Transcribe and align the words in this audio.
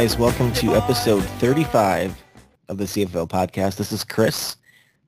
guys, 0.00 0.16
welcome 0.16 0.52
to 0.52 0.76
episode 0.76 1.24
35 1.40 2.22
of 2.68 2.78
the 2.78 2.84
CFFL 2.84 3.28
podcast. 3.28 3.74
This 3.74 3.90
is 3.90 4.04
Chris. 4.04 4.54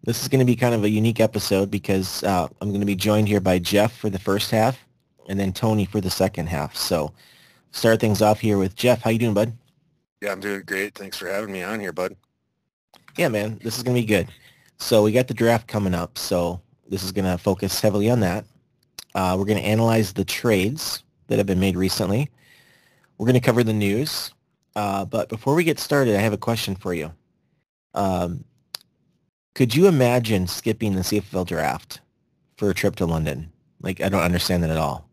This 0.02 0.20
is 0.20 0.26
going 0.26 0.40
to 0.40 0.44
be 0.44 0.56
kind 0.56 0.74
of 0.74 0.82
a 0.82 0.90
unique 0.90 1.20
episode 1.20 1.70
because 1.70 2.24
uh, 2.24 2.48
I'm 2.60 2.70
going 2.70 2.80
to 2.80 2.86
be 2.86 2.96
joined 2.96 3.28
here 3.28 3.38
by 3.38 3.60
Jeff 3.60 3.96
for 3.96 4.10
the 4.10 4.18
first 4.18 4.50
half 4.50 4.84
and 5.28 5.38
then 5.38 5.52
Tony 5.52 5.84
for 5.84 6.00
the 6.00 6.10
second 6.10 6.48
half. 6.48 6.74
So 6.74 7.12
start 7.70 8.00
things 8.00 8.20
off 8.20 8.40
here 8.40 8.58
with 8.58 8.74
Jeff. 8.74 9.00
How 9.00 9.10
you 9.10 9.20
doing, 9.20 9.32
bud? 9.32 9.52
Yeah, 10.20 10.32
I'm 10.32 10.40
doing 10.40 10.64
great. 10.66 10.96
Thanks 10.96 11.16
for 11.16 11.28
having 11.28 11.52
me 11.52 11.62
on 11.62 11.78
here, 11.78 11.92
bud. 11.92 12.16
Yeah, 13.16 13.28
man, 13.28 13.60
this 13.62 13.76
is 13.76 13.84
going 13.84 13.94
to 13.94 14.02
be 14.02 14.06
good. 14.08 14.26
So 14.78 15.04
we 15.04 15.12
got 15.12 15.28
the 15.28 15.34
draft 15.34 15.68
coming 15.68 15.94
up, 15.94 16.18
so 16.18 16.60
this 16.88 17.04
is 17.04 17.12
going 17.12 17.26
to 17.26 17.38
focus 17.38 17.80
heavily 17.80 18.10
on 18.10 18.18
that. 18.20 18.44
Uh, 19.14 19.36
we're 19.38 19.44
going 19.44 19.62
to 19.62 19.68
analyze 19.68 20.12
the 20.12 20.24
trades 20.24 21.04
that 21.28 21.38
have 21.38 21.46
been 21.46 21.60
made 21.60 21.76
recently. 21.76 22.28
We're 23.18 23.26
going 23.26 23.34
to 23.34 23.40
cover 23.40 23.62
the 23.62 23.72
news. 23.72 24.32
Uh, 24.76 25.04
but 25.04 25.28
before 25.28 25.54
we 25.54 25.64
get 25.64 25.78
started, 25.78 26.16
I 26.16 26.20
have 26.20 26.32
a 26.32 26.38
question 26.38 26.74
for 26.76 26.94
you. 26.94 27.12
Um, 27.94 28.44
could 29.54 29.74
you 29.74 29.88
imagine 29.88 30.46
skipping 30.46 30.94
the 30.94 31.00
CFFL 31.02 31.46
draft 31.46 32.00
for 32.56 32.70
a 32.70 32.74
trip 32.74 32.96
to 32.96 33.06
London? 33.06 33.52
Like, 33.82 34.00
I 34.00 34.08
don't 34.08 34.22
understand 34.22 34.62
that 34.62 34.70
at 34.70 34.76
all. 34.76 35.08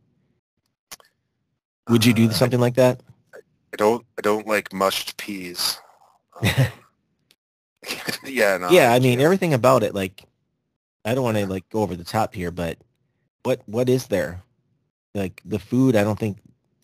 Would 1.89 2.05
you 2.05 2.13
do 2.13 2.27
Uh, 2.27 2.31
something 2.31 2.59
like 2.59 2.75
that? 2.75 3.01
I 3.33 3.77
don't. 3.77 4.05
I 4.17 4.21
don't 4.21 4.47
like 4.47 4.73
mushed 4.73 5.17
peas. 5.17 5.79
Um, 7.85 7.93
yeah, 8.25 8.57
no. 8.57 8.69
yeah, 8.69 8.91
I 8.91 8.99
mean 8.99 9.21
everything 9.21 9.53
about 9.53 9.83
it. 9.83 9.93
Like, 9.95 10.23
I 11.05 11.13
don't 11.15 11.23
want 11.23 11.37
to 11.37 11.45
like 11.47 11.69
go 11.69 11.81
over 11.81 11.95
the 11.95 12.03
top 12.03 12.33
here, 12.33 12.51
but 12.51 12.77
what 13.43 13.61
what 13.65 13.87
is 13.87 14.07
there? 14.07 14.41
Like 15.15 15.41
the 15.45 15.59
food, 15.59 15.95
I 15.95 16.03
don't 16.03 16.19
think. 16.19 16.37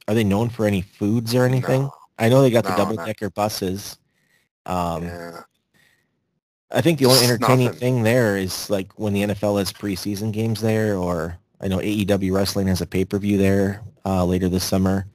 Are 0.08 0.14
they 0.14 0.24
known 0.24 0.50
for 0.50 0.66
any 0.66 0.82
foods 0.82 1.34
or 1.36 1.44
anything? 1.46 1.84
No. 1.84 1.94
I 2.24 2.30
know 2.30 2.42
they 2.42 2.50
got 2.52 2.64
the 2.64 2.72
No, 2.72 2.78
double 2.78 2.96
not- 2.96 3.06
decker 3.06 3.30
buses. 3.30 3.98
Um, 4.66 5.04
yeah. 5.04 5.42
I 6.72 6.82
think 6.82 7.00
the 7.00 7.06
only 7.06 7.18
It's 7.22 7.30
entertaining 7.30 7.66
nothing. 7.66 7.80
thing 7.80 8.04
there 8.04 8.38
is 8.38 8.70
like 8.70 8.92
when 8.98 9.14
the 9.14 9.24
NFL 9.24 9.60
has 9.60 9.72
preseason 9.74 10.32
games 10.32 10.62
there, 10.62 10.96
or 10.98 11.38
I 11.62 11.68
know 11.68 11.80
AEW 11.80 12.34
Wrestling 12.34 12.68
has 12.68 12.82
a 12.82 12.86
pay 12.88 13.06
per 13.06 13.18
view 13.20 13.38
there 13.38 13.82
uh, 14.06 14.24
later 14.26 14.50
this 14.50 14.64
summer. 14.64 15.06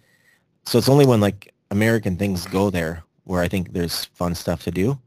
So 0.66 0.78
it's 0.78 0.88
only 0.88 1.06
when 1.06 1.20
like 1.20 1.52
American 1.70 2.16
things 2.16 2.46
go 2.46 2.70
there 2.70 3.02
where 3.24 3.42
I 3.42 3.48
think 3.48 3.72
there's 3.72 4.04
fun 4.06 4.34
stuff 4.34 4.62
to 4.64 4.70
do. 4.70 4.98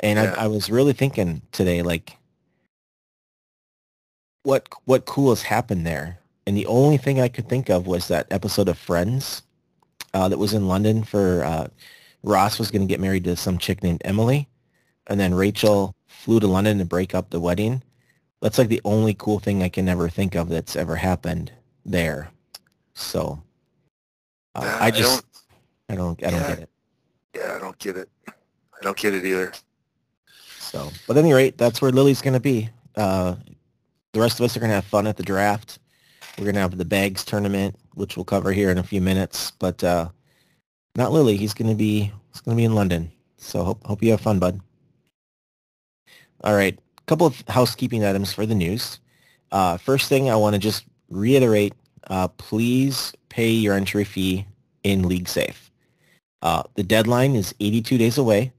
And 0.00 0.18
Yeah. 0.18 0.34
I, 0.38 0.44
I 0.44 0.46
was 0.48 0.68
really 0.70 0.92
thinking 0.92 1.42
today, 1.52 1.82
like, 1.82 2.16
what 4.42 4.68
what 4.84 5.04
cool 5.06 5.30
has 5.30 5.42
happened 5.42 5.86
there? 5.86 6.18
And 6.46 6.56
the 6.56 6.66
only 6.66 6.96
thing 6.96 7.20
I 7.20 7.28
could 7.28 7.48
think 7.48 7.68
of 7.68 7.86
was 7.86 8.08
that 8.08 8.26
episode 8.30 8.68
of 8.68 8.78
Friends 8.78 9.42
uh, 10.14 10.28
that 10.28 10.38
was 10.38 10.54
in 10.54 10.68
London 10.68 11.04
for 11.04 11.44
uh, 11.44 11.68
Ross 12.22 12.58
was 12.58 12.70
going 12.70 12.82
to 12.82 12.88
get 12.92 13.00
married 13.00 13.24
to 13.24 13.36
some 13.36 13.58
chick 13.58 13.82
named 13.82 14.02
Emily, 14.04 14.48
and 15.06 15.18
then 15.20 15.34
Rachel 15.34 15.94
flew 16.06 16.40
to 16.40 16.46
London 16.46 16.78
to 16.78 16.84
break 16.84 17.14
up 17.14 17.30
the 17.30 17.40
wedding. 17.40 17.82
That's 18.40 18.58
like 18.58 18.68
the 18.68 18.80
only 18.84 19.14
cool 19.14 19.38
thing 19.38 19.62
I 19.62 19.68
can 19.68 19.88
ever 19.88 20.08
think 20.08 20.34
of 20.34 20.48
that's 20.48 20.76
ever 20.76 20.96
happened 20.96 21.52
there. 21.84 22.30
So 22.94 23.42
uh, 24.54 24.60
Yeah, 24.64 24.78
I 24.80 24.90
just 24.90 25.22
don't. 25.22 25.26
I 25.88 25.94
don't 25.96 26.24
I 26.24 26.30
don't 26.30 26.40
Yeah. 26.40 26.48
get 26.48 26.58
it. 26.60 26.70
Yeah, 27.34 27.54
I 27.56 27.58
don't 27.60 27.78
get 27.78 27.96
it. 27.96 28.08
I 28.28 28.82
don't 28.82 28.96
get 28.96 29.14
it 29.14 29.24
either. 29.24 29.52
So, 30.58 30.90
but 31.06 31.16
at 31.16 31.24
any 31.24 31.32
rate, 31.32 31.56
that's 31.58 31.80
where 31.80 31.92
Lily's 31.92 32.20
going 32.20 32.34
to 32.34 32.40
be. 32.40 32.68
Uh, 32.96 33.36
the 34.12 34.20
rest 34.20 34.40
of 34.40 34.44
us 34.44 34.56
are 34.56 34.60
going 34.60 34.70
to 34.70 34.74
have 34.76 34.84
fun 34.84 35.06
at 35.06 35.16
the 35.16 35.22
draft. 35.22 35.78
We're 36.38 36.44
going 36.44 36.54
to 36.56 36.60
have 36.60 36.76
the 36.76 36.84
bags 36.84 37.24
tournament, 37.24 37.76
which 37.96 38.16
we'll 38.16 38.24
cover 38.24 38.52
here 38.52 38.70
in 38.70 38.78
a 38.78 38.82
few 38.82 39.00
minutes. 39.00 39.50
But 39.58 39.82
uh, 39.82 40.08
not 40.94 41.12
Lily. 41.12 41.36
He's 41.36 41.54
going 41.54 41.68
to 41.68 41.74
be 41.74 42.12
he's 42.32 42.40
going 42.40 42.56
to 42.56 42.60
be 42.60 42.64
in 42.64 42.74
London. 42.74 43.10
So 43.36 43.64
hope 43.64 43.84
hope 43.84 44.02
you 44.02 44.10
have 44.12 44.20
fun, 44.20 44.38
bud. 44.38 44.60
All 46.44 46.54
right, 46.54 46.78
a 46.98 47.02
couple 47.06 47.26
of 47.26 47.42
housekeeping 47.48 48.04
items 48.04 48.32
for 48.32 48.46
the 48.46 48.54
news. 48.54 49.00
Uh, 49.50 49.76
first 49.76 50.08
thing, 50.08 50.30
I 50.30 50.36
want 50.36 50.54
to 50.54 50.60
just 50.60 50.84
reiterate: 51.10 51.74
uh, 52.08 52.28
please 52.28 53.12
pay 53.28 53.50
your 53.50 53.74
entry 53.74 54.04
fee 54.04 54.46
in 54.84 55.08
League 55.08 55.28
Safe. 55.28 55.70
Uh, 56.42 56.62
the 56.74 56.82
deadline 56.82 57.34
is 57.34 57.54
82 57.58 57.98
days 57.98 58.18
away 58.18 58.52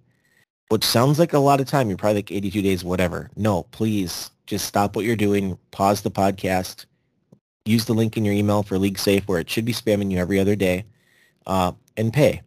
which 0.69 0.83
sounds 0.83 1.19
like 1.19 1.33
a 1.33 1.39
lot 1.39 1.61
of 1.61 1.67
time. 1.67 1.87
You're 1.89 1.97
probably 1.97 2.19
like 2.19 2.31
82 2.31 2.61
days, 2.61 2.83
whatever. 2.83 3.29
No, 3.35 3.63
please 3.63 4.31
just 4.45 4.65
stop 4.65 4.95
what 4.95 5.05
you're 5.05 5.15
doing. 5.15 5.57
Pause 5.71 6.01
the 6.01 6.11
podcast. 6.11 6.85
Use 7.67 7.85
the 7.85 7.94
link 7.94 8.16
in 8.17 8.23
your 8.25 8.33
email 8.33 8.63
for 8.63 8.78
League 8.79 8.97
Safe 8.97 9.28
where 9.28 9.39
it 9.39 9.50
should 9.50 9.66
be 9.66 9.73
spamming 9.73 10.09
you 10.11 10.17
every 10.17 10.39
other 10.39 10.55
day 10.55 10.85
uh, 11.45 11.73
and 11.97 12.13
pay. 12.13 12.41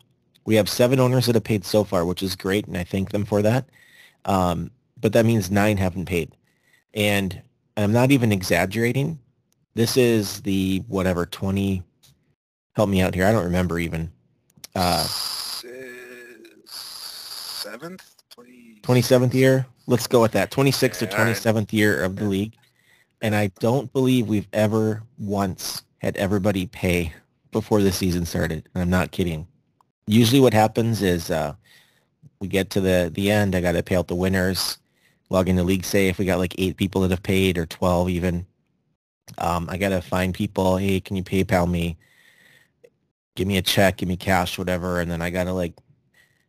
We 0.47 0.55
have 0.57 0.69
seven 0.69 0.99
owners 0.99 1.27
that 1.27 1.35
have 1.35 1.45
paid 1.45 1.65
so 1.65 1.85
far, 1.85 2.05
which 2.05 2.23
is 2.23 2.35
great, 2.35 2.67
and 2.67 2.77
I 2.77 2.85
thank 2.85 3.11
them 3.11 3.25
for 3.25 3.43
that. 3.43 3.69
Um, 4.25 4.71
but 5.01 5.13
that 5.13 5.27
means 5.27 5.51
nine 5.51 5.77
haven't 5.77 6.07
paid. 6.07 6.35
And 6.95 7.41
I'm 7.77 7.93
not 7.93 8.11
even 8.11 8.33
exaggerating. 8.33 9.19
This 9.75 9.97
is 9.97 10.41
the, 10.43 10.83
whatever, 10.89 11.27
20, 11.27 11.83
help 12.75 12.89
me 12.89 13.01
out 13.01 13.15
here. 13.15 13.27
I 13.27 13.33
don't 13.33 13.45
remember 13.45 13.79
even. 13.79 14.11
Uh, 14.75 15.07
Seventh, 16.65 18.17
twenty. 18.31 18.81
27th 18.83 19.35
year. 19.35 19.67
Let's 19.87 20.07
go 20.07 20.23
with 20.23 20.33
that. 20.33 20.51
26th 20.51 21.03
or 21.03 21.05
Yeah, 21.07 21.23
right. 21.25 21.37
27th 21.37 21.73
year 21.73 22.03
of 22.03 22.17
the 22.17 22.25
league. 22.25 22.55
And 23.23 23.35
I 23.35 23.49
don't 23.59 23.93
believe 23.93 24.29
we've 24.29 24.49
ever 24.53 25.03
once 25.19 25.83
had 25.99 26.17
everybody 26.17 26.67
pay 26.67 27.13
before 27.51 27.83
the 27.83 27.93
season 27.93 28.25
started. 28.25 28.69
And 28.75 28.83
I'm 28.83 28.91
not 28.91 29.11
kidding. 29.11 29.47
Usually 30.07 30.41
what 30.41 30.55
happens 30.55 31.03
is 31.03 31.31
uh, 31.31 31.55
we 32.41 32.49
get 32.49 32.71
to 32.71 32.81
the, 32.81 33.11
the 33.15 33.31
end. 33.31 33.55
I 33.55 33.61
got 33.61 33.73
to 33.73 33.83
pay 33.83 33.97
out 33.97 34.09
the 34.09 34.15
winners, 34.15 34.79
log 35.29 35.49
into 35.49 35.63
League 35.63 35.85
Safe. 35.85 36.19
We 36.19 36.25
got 36.25 36.39
like 36.39 36.55
eight 36.59 36.77
people 36.77 37.03
that 37.03 37.11
have 37.11 37.23
paid 37.23 37.59
or 37.59 37.67
12 37.67 38.09
even. 38.11 38.47
Um, 39.39 39.69
I 39.71 39.77
got 39.77 39.91
to 39.91 40.01
find 40.01 40.35
people. 40.35 40.79
Hey, 40.79 41.01
can 41.01 41.17
you 41.17 41.23
PayPal 41.23 41.71
me? 41.71 41.99
Give 43.37 43.47
me 43.47 43.59
a 43.59 43.63
check, 43.63 43.99
give 43.99 44.09
me 44.09 44.17
cash, 44.17 44.59
whatever. 44.59 45.01
And 45.01 45.11
then 45.11 45.23
I 45.23 45.31
got 45.31 45.45
to 45.45 45.53
like 45.53 45.75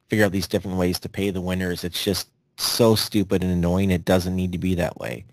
figure 0.10 0.26
out 0.26 0.32
these 0.32 0.48
different 0.48 0.78
ways 0.78 1.00
to 1.02 1.10
pay 1.10 1.30
the 1.30 1.42
winners. 1.42 1.84
It's 1.84 2.04
just 2.04 2.30
so 2.58 2.96
stupid 2.96 3.44
and 3.44 3.52
annoying. 3.52 3.92
It 3.92 4.06
doesn't 4.06 4.36
need 4.36 4.52
to 4.54 4.58
be 4.58 4.76
that 4.76 4.98
way. 4.98 5.26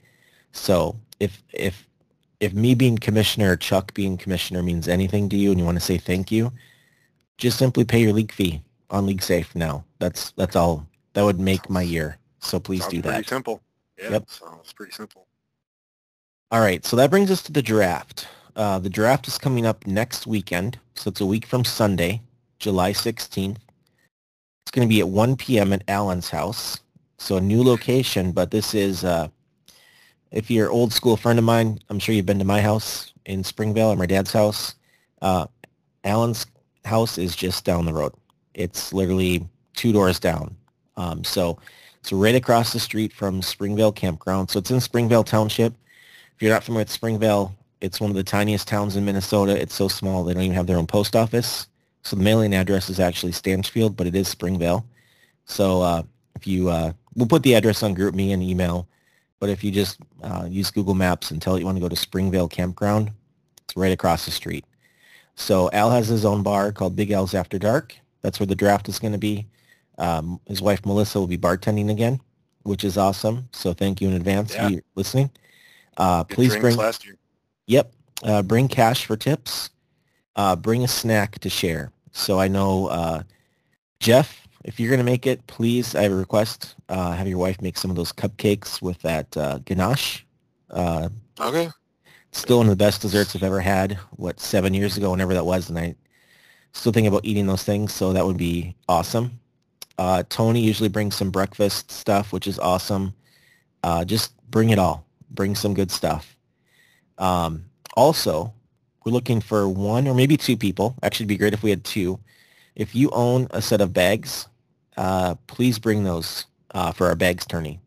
So 0.53 0.99
if 1.21 1.43
if 1.53 1.87
if 2.41 2.53
me 2.53 2.75
being 2.75 2.99
commissioner 2.99 3.53
or 3.53 3.57
Chuck 3.57 3.93
being 3.95 4.17
commissioner 4.17 4.63
means 4.63 4.87
anything 4.89 5.29
to 5.31 5.37
you 5.37 5.51
and 5.51 5.59
you 5.59 5.65
want 5.67 5.77
to 5.79 5.85
say 5.85 5.99
thank 5.99 6.31
you, 6.31 6.53
just 7.37 7.59
simply 7.59 7.85
pay 7.85 8.01
your 8.01 8.13
league 8.13 8.33
fee 8.33 8.63
on 8.91 9.07
League 9.07 9.23
Safe 9.23 9.55
now. 9.55 9.85
That's 9.99 10.31
that's 10.33 10.57
all. 10.57 10.87
That 11.15 11.25
would 11.25 11.41
make 11.41 11.69
my 11.69 11.83
year. 11.83 12.19
So 12.41 12.61
please 12.61 12.83
Sounds 12.83 12.95
do 12.95 13.03
pretty 13.03 13.19
that. 13.23 13.29
simple. 13.29 13.61
Yeah, 14.01 14.11
Yep. 14.11 14.31
sounds 14.31 14.73
pretty 14.73 14.93
simple. 14.93 15.27
All 16.51 16.61
right, 16.61 16.85
so 16.87 16.97
that 16.97 17.11
brings 17.11 17.31
us 17.31 17.43
to 17.43 17.53
the 17.53 17.61
draft. 17.63 18.27
Uh, 18.57 18.79
the 18.79 18.89
draft 18.89 19.29
is 19.29 19.37
coming 19.39 19.67
up 19.67 19.87
next 19.87 20.27
weekend, 20.27 20.79
so 20.95 21.09
it's 21.09 21.21
a 21.21 21.27
week 21.27 21.45
from 21.45 21.65
Sunday, 21.65 22.23
July 22.59 22.93
16th. 22.93 23.57
It's 24.65 24.71
going 24.73 24.87
to 24.89 24.93
be 24.93 25.01
at 25.01 25.09
1 25.09 25.37
p.m. 25.37 25.73
at 25.73 25.83
Allen's 25.89 26.31
house, 26.31 26.79
so 27.19 27.37
a 27.37 27.41
new 27.41 27.63
location, 27.63 28.33
but 28.33 28.51
this 28.51 28.75
is, 28.75 29.05
uh, 29.05 29.29
if 30.31 30.51
you're 30.51 30.67
an 30.67 30.73
old 30.73 30.93
school 30.93 31.17
friend 31.17 31.39
of 31.39 31.45
mine, 31.45 31.79
I'm 31.89 31.99
sure 31.99 32.15
you've 32.15 32.27
been 32.27 32.39
to 32.39 32.45
my 32.45 32.61
house 32.61 33.13
in 33.25 33.45
Springvale 33.45 33.93
or 33.93 33.97
my 33.97 34.07
dad's 34.07 34.33
house. 34.33 34.75
Uh, 35.23 35.47
Allen's 36.05 36.47
house 36.85 37.19
is 37.19 37.35
just 37.35 37.65
down 37.65 37.87
the 37.87 37.93
road. 37.93 38.13
It's 38.55 38.93
literally 38.93 39.47
two 39.75 39.93
doors 39.93 40.19
down. 40.19 40.57
Um, 40.97 41.25
so 41.25 41.59
it's 42.01 42.13
right 42.13 42.35
across 42.35 42.73
the 42.73 42.81
street 42.81 43.13
from 43.13 43.43
Springvale 43.43 43.93
Campground. 43.93 44.51
So 44.51 44.59
it's 44.59 44.71
in 44.71 44.81
Springvale 44.81 45.25
Township. 45.25 45.75
If 46.35 46.43
you're 46.43 46.53
not 46.53 46.65
familiar 46.65 46.83
with 46.83 46.91
Springvale, 46.91 47.55
it's 47.81 48.01
one 48.01 48.11
of 48.11 48.17
the 48.17 48.25
tiniest 48.25 48.67
towns 48.67 48.97
in 48.97 49.05
Minnesota. 49.05 49.61
It's 49.61 49.75
so 49.75 49.89
small 49.89 50.25
they 50.25 50.35
don't 50.35 50.43
even 50.43 50.57
have 50.57 50.67
their 50.67 50.79
own 50.79 50.87
post 50.87 51.15
office. 51.15 51.69
So 52.03 52.17
the 52.17 52.23
mailing 52.23 52.55
address 52.55 52.89
is 52.89 53.01
actually 53.01 53.33
Stanchfield, 53.33 53.97
but 53.97 54.07
it 54.07 54.15
is 54.15 54.29
Springvale. 54.29 54.87
So 55.45 55.83
uh, 55.83 56.03
if 56.35 56.47
you, 56.47 56.69
uh, 56.69 56.93
we'll 57.15 57.27
put 57.27 57.43
the 57.43 57.55
address 57.55 57.83
on 57.83 57.95
group 57.95 58.15
me 58.15 58.33
and 58.33 58.43
email, 58.43 58.89
but 59.41 59.49
if 59.49 59.63
you 59.63 59.71
just 59.71 59.99
uh, 60.23 60.47
use 60.49 60.71
Google 60.71 60.95
Maps 60.95 61.31
and 61.31 61.41
tell 61.41 61.55
it 61.57 61.61
you 61.61 61.65
want 61.67 61.77
to 61.77 61.81
go 61.81 61.89
to 61.89 61.97
Springvale 61.97 62.49
Campground, 62.49 63.11
it's 63.65 63.77
right 63.77 63.93
across 63.93 64.25
the 64.25 64.31
street. 64.31 64.65
So 65.37 65.71
Al 65.73 65.91
has 65.91 66.09
his 66.09 66.25
own 66.25 66.43
bar 66.43 66.73
called 66.73 66.97
Big 66.97 67.11
Al's 67.13 67.35
After 67.35 67.59
Dark. 67.59 67.95
That's 68.23 68.41
where 68.41 68.47
the 68.47 68.57
draft 68.57 68.89
is 68.89 68.99
going 68.99 69.13
to 69.13 69.19
be. 69.19 69.47
Um, 69.99 70.41
his 70.47 70.61
wife 70.61 70.85
Melissa 70.85 71.19
will 71.21 71.27
be 71.29 71.39
bartending 71.39 71.91
again, 71.91 72.21
which 72.65 72.83
is 72.85 72.97
awesome. 72.99 73.49
So 73.53 73.73
thank 73.73 74.01
you 74.01 74.09
in 74.09 74.15
advance 74.15 74.55
Yeah. 74.55 74.69
for 74.71 74.81
listening. 74.97 75.31
Uh, 75.97 76.25
please 76.25 76.57
bring 76.57 76.77
last 76.77 77.05
year. 77.05 77.17
Yep. 77.67 77.93
Uh, 78.23 78.43
bring 78.43 78.67
cash 78.69 79.05
for 79.07 79.17
tips. 79.17 79.71
Uh, 80.37 80.57
bring 80.57 80.83
a 80.85 80.89
snack 80.89 81.39
to 81.41 81.49
share. 81.51 81.93
So 82.13 82.41
I 82.41 82.49
know, 82.49 82.87
uh, 82.87 83.23
Jeff, 84.01 84.48
if 84.69 84.79
you're 84.79 84.91
going 84.91 84.99
to 84.99 85.05
make 85.13 85.27
it, 85.27 85.47
please, 85.47 85.95
I 85.95 86.03
have 86.03 86.13
a 86.13 86.17
request. 86.17 86.75
Uh, 86.91 87.13
have 87.13 87.27
your 87.27 87.39
wife 87.39 87.63
make 87.63 87.79
some 87.79 87.91
of 87.91 87.97
those 87.97 88.13
cupcakes 88.13 88.83
with 88.83 89.01
that 89.01 89.35
uh, 89.35 89.59
ganache. 89.65 90.27
Uh, 90.69 91.09
Okay. 91.41 91.71
still 92.33 92.59
one 92.59 92.67
of 92.67 92.71
the 92.71 92.85
best 92.85 93.01
desserts 93.01 93.35
I've 93.35 93.43
ever 93.43 93.61
had. 93.61 93.95
What, 94.17 94.41
seven 94.41 94.75
years 94.75 94.99
ago, 94.99 95.11
whenever 95.11 95.33
that 95.33 95.47
was, 95.47 95.71
and 95.71 95.79
I 95.79 95.95
still 96.73 96.93
think 96.93 97.09
about 97.09 97.25
eating 97.25 97.47
those 97.47 97.65
things, 97.65 97.95
so 97.95 98.13
that 98.13 98.27
would 98.27 98.37
be 98.37 98.77
awesome. 98.91 99.41
Uh, 99.97 100.23
Tony 100.29 100.61
usually 100.61 100.91
brings 100.91 101.17
some 101.17 101.31
breakfast 101.31 101.91
stuff, 101.91 102.31
which 102.31 102.47
is 102.47 102.59
awesome. 102.59 103.15
Uh, 103.83 104.05
just 104.05 104.37
bring 104.51 104.69
it 104.69 104.79
all. 104.79 105.07
Bring 105.31 105.55
some 105.55 105.73
good 105.73 105.91
stuff. 105.91 106.37
Um, 107.17 107.65
also, 107.97 108.53
we're 109.05 109.13
looking 109.13 109.41
for 109.41 109.67
one 109.67 110.07
or 110.07 110.15
maybe 110.15 110.37
two 110.37 110.59
people. 110.59 110.95
Actually, 111.03 111.25
it'd 111.25 111.29
be 111.29 111.37
great 111.39 111.55
if 111.55 111.63
we 111.63 111.71
had 111.71 111.85
two. 111.85 112.21
If 112.77 112.95
you 112.95 113.09
own 113.11 113.47
a 113.51 113.63
set 113.63 113.81
of 113.81 113.95
bags, 113.95 114.47
uh, 114.99 115.37
please 115.47 115.79
bring 115.79 116.03
those 116.05 116.45
uh, 116.73 116.93
for 116.93 117.07
our 117.07 117.15
bags 117.15 117.47
tourney. 117.47 117.81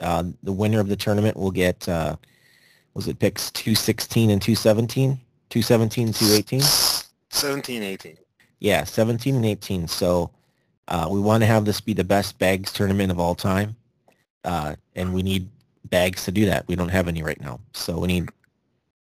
Uh, 0.00 0.24
the 0.42 0.52
winner 0.52 0.78
of 0.78 0.88
the 0.88 0.96
tournament 0.96 1.36
will 1.36 1.50
get, 1.50 1.88
uh, 1.88 2.16
was 2.94 3.08
it 3.08 3.18
picks 3.18 3.50
216 3.50 4.30
and 4.30 4.40
217? 4.40 5.18
217, 5.48 6.12
218? 6.12 6.60
17, 7.30 7.82
18. 7.82 8.18
Yeah, 8.60 8.84
17 8.84 9.34
and 9.34 9.46
18. 9.46 9.88
So 9.88 10.30
uh, 10.88 11.08
we 11.10 11.18
want 11.18 11.42
to 11.42 11.46
have 11.46 11.64
this 11.64 11.80
be 11.80 11.94
the 11.94 12.04
best 12.04 12.38
bags 12.38 12.72
tournament 12.72 13.10
of 13.10 13.18
all 13.18 13.34
time. 13.34 13.74
Uh, 14.44 14.74
and 14.94 15.14
we 15.14 15.22
need 15.22 15.48
bags 15.86 16.24
to 16.24 16.32
do 16.32 16.46
that. 16.46 16.68
We 16.68 16.76
don't 16.76 16.88
have 16.90 17.08
any 17.08 17.22
right 17.22 17.40
now. 17.40 17.60
So 17.72 17.98
we 17.98 18.06
need 18.06 18.28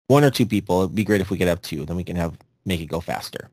one 0.08 0.24
or 0.24 0.30
two 0.30 0.46
people. 0.46 0.82
It'd 0.82 0.96
be 0.96 1.04
great 1.04 1.22
if 1.22 1.30
we 1.30 1.38
could 1.38 1.48
have 1.48 1.62
two. 1.62 1.86
Then 1.86 1.96
we 1.96 2.04
can 2.04 2.18
have 2.18 2.38
make 2.66 2.82
it 2.82 2.88
go 2.88 3.00
faster. 3.00 3.50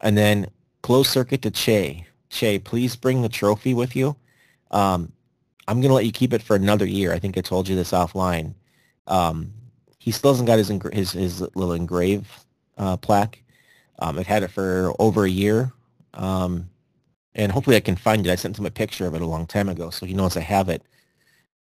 And 0.00 0.18
then 0.18 0.48
close 0.82 1.08
circuit 1.08 1.42
to 1.42 1.50
Che. 1.50 2.06
Che, 2.30 2.58
please 2.58 2.96
bring 2.96 3.22
the 3.22 3.28
trophy 3.28 3.74
with 3.74 3.94
you. 3.94 4.16
Um, 4.70 5.12
I'm 5.66 5.80
going 5.80 5.88
to 5.88 5.94
let 5.94 6.04
you 6.04 6.12
keep 6.12 6.32
it 6.32 6.42
for 6.42 6.56
another 6.56 6.86
year. 6.86 7.12
I 7.12 7.18
think 7.18 7.38
I 7.38 7.40
told 7.40 7.68
you 7.68 7.76
this 7.76 7.92
offline. 7.92 8.54
Um, 9.06 9.52
he 9.98 10.10
still 10.10 10.32
hasn't 10.32 10.46
got 10.46 10.58
his 10.58 10.68
his, 10.92 11.12
his 11.12 11.40
little 11.40 11.72
engrave 11.72 12.28
uh, 12.76 12.96
plaque. 12.96 13.42
Um, 13.98 14.18
I've 14.18 14.26
had 14.26 14.42
it 14.42 14.50
for 14.50 14.92
over 14.98 15.24
a 15.24 15.30
year, 15.30 15.72
um, 16.14 16.68
and 17.34 17.52
hopefully 17.52 17.76
I 17.76 17.80
can 17.80 17.96
find 17.96 18.26
it. 18.26 18.30
I 18.30 18.34
sent 18.34 18.58
him 18.58 18.66
a 18.66 18.70
picture 18.70 19.06
of 19.06 19.14
it 19.14 19.22
a 19.22 19.26
long 19.26 19.46
time 19.46 19.68
ago, 19.68 19.90
so 19.90 20.04
he 20.04 20.14
knows 20.14 20.36
I 20.36 20.40
have 20.40 20.68
it. 20.68 20.82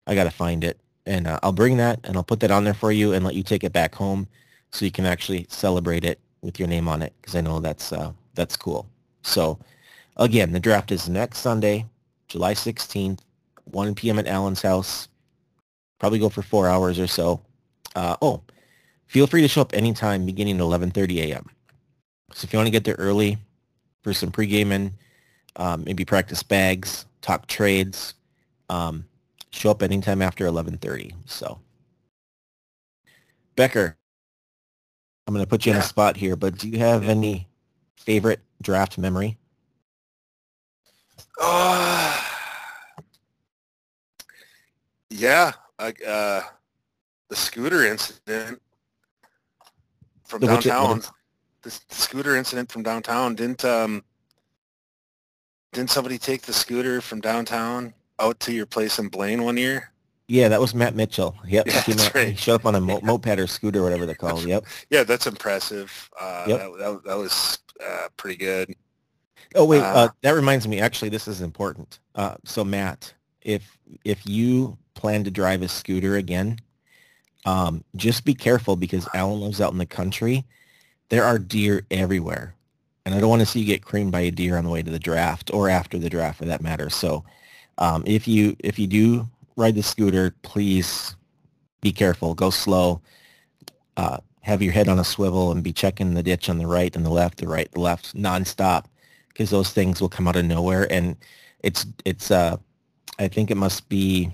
I 0.07 0.15
got 0.15 0.25
to 0.25 0.31
find 0.31 0.65
it, 0.65 0.81
and 1.07 1.27
uh, 1.27 1.39
I'll 1.43 1.53
bring 1.53 1.77
that 1.77 2.01
and 2.05 2.17
I'll 2.17 2.25
put 2.25 2.41
that 2.41 2.51
on 2.51 2.65
there 2.65 2.75
for 2.75 2.93
you 2.93 3.13
and 3.13 3.25
let 3.25 3.35
you 3.35 3.43
take 3.43 3.65
it 3.65 3.73
back 3.73 3.95
home 3.95 4.27
so 4.71 4.85
you 4.85 4.91
can 4.91 5.07
actually 5.07 5.47
celebrate 5.49 6.05
it 6.05 6.19
with 6.41 6.59
your 6.59 6.69
name 6.69 6.89
on 6.89 7.03
it 7.03 7.13
because 7.21 7.37
I 7.37 7.41
know 7.41 7.61
that's 7.61 7.93
uh, 7.93 8.13
that's 8.35 8.57
cool. 8.57 8.89
So 9.23 9.59
again, 10.17 10.53
the 10.53 10.61
draft 10.61 10.93
is 10.93 11.09
next 11.09 11.39
Sunday, 11.41 11.87
July 12.29 12.55
16th, 12.55 13.21
1 13.65 13.95
p.m. 13.95 14.19
at 14.19 14.27
Allen's 14.27 14.63
house. 14.63 15.09
Probably 16.01 16.19
go 16.19 16.29
for 16.29 16.43
four 16.43 16.69
hours 16.69 16.99
or 16.99 17.07
so. 17.07 17.43
Uh, 17.95 18.17
oh, 18.23 18.43
feel 19.07 19.27
free 19.27 19.43
to 19.43 19.49
show 19.49 19.63
up 19.63 19.75
anytime 19.75 20.27
beginning 20.27 20.57
at 20.57 20.63
11.30 20.63 21.19
a.m. 21.31 21.51
So 22.33 22.47
if 22.47 22.53
you 22.53 22.59
want 22.59 22.67
to 22.69 22.73
get 22.73 22.85
there 22.85 22.97
early 22.99 23.39
for 24.03 24.13
some 24.15 24.31
pre-gaming, 24.33 24.95
um, 25.57 25.85
maybe 25.85 26.05
practice 26.05 26.43
bags, 26.43 27.07
talk 27.23 27.47
trades, 27.47 28.15
um, 28.71 29.05
show 29.51 29.71
up 29.71 29.83
anytime 29.83 30.23
after 30.23 30.47
11.30. 30.47 31.15
So, 31.27 31.61
Becker, 33.57 33.97
I'm 35.27 35.35
going 35.35 35.45
to 35.45 35.49
put 35.49 35.67
you 35.67 35.73
Yeah. 35.73 35.79
a 35.81 35.83
spot 35.83 36.17
here, 36.17 36.37
but 36.37 36.59
do 36.59 36.69
you 36.69 36.79
have 36.79 37.09
any 37.09 37.49
favorite 37.97 38.41
draft 38.63 38.99
memory? 38.99 39.39
Uh, 41.45 42.21
yeah, 45.11 45.53
I, 45.79 45.93
uh, 46.07 46.43
the 47.29 47.37
scooter 47.37 47.85
incident 47.85 48.61
from 50.25 50.41
The 50.41 50.47
downtown. 50.47 51.01
The, 51.63 51.81
the 51.89 51.95
scooter 51.95 52.37
incident 52.37 52.71
from 52.73 52.83
downtown 52.83 53.35
didn't 53.35 53.65
um 53.65 54.03
didn't 55.73 55.91
somebody 55.91 56.19
take 56.19 56.43
the 56.43 56.53
scooter 56.53 57.01
from 57.01 57.21
downtown 57.21 57.95
out 58.19 58.39
to 58.41 58.53
your 58.53 58.67
place 58.67 58.99
in 58.99 59.09
Blaine 59.09 59.43
one 59.43 59.57
year? 59.57 59.91
Yeah, 60.29 60.49
that 60.49 60.61
was 60.61 60.75
Matt 60.75 60.95
Mitchell. 60.95 61.35
Yep, 61.47 61.67
Yeah, 61.67 61.81
he, 61.83 61.93
out- 61.93 62.17
he 62.29 62.35
showed 62.37 62.55
up 62.57 62.67
on 62.67 62.75
a 62.75 62.81
mo- 62.81 63.01
moped 63.05 63.39
or 63.39 63.47
scooter, 63.47 63.81
or 63.81 63.83
whatever 63.85 64.07
they're 64.07 64.15
called. 64.15 64.45
Yep. 64.45 64.65
Yeah, 64.91 65.03
that's 65.05 65.27
impressive. 65.27 66.11
Uh, 66.21 66.45
Yep. 66.49 66.59
that, 66.61 66.79
that, 66.79 67.05
that 67.05 67.15
was 67.17 67.59
uh, 67.85 68.09
pretty 68.17 68.37
good. 68.37 68.75
Oh 69.55 69.65
wait, 69.65 69.81
uh, 69.81 69.95
Uh, 69.95 70.09
that 70.23 70.33
reminds 70.33 70.67
me. 70.69 70.81
Actually, 70.81 71.11
this 71.11 71.29
is 71.29 71.41
important. 71.41 71.99
Uh, 72.15 72.37
so 72.45 72.65
Matt, 72.65 73.13
if 73.43 73.79
if 74.05 74.27
you 74.27 74.77
plan 74.95 75.25
to 75.25 75.31
drive 75.31 75.63
a 75.63 75.69
scooter 75.69 76.17
again, 76.17 76.59
um, 77.45 77.85
just 77.97 78.25
be 78.25 78.35
careful 78.35 78.77
because 78.77 79.09
Alan 79.15 79.41
lives 79.41 79.61
out 79.61 79.73
in 79.73 79.79
the 79.79 79.87
country. 79.87 80.45
There 81.09 81.25
are 81.25 81.39
deer 81.39 81.87
everywhere, 81.91 82.55
and 83.05 83.15
I 83.15 83.21
don't 83.21 83.31
want 83.31 83.41
to 83.41 83.47
see 83.47 83.61
you 83.61 83.67
get 83.67 83.85
creamed 83.85 84.13
by 84.13 84.21
a 84.21 84.31
deer 84.31 84.57
on 84.57 84.65
the 84.65 84.71
way 84.71 84.83
to 84.83 84.91
the 84.91 84.99
draft 84.99 85.51
or 85.53 85.69
after 85.69 85.99
the 85.99 86.11
draft, 86.11 86.39
for 86.39 86.47
that 86.47 86.63
matter. 86.63 86.89
So, 86.89 87.25
um, 87.79 88.03
if 88.07 88.27
you 88.29 88.57
if 88.61 88.79
you 88.79 88.87
do 88.87 89.29
ride 89.57 89.75
the 89.75 89.83
scooter, 89.83 90.35
please 90.43 91.15
be 91.81 91.93
careful. 91.93 92.35
Go 92.35 92.51
slow. 92.51 93.03
Uh, 93.97 94.19
have 94.41 94.63
your 94.63 94.73
head 94.73 94.89
on 94.89 94.99
a 94.99 95.05
swivel 95.05 95.53
and 95.53 95.63
be 95.63 95.73
checking 95.73 96.15
the 96.15 96.23
ditch 96.23 96.49
on 96.49 96.59
the 96.59 96.67
right 96.67 96.97
and 96.97 97.05
the 97.05 97.11
left, 97.11 97.39
the 97.39 97.47
right, 97.47 97.71
the 97.73 97.81
left, 97.81 98.17
nonstop 98.17 98.87
because 99.33 99.51
those 99.51 99.71
things 99.73 100.01
will 100.01 100.09
come 100.09 100.29
out 100.29 100.37
of 100.37 100.45
nowhere 100.45 100.91
and 100.93 101.17
it's 101.63 101.87
it's 102.05 102.31
uh 102.31 102.57
I 103.19 103.29
think 103.29 103.51
it 103.51 103.57
must 103.57 103.89
be 103.89 104.33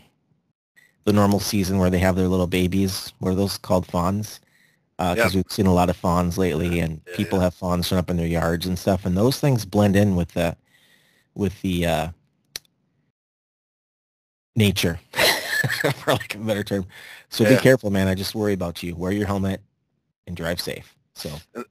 the 1.04 1.12
normal 1.12 1.40
season 1.40 1.78
where 1.78 1.90
they 1.90 1.98
have 1.98 2.16
their 2.16 2.28
little 2.28 2.46
babies. 2.46 3.12
What 3.18 3.30
are 3.30 3.34
those 3.34 3.58
called 3.58 3.86
fawns? 3.86 4.40
Because 4.98 5.34
Yeah. 5.34 5.42
we've 5.42 5.50
seen 5.50 5.66
a 5.66 5.72
lot 5.74 5.90
of 5.90 5.96
fawns 5.96 6.38
lately, 6.38 6.80
and 6.80 7.00
Yeah, 7.06 7.12
people 7.14 7.38
yeah. 7.38 7.44
have 7.44 7.54
fawns 7.54 7.86
showing 7.86 7.98
up 8.00 8.10
in 8.10 8.16
their 8.16 8.26
yards 8.26 8.66
and 8.66 8.78
stuff, 8.78 9.04
and 9.06 9.16
those 9.16 9.40
things 9.40 9.64
blend 9.64 9.96
in 9.96 10.16
with 10.16 10.32
the 10.32 10.56
with 11.34 11.60
the 11.62 11.86
uh, 11.86 12.08
nature, 14.56 14.98
for 15.94 16.12
of 16.12 16.18
a 16.34 16.38
better 16.38 16.64
term. 16.64 16.86
So 17.30 17.44
be 17.44 17.56
careful, 17.56 17.90
man. 17.90 18.08
I 18.08 18.14
just 18.14 18.34
worry 18.34 18.52
about 18.54 18.82
you. 18.82 18.96
Wear 18.96 19.12
your 19.12 19.26
helmet 19.26 19.62
and 20.26 20.36
drive 20.36 20.60
safe. 20.60 20.94
So 21.14 21.30
Uh, 21.54 21.64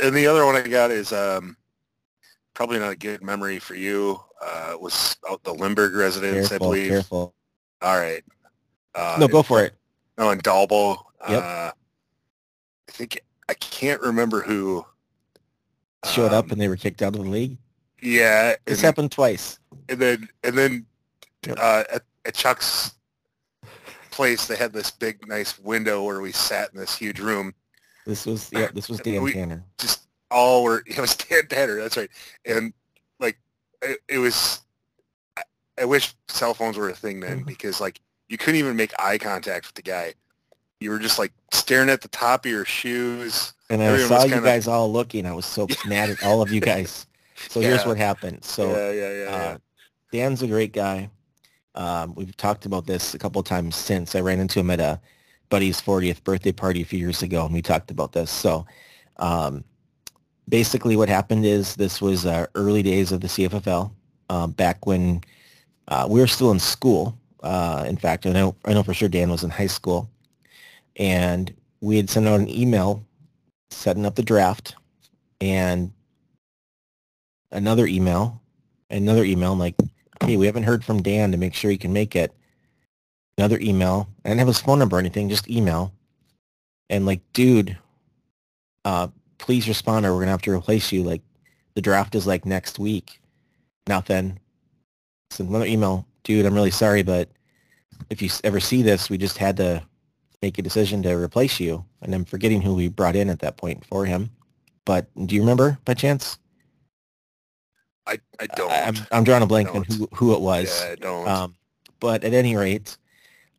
And 0.00 0.14
the 0.14 0.26
other 0.26 0.44
one 0.46 0.56
I 0.56 0.62
got 0.68 0.90
is 0.90 1.12
um, 1.12 1.56
probably 2.60 2.78
not 2.78 2.92
a 2.92 2.96
good 2.96 3.22
memory 3.22 3.58
for 3.58 3.74
you. 3.74 4.20
Uh, 4.42 4.76
was 4.78 5.16
out 5.30 5.42
the 5.44 5.54
Limburg 5.54 5.94
residence, 5.94 6.52
I 6.52 6.58
believe. 6.58 6.90
careful. 6.90 7.34
All 7.80 7.96
right. 7.98 8.22
Uh, 8.94 9.16
No, 9.18 9.28
go 9.28 9.42
for 9.42 9.64
it. 9.64 9.72
No, 10.18 10.28
in 10.28 10.40
Dalbo. 10.40 10.98
Yep. 11.26 11.42
Uh, 11.42 11.70
I 11.72 12.92
think 12.92 13.22
I 13.48 13.54
can't 13.54 14.02
remember 14.02 14.42
who 14.42 14.84
Showed 16.04 16.34
up 16.34 16.46
um, 16.46 16.50
and 16.52 16.60
they 16.60 16.68
were 16.68 16.76
kicked 16.76 17.00
out 17.00 17.14
of 17.16 17.22
the 17.24 17.30
league. 17.30 17.56
Yeah, 18.02 18.56
This 18.66 18.82
happened 18.82 19.10
twice. 19.10 19.58
and 19.88 19.98
then 19.98 20.28
and 20.44 20.56
then 20.56 20.84
Yep. 21.46 21.58
uh, 21.58 21.84
at, 21.90 22.02
at 22.26 22.34
Chuck's 22.34 22.92
place, 24.10 24.46
they 24.46 24.56
had 24.56 24.74
this 24.74 24.90
big, 24.90 25.26
nice 25.26 25.58
window 25.58 26.02
where 26.04 26.20
we 26.20 26.30
sat 26.32 26.70
in 26.74 26.78
this 26.78 26.94
huge 26.94 27.20
room. 27.20 27.54
This 28.06 28.26
was 28.26 28.50
yeah. 28.52 28.68
This 28.74 28.90
was 28.90 29.00
Dan 29.00 29.22
We- 29.22 29.32
Tanner. 29.32 29.64
Just 29.78 29.99
all 30.30 30.62
were 30.64 30.82
it 30.86 30.98
was 30.98 31.14
Dan 31.16 31.46
Tanner. 31.48 31.76
That's 31.80 31.96
right. 31.96 32.10
And 32.44 32.72
like 33.18 33.38
it, 33.82 33.98
it 34.08 34.18
was. 34.18 34.60
I, 35.36 35.42
I 35.80 35.84
wish 35.84 36.14
cell 36.28 36.54
phones 36.54 36.76
were 36.76 36.88
a 36.90 36.94
thing 36.94 37.20
then 37.20 37.40
Mhm. 37.42 37.46
because 37.46 37.80
like 37.80 38.00
you 38.28 38.38
couldn't 38.38 38.58
even 38.60 38.76
make 38.76 38.92
eye 38.98 39.18
contact 39.18 39.66
with 39.66 39.74
the 39.74 39.82
guy. 39.82 40.14
You 40.80 40.90
were 40.90 40.98
just 40.98 41.18
like 41.18 41.32
staring 41.52 41.90
at 41.90 42.00
the 42.00 42.08
top 42.08 42.44
of 42.46 42.50
your 42.50 42.64
shoes. 42.64 43.52
And 43.68 43.82
I 43.82 43.86
everyone 43.86 44.08
saw 44.08 44.24
you 44.24 44.30
kinda- 44.34 44.48
guys 44.48 44.66
all 44.68 44.90
looking. 44.90 45.26
I 45.26 45.32
was 45.32 45.46
so 45.46 45.66
mad 45.86 46.10
at 46.10 46.22
all 46.22 46.40
of 46.42 46.50
you 46.52 46.60
guys. 46.60 47.06
So 47.48 47.60
here's 47.60 47.84
what 47.84 47.96
happened. 47.98 48.44
So 48.44 48.70
yeah, 48.70 48.90
yeah, 48.90 49.12
yeah, 49.12 49.24
yeah. 49.24 49.36
uh, 49.36 49.58
Dan's 50.12 50.42
a 50.42 50.46
great 50.46 50.72
guy. 50.72 51.10
Um, 51.74 52.14
we've 52.16 52.36
talked 52.36 52.66
about 52.66 52.86
this 52.86 53.14
a 53.14 53.18
couple 53.18 53.42
times 53.42 53.76
since. 53.76 54.14
I 54.14 54.20
ran 54.20 54.40
into 54.40 54.58
him 54.58 54.70
at 54.70 54.80
a 54.80 55.00
buddy's 55.50 55.80
40th 55.80 56.24
birthday 56.24 56.50
party 56.52 56.82
a 56.82 56.84
few 56.84 56.98
years 56.98 57.22
ago, 57.22 57.44
and 57.44 57.54
we 57.54 57.62
talked 57.62 57.90
about 57.90 58.12
this. 58.12 58.30
So 58.30 58.66
um, 59.18 59.62
basically 60.50 60.96
what 60.96 61.08
happened 61.08 61.46
is 61.46 61.76
this 61.76 62.02
was 62.02 62.26
uh, 62.26 62.46
early 62.54 62.82
days 62.82 63.12
of 63.12 63.20
the 63.20 63.28
CFFL, 63.28 63.90
uh, 64.28 64.46
back 64.48 64.84
when 64.84 65.22
uh, 65.88 66.06
we 66.10 66.20
were 66.20 66.26
still 66.26 66.50
in 66.50 66.58
school. 66.58 67.16
Uh, 67.42 67.84
in 67.86 67.96
fact, 67.96 68.26
I 68.26 68.32
know, 68.32 68.54
I 68.64 68.74
know 68.74 68.82
for 68.82 68.92
sure 68.92 69.08
Dan 69.08 69.30
was 69.30 69.44
in 69.44 69.50
high 69.50 69.66
school. 69.66 70.10
And 70.96 71.54
we 71.80 71.96
had 71.96 72.10
sent 72.10 72.28
out 72.28 72.40
an 72.40 72.50
email 72.50 73.02
setting 73.70 74.04
up 74.04 74.16
the 74.16 74.22
draft 74.22 74.74
and 75.40 75.92
another 77.52 77.86
email, 77.86 78.42
another 78.90 79.24
email 79.24 79.52
I'm 79.52 79.58
like, 79.58 79.76
hey, 80.22 80.36
we 80.36 80.46
haven't 80.46 80.64
heard 80.64 80.84
from 80.84 81.02
Dan 81.02 81.32
to 81.32 81.38
make 81.38 81.54
sure 81.54 81.70
he 81.70 81.78
can 81.78 81.92
make 81.92 82.14
it. 82.14 82.34
Another 83.38 83.58
email. 83.60 84.08
I 84.24 84.28
didn't 84.28 84.40
have 84.40 84.48
his 84.48 84.60
phone 84.60 84.78
number 84.78 84.96
or 84.96 85.00
anything, 85.00 85.30
just 85.30 85.48
email. 85.48 85.94
And 86.90 87.06
like, 87.06 87.20
dude, 87.32 87.78
uh, 88.84 89.08
please 89.40 89.66
respond 89.66 90.06
or 90.06 90.12
we're 90.12 90.20
gonna 90.20 90.30
have 90.30 90.42
to 90.42 90.52
replace 90.52 90.92
you. 90.92 91.02
Like 91.02 91.22
the 91.74 91.82
draft 91.82 92.14
is 92.14 92.26
like 92.26 92.44
next 92.44 92.78
week. 92.78 93.20
Not 93.88 94.06
then. 94.06 94.38
Send 95.30 95.48
another 95.48 95.66
email. 95.66 96.06
Dude, 96.24 96.44
I'm 96.44 96.54
really 96.54 96.70
sorry, 96.70 97.02
but 97.02 97.28
if 98.10 98.20
you 98.20 98.30
ever 98.44 98.60
see 98.60 98.82
this, 98.82 99.08
we 99.08 99.16
just 99.16 99.38
had 99.38 99.56
to 99.58 99.82
make 100.42 100.58
a 100.58 100.62
decision 100.62 101.02
to 101.02 101.14
replace 101.14 101.60
you. 101.60 101.84
And 102.02 102.14
I'm 102.14 102.24
forgetting 102.24 102.62
who 102.62 102.74
we 102.74 102.88
brought 102.88 103.16
in 103.16 103.30
at 103.30 103.40
that 103.40 103.56
point 103.56 103.84
for 103.84 104.04
him. 104.04 104.30
But 104.84 105.06
do 105.26 105.34
you 105.34 105.40
remember 105.40 105.78
by 105.84 105.94
chance? 105.94 106.38
I, 108.06 108.18
I 108.40 108.46
don't. 108.46 108.70
I, 108.70 108.76
am 108.76 108.94
I'm 109.12 109.24
drawing 109.24 109.42
a 109.42 109.46
blank 109.46 109.74
on 109.74 109.84
who 109.84 110.08
who 110.12 110.34
it 110.34 110.40
was. 110.40 110.82
yeah, 110.82 110.92
I 110.92 110.94
don't. 110.96 111.28
Um, 111.28 111.54
but 112.00 112.24
at 112.24 112.32
any 112.32 112.56
rate, 112.56 112.96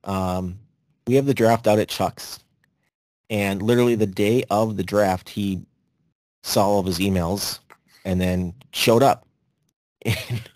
um, 0.04 0.60
we 1.08 1.16
have 1.16 1.26
the 1.26 1.34
draft 1.34 1.68
out 1.68 1.80
at 1.80 1.88
Chuck's, 1.88 2.40
and 3.30 3.62
literally 3.62 3.96
the 3.96 4.08
day 4.08 4.44
of 4.50 4.78
the 4.78 4.84
draft, 4.84 5.30
he 5.30 5.62
saw 6.44 6.68
all 6.68 6.80
of 6.80 6.86
his 6.86 7.00
emails 7.00 7.60
and 8.06 8.20
then 8.20 8.54
showed 8.74 9.04
up. 9.04 9.26
And 10.06 10.50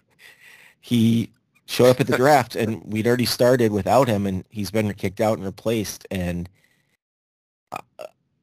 he 0.81 1.31
showed 1.65 1.89
up 1.89 1.99
at 1.99 2.07
the 2.07 2.17
draft, 2.23 2.55
and 2.55 2.83
we'd 2.85 3.07
already 3.07 3.25
started 3.25 3.71
without 3.71 4.07
him, 4.07 4.27
and 4.27 4.45
he's 4.49 4.69
been 4.69 4.93
kicked 4.93 5.19
out 5.19 5.37
and 5.37 5.45
replaced. 5.45 6.07
And 6.11 6.47
uh, 7.71 7.79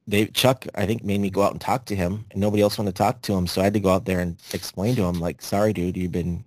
they 0.07 0.25
Chuck, 0.27 0.65
I 0.75 0.85
think, 0.85 1.03
made 1.03 1.21
me 1.21 1.29
go 1.29 1.41
out 1.43 1.53
and 1.53 1.61
talk 1.61 1.85
to 1.85 1.95
him, 1.95 2.25
and 2.31 2.41
nobody 2.41 2.61
else 2.61 2.77
wanted 2.77 2.95
to 2.95 2.97
talk 2.97 3.21
to 3.23 3.33
him, 3.33 3.47
so 3.47 3.61
I 3.61 3.65
had 3.65 3.73
to 3.73 3.79
go 3.79 3.91
out 3.91 4.05
there 4.05 4.19
and 4.19 4.37
explain 4.53 4.95
to 4.95 5.03
him, 5.03 5.19
like, 5.19 5.41
"Sorry, 5.41 5.73
dude, 5.73 5.97
you've 5.97 6.11
been 6.11 6.43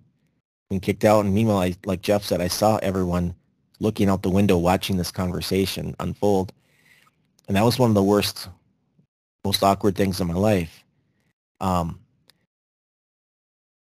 been 0.69 0.79
kicked 0.79 1.05
out." 1.05 1.25
And 1.25 1.33
meanwhile, 1.33 1.59
I, 1.59 1.75
like 1.85 2.01
Jeff 2.01 2.23
said, 2.23 2.41
I 2.41 2.47
saw 2.47 2.77
everyone 2.77 3.33
looking 3.79 4.09
out 4.09 4.23
the 4.23 4.29
window 4.29 4.57
watching 4.57 4.97
this 4.97 5.11
conversation 5.11 5.95
unfold, 5.99 6.53
and 7.47 7.57
that 7.57 7.65
was 7.65 7.79
one 7.79 7.89
of 7.89 7.95
the 7.95 8.03
worst, 8.03 8.49
most 9.43 9.63
awkward 9.63 9.95
things 9.95 10.21
in 10.21 10.27
my 10.27 10.35
life. 10.35 10.83
Um, 11.61 11.99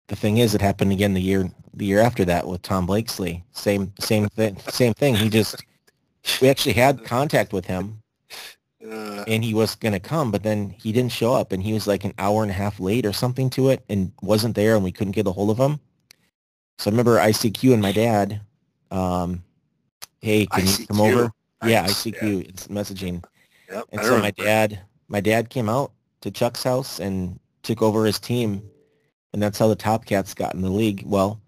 the 0.09 0.15
thing 0.15 0.37
is, 0.37 0.55
it 0.55 0.61
happened 0.61 0.91
again 0.91 1.13
the 1.13 1.21
year 1.21 1.51
the 1.73 1.85
year 1.85 1.99
after 2.01 2.25
that 2.25 2.47
with 2.47 2.61
Tom 2.63 2.85
Blakesley. 2.87 3.43
Same 3.53 3.93
same 3.99 4.27
thing. 4.29 4.57
Same 4.69 4.93
thing. 4.93 5.15
He 5.15 5.29
just 5.29 5.65
we 6.41 6.49
actually 6.49 6.73
had 6.73 7.03
contact 7.05 7.53
with 7.53 7.65
him 7.65 8.01
Uh, 8.85 9.23
and 9.27 9.43
he 9.43 9.53
was 9.53 9.75
going 9.75 9.93
to 9.93 9.99
come, 9.99 10.31
but 10.31 10.43
then 10.43 10.69
he 10.71 10.91
didn't 10.91 11.11
show 11.13 11.33
up, 11.33 11.51
and 11.53 11.63
he 11.63 11.73
was 11.73 11.87
like 11.87 12.03
an 12.05 12.13
hour 12.19 12.43
and 12.43 12.51
a 12.51 12.55
half 12.55 12.79
late 12.79 13.05
or 13.05 13.13
something 13.13 13.49
to 13.51 13.69
it, 13.69 13.83
and 13.89 14.11
wasn't 14.21 14.55
there, 14.55 14.75
and 14.75 14.83
we 14.83 14.91
couldn't 14.91 15.13
get 15.13 15.27
a 15.27 15.31
hold 15.31 15.49
of 15.51 15.57
him. 15.59 15.79
So 16.79 16.89
I 16.89 16.93
remember 16.93 17.17
ICQ 17.19 17.73
and 17.73 17.81
my 17.81 17.91
dad, 17.93 18.41
um, 18.91 19.43
hey, 20.21 20.47
can 20.47 20.67
you 20.67 20.77
come 20.87 20.97
ICQ? 20.97 20.99
over? 20.99 21.31
Yeah, 21.61 21.83
Nice, 21.83 22.03
ICQ, 22.03 22.49
it's 22.49 22.67
messaging. 22.67 23.23
Yep, 23.69 23.85
And 23.91 24.01
I 24.01 24.03
so 24.03 24.17
my 24.17 24.31
dad, 24.31 24.81
my 25.07 25.21
dad 25.21 25.49
came 25.49 25.69
out 25.69 25.93
to 26.21 26.31
Chuck's 26.31 26.63
house 26.63 26.99
and 26.99 27.39
took 27.63 27.81
over 27.81 28.05
his 28.05 28.19
team, 28.19 28.61
and 29.33 29.41
that's 29.41 29.57
how 29.57 29.67
the 29.67 29.75
Top 29.75 30.05
Cats 30.05 30.33
got 30.33 30.53
in 30.53 30.61
the 30.61 30.69
league. 30.69 31.03
Well, 31.05 31.41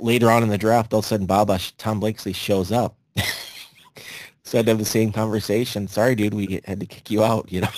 later 0.00 0.30
on 0.30 0.42
in 0.42 0.48
the 0.48 0.58
draft, 0.58 0.92
all 0.92 1.00
of 1.00 1.04
a 1.04 1.08
sudden, 1.08 1.26
Baba 1.26 1.58
Tom 1.76 2.00
Blakesley 2.00 2.32
shows 2.32 2.72
up. 2.72 2.96
so 4.44 4.54
I 4.54 4.56
had 4.58 4.66
to 4.66 4.72
have 4.72 4.78
the 4.78 4.84
same 4.84 5.12
conversation. 5.12 5.88
Sorry, 5.88 6.14
dude, 6.14 6.34
we 6.34 6.60
had 6.64 6.80
to 6.80 6.86
kick 6.86 7.10
you 7.10 7.22
out. 7.22 7.50
You 7.52 7.62
know, 7.62 7.68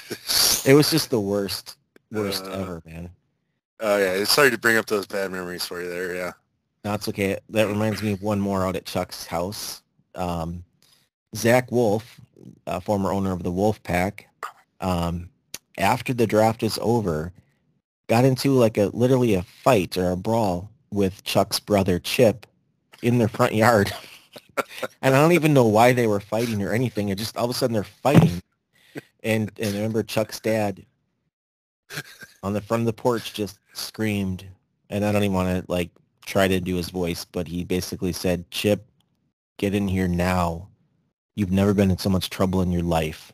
it 0.64 0.74
was 0.74 0.90
just 0.90 1.10
the 1.10 1.20
worst, 1.20 1.76
worst 2.12 2.44
Uh, 2.44 2.50
ever, 2.50 2.82
man. 2.84 3.10
Oh 3.80 3.98
yeah, 3.98 4.22
sorry 4.24 4.50
to 4.50 4.58
bring 4.58 4.76
up 4.76 4.86
those 4.86 5.06
bad 5.06 5.32
memories 5.32 5.64
for 5.64 5.82
you 5.82 5.88
there. 5.88 6.14
Yeah. 6.14 6.32
No, 6.84 6.94
it's 6.94 7.08
okay. 7.08 7.38
That 7.48 7.66
reminds 7.66 8.02
me 8.02 8.12
of 8.12 8.22
one 8.22 8.40
more 8.40 8.66
out 8.66 8.76
at 8.76 8.84
Chuck's 8.84 9.26
house. 9.26 9.82
Um, 10.14 10.64
Zach 11.34 11.72
Wolf, 11.72 12.20
uh, 12.66 12.78
former 12.78 13.10
owner 13.10 13.32
of 13.32 13.42
the 13.42 13.50
Wolf 13.50 13.82
Pack, 13.82 14.28
um, 14.80 15.28
after 15.78 16.14
the 16.14 16.26
draft 16.26 16.62
is 16.62 16.78
over, 16.80 17.32
got 18.08 18.24
into 18.24 18.52
like 18.52 18.78
a 18.78 18.90
literally 18.92 19.34
a 19.34 19.42
fight 19.42 19.96
or 19.96 20.10
a 20.10 20.16
brawl 20.16 20.70
with 20.90 21.24
Chuck's 21.24 21.60
brother 21.60 21.98
Chip 21.98 22.46
in 23.02 23.18
their 23.18 23.28
front 23.28 23.54
yard. 23.54 23.92
and 25.02 25.14
I 25.14 25.20
don't 25.20 25.32
even 25.32 25.54
know 25.54 25.66
why 25.66 25.92
they 25.92 26.06
were 26.06 26.20
fighting 26.20 26.62
or 26.62 26.72
anything. 26.72 27.08
It 27.08 27.18
just 27.18 27.36
all 27.36 27.44
of 27.44 27.50
a 27.50 27.54
sudden 27.54 27.74
they're 27.74 27.84
fighting. 27.84 28.42
And 29.22 29.50
and 29.58 29.74
I 29.74 29.78
remember 29.78 30.02
Chuck's 30.02 30.40
dad 30.40 30.84
on 32.42 32.52
the 32.52 32.60
front 32.60 32.82
of 32.82 32.86
the 32.86 32.92
porch 32.92 33.34
just 33.34 33.58
screamed. 33.72 34.44
And 34.90 35.04
I 35.04 35.12
don't 35.12 35.24
even 35.24 35.34
want 35.34 35.64
to 35.66 35.72
like 35.72 35.90
try 36.26 36.46
to 36.48 36.60
do 36.60 36.76
his 36.76 36.90
voice, 36.90 37.24
but 37.24 37.48
he 37.48 37.64
basically 37.64 38.12
said, 38.12 38.50
Chip, 38.50 38.86
get 39.58 39.74
in 39.74 39.88
here 39.88 40.08
now. 40.08 40.68
You've 41.36 41.50
never 41.50 41.74
been 41.74 41.90
in 41.90 41.98
so 41.98 42.10
much 42.10 42.30
trouble 42.30 42.62
in 42.62 42.70
your 42.70 42.82
life. 42.82 43.32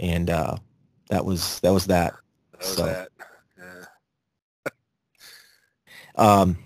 And 0.00 0.30
uh, 0.30 0.56
that 1.10 1.24
was 1.24 1.60
that 1.60 1.72
was 1.72 1.86
that. 1.86 2.14
That 2.52 2.58
was 2.60 2.68
So- 2.68 2.86
that. 2.86 3.08
Yeah. 3.58 3.84
Um, 6.16 6.58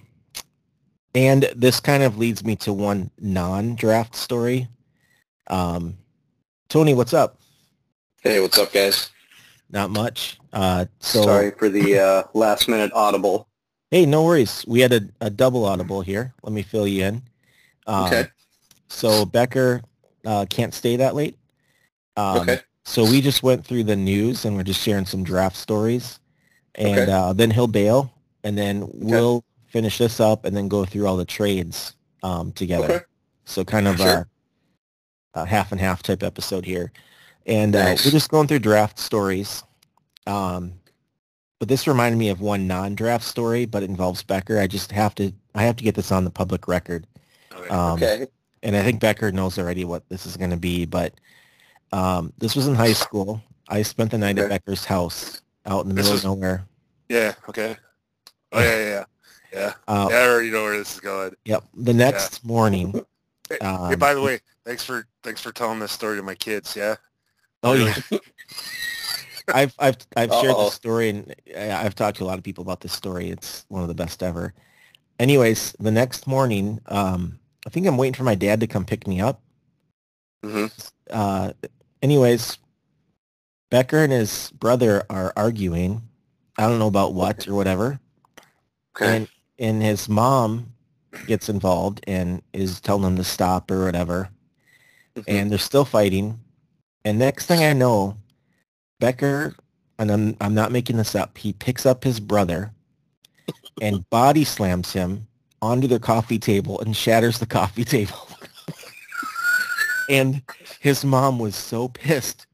and 1.14 1.48
this 1.54 1.78
kind 1.80 2.02
of 2.02 2.16
leads 2.16 2.42
me 2.44 2.56
to 2.56 2.72
one 2.72 3.10
non-draft 3.20 4.16
story. 4.16 4.68
Um, 5.48 5.98
Tony, 6.68 6.94
what's 6.94 7.12
up? 7.12 7.38
Hey, 8.22 8.40
what's 8.40 8.58
up, 8.58 8.72
guys? 8.72 9.10
Not 9.70 9.90
much. 9.90 10.38
Uh, 10.52 10.86
so 11.00 11.22
Sorry 11.22 11.50
for 11.50 11.68
the 11.68 11.98
uh, 11.98 12.22
last 12.34 12.68
minute 12.68 12.92
audible. 12.94 13.48
hey, 13.90 14.06
no 14.06 14.24
worries. 14.24 14.64
We 14.66 14.80
had 14.80 14.92
a, 14.92 15.00
a 15.20 15.28
double 15.28 15.64
audible 15.66 16.00
here. 16.00 16.32
Let 16.42 16.52
me 16.52 16.62
fill 16.62 16.86
you 16.86 17.04
in. 17.04 17.22
Um, 17.86 18.06
Okay. 18.06 18.24
So 18.88 19.24
Becker 19.26 19.82
uh, 20.24 20.46
can't 20.48 20.72
stay 20.74 20.96
that 20.96 21.14
late. 21.14 21.36
Um, 22.16 22.40
okay. 22.40 22.60
So 22.84 23.04
we 23.04 23.20
just 23.20 23.42
went 23.42 23.64
through 23.64 23.84
the 23.84 23.96
news 23.96 24.44
and 24.44 24.56
we're 24.56 24.64
just 24.64 24.80
sharing 24.80 25.06
some 25.06 25.22
draft 25.24 25.56
stories, 25.56 26.18
and 26.74 26.98
Okay. 26.98 27.12
uh, 27.12 27.32
then 27.32 27.50
he'll 27.50 27.66
bail, 27.68 28.12
and 28.44 28.58
then 28.58 28.88
we'll 28.92 29.44
finish 29.68 29.98
this 29.98 30.20
up 30.20 30.44
and 30.44 30.56
then 30.56 30.68
go 30.68 30.84
through 30.84 31.06
all 31.06 31.16
the 31.16 31.24
trades 31.24 31.94
um, 32.22 32.52
together. 32.52 32.84
Okay. 32.92 33.04
So 33.44 33.64
kind 33.64 33.88
of 33.88 33.98
Sure. 33.98 34.26
a, 35.34 35.40
a 35.40 35.46
half 35.46 35.72
and 35.72 35.80
half 35.80 36.02
type 36.02 36.22
episode 36.22 36.64
here, 36.64 36.92
and 37.46 37.74
uh, 37.74 37.96
we're 38.04 38.10
just 38.10 38.30
going 38.30 38.48
through 38.48 38.58
draft 38.60 38.98
stories. 38.98 39.62
Um, 40.26 40.72
but 41.58 41.68
this 41.68 41.86
reminded 41.86 42.18
me 42.18 42.28
of 42.28 42.40
one 42.40 42.66
non-draft 42.66 43.24
story, 43.24 43.66
but 43.66 43.82
it 43.84 43.90
involves 43.90 44.22
Becker. 44.24 44.58
I 44.58 44.66
just 44.66 44.90
have 44.92 45.14
to 45.16 45.32
I 45.54 45.62
have 45.62 45.76
to 45.76 45.84
get 45.84 45.94
this 45.94 46.10
on 46.12 46.24
the 46.24 46.30
public 46.30 46.66
record. 46.66 47.06
Um, 47.70 47.94
okay. 48.02 48.26
and 48.62 48.74
I 48.76 48.82
think 48.82 49.00
Becker 49.00 49.30
knows 49.30 49.58
already 49.58 49.84
what 49.84 50.08
this 50.08 50.26
is 50.26 50.36
going 50.36 50.50
to 50.50 50.56
be, 50.56 50.84
but 50.84 51.14
um, 51.92 52.32
this 52.38 52.54
was 52.56 52.66
in 52.68 52.74
high 52.74 52.92
school. 52.92 53.42
I 53.68 53.82
spent 53.82 54.10
the 54.10 54.18
night 54.18 54.38
at 54.38 54.48
Becker's 54.48 54.84
house 54.84 55.42
out 55.66 55.82
in 55.84 55.88
the 55.90 55.94
This 55.94 56.04
middle 56.06 56.12
was- 56.14 56.24
of 56.24 56.30
nowhere. 56.30 56.64
yeah. 57.08 57.34
Okay. 57.48 57.76
Oh 58.52 58.60
yeah, 58.60 58.76
yeah, 58.78 58.84
yeah. 58.90 59.04
Yeah. 59.52 59.72
Uh, 59.88 60.08
yeah. 60.10 60.16
I 60.16 60.28
already 60.28 60.50
know 60.50 60.62
where 60.62 60.76
this 60.78 60.94
is 60.94 61.00
going. 61.00 61.34
Yep. 61.44 61.64
The 61.74 61.92
next 61.94 62.44
morning. 62.44 62.92
Hey, 63.48 63.58
hey, 63.60 63.66
Um, 63.66 63.98
by 63.98 64.14
the 64.14 64.20
way, 64.22 64.40
thanks 64.64 64.82
for 64.84 65.06
thanks 65.22 65.40
for 65.40 65.52
telling 65.52 65.78
this 65.78 65.92
story 65.92 66.16
to 66.16 66.22
my 66.22 66.34
kids. 66.34 66.74
Yeah. 66.76 66.96
Oh 67.62 67.74
yeah. 67.74 67.94
I've 69.54 69.74
I've 69.78 69.96
I've 70.16 70.30
shared 70.30 70.52
Uh-oh. 70.52 70.64
this 70.66 70.74
story 70.74 71.08
and 71.08 71.34
I've 71.56 71.94
talked 71.94 72.18
to 72.18 72.24
a 72.24 72.26
lot 72.26 72.38
of 72.38 72.44
people 72.44 72.62
about 72.62 72.80
this 72.80 72.92
story. 72.92 73.30
It's 73.30 73.64
one 73.68 73.82
of 73.82 73.88
the 73.88 73.94
best 73.94 74.22
ever. 74.22 74.54
Anyways, 75.18 75.72
the 75.78 75.90
next 75.90 76.26
morning, 76.26 76.80
um, 76.86 77.38
I 77.66 77.70
think 77.70 77.86
I'm 77.86 77.96
waiting 77.96 78.14
for 78.14 78.24
my 78.24 78.34
dad 78.34 78.60
to 78.60 78.66
come 78.66 78.84
pick 78.84 79.06
me 79.06 79.20
up. 79.20 79.42
hmm 80.42 80.66
uh, 81.10 81.52
anyways, 82.02 82.58
Becker 83.70 83.98
and 84.04 84.12
his 84.12 84.50
brother 84.52 85.04
are 85.08 85.32
arguing. 85.36 86.02
I 86.58 86.68
don't 86.68 86.78
know 86.78 86.88
about 86.88 87.14
what 87.14 87.48
or 87.48 87.54
whatever. 87.54 88.00
Okay. 88.96 89.16
And 89.16 89.28
and 89.58 89.82
his 89.82 90.08
mom 90.08 90.72
gets 91.26 91.48
involved 91.48 92.02
and 92.06 92.42
is 92.52 92.80
telling 92.80 93.02
them 93.02 93.16
to 93.16 93.24
stop 93.24 93.70
or 93.70 93.84
whatever. 93.84 94.30
Mhm. 95.16 95.24
And 95.28 95.50
they're 95.50 95.58
still 95.58 95.84
fighting. 95.84 96.40
And 97.04 97.18
next 97.18 97.46
thing 97.46 97.62
I 97.64 97.72
know, 97.72 98.16
Becker, 99.00 99.54
and 99.98 100.10
I'm 100.10 100.36
I'm 100.40 100.54
not 100.54 100.72
making 100.72 100.96
this 100.96 101.14
up, 101.14 101.38
he 101.38 101.52
picks 101.52 101.86
up 101.86 102.04
his 102.04 102.20
brother 102.20 102.72
and 103.80 104.08
body 104.10 104.44
slams 104.44 104.92
him 104.92 105.26
onto 105.62 105.86
their 105.86 105.98
coffee 105.98 106.38
table 106.38 106.80
and 106.80 106.96
shatters 106.96 107.38
the 107.38 107.46
coffee 107.46 107.84
table. 107.84 108.28
and 110.08 110.42
his 110.80 111.04
mom 111.04 111.38
was 111.38 111.54
so 111.56 111.88
pissed. 111.88 112.46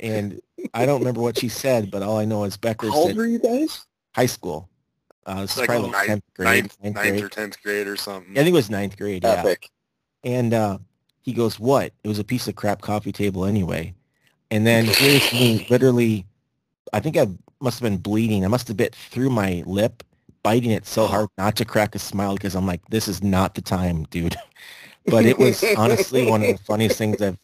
And 0.00 0.40
I 0.74 0.86
don't 0.86 1.00
remember 1.00 1.20
what 1.20 1.38
she 1.38 1.48
said, 1.48 1.90
but 1.90 2.02
all 2.02 2.16
I 2.18 2.24
know 2.24 2.44
is 2.44 2.56
Becker 2.56 2.88
How 2.88 2.94
old 2.96 3.06
said 3.08 3.16
were 3.16 3.26
you 3.26 3.38
guys? 3.38 3.84
high 4.14 4.26
school. 4.26 4.68
Uh, 5.26 5.42
is 5.44 5.56
Like 5.56 5.66
probably 5.68 5.90
ninth- 5.90 6.08
10th 6.08 6.22
grade, 6.34 6.46
Ninth, 6.64 6.76
ninth 6.82 6.94
ninth 6.96 7.08
grade. 7.10 7.24
or 7.24 7.28
tenth 7.28 7.62
grade 7.62 7.86
or 7.86 7.96
something. 7.96 8.32
I 8.32 8.36
think 8.42 8.48
it 8.48 8.52
was 8.54 8.70
ninth 8.70 8.96
grade, 8.96 9.22
yeah. 9.22 9.32
Epic. 9.34 9.68
And 10.24 10.52
uh, 10.54 10.78
he 11.22 11.32
goes, 11.32 11.60
what? 11.60 11.92
It 12.02 12.08
was 12.08 12.18
a 12.18 12.24
piece 12.24 12.48
of 12.48 12.56
crap 12.56 12.80
coffee 12.80 13.12
table 13.12 13.44
anyway. 13.44 13.94
And 14.50 14.66
then 14.66 14.86
here's 14.86 15.32
me 15.32 15.66
literally, 15.70 16.26
I 16.92 17.00
think 17.00 17.16
I 17.16 17.26
must 17.60 17.78
have 17.80 17.88
been 17.90 17.98
bleeding. 17.98 18.44
I 18.44 18.48
must 18.48 18.66
have 18.68 18.76
bit 18.76 18.94
through 18.94 19.30
my 19.30 19.62
lip, 19.66 20.02
biting 20.42 20.70
it 20.72 20.86
so 20.86 21.06
hard 21.06 21.28
not 21.38 21.54
to 21.56 21.64
crack 21.64 21.94
a 21.94 21.98
smile 21.98 22.34
because 22.34 22.56
I'm 22.56 22.66
like, 22.66 22.80
this 22.88 23.06
is 23.06 23.22
not 23.22 23.54
the 23.54 23.62
time, 23.62 24.04
dude. 24.10 24.36
But 25.06 25.24
it 25.26 25.38
was 25.38 25.64
honestly 25.76 26.26
one 26.28 26.42
of 26.42 26.48
the 26.58 26.62
funniest 26.64 26.98
things 26.98 27.20
I've 27.22 27.38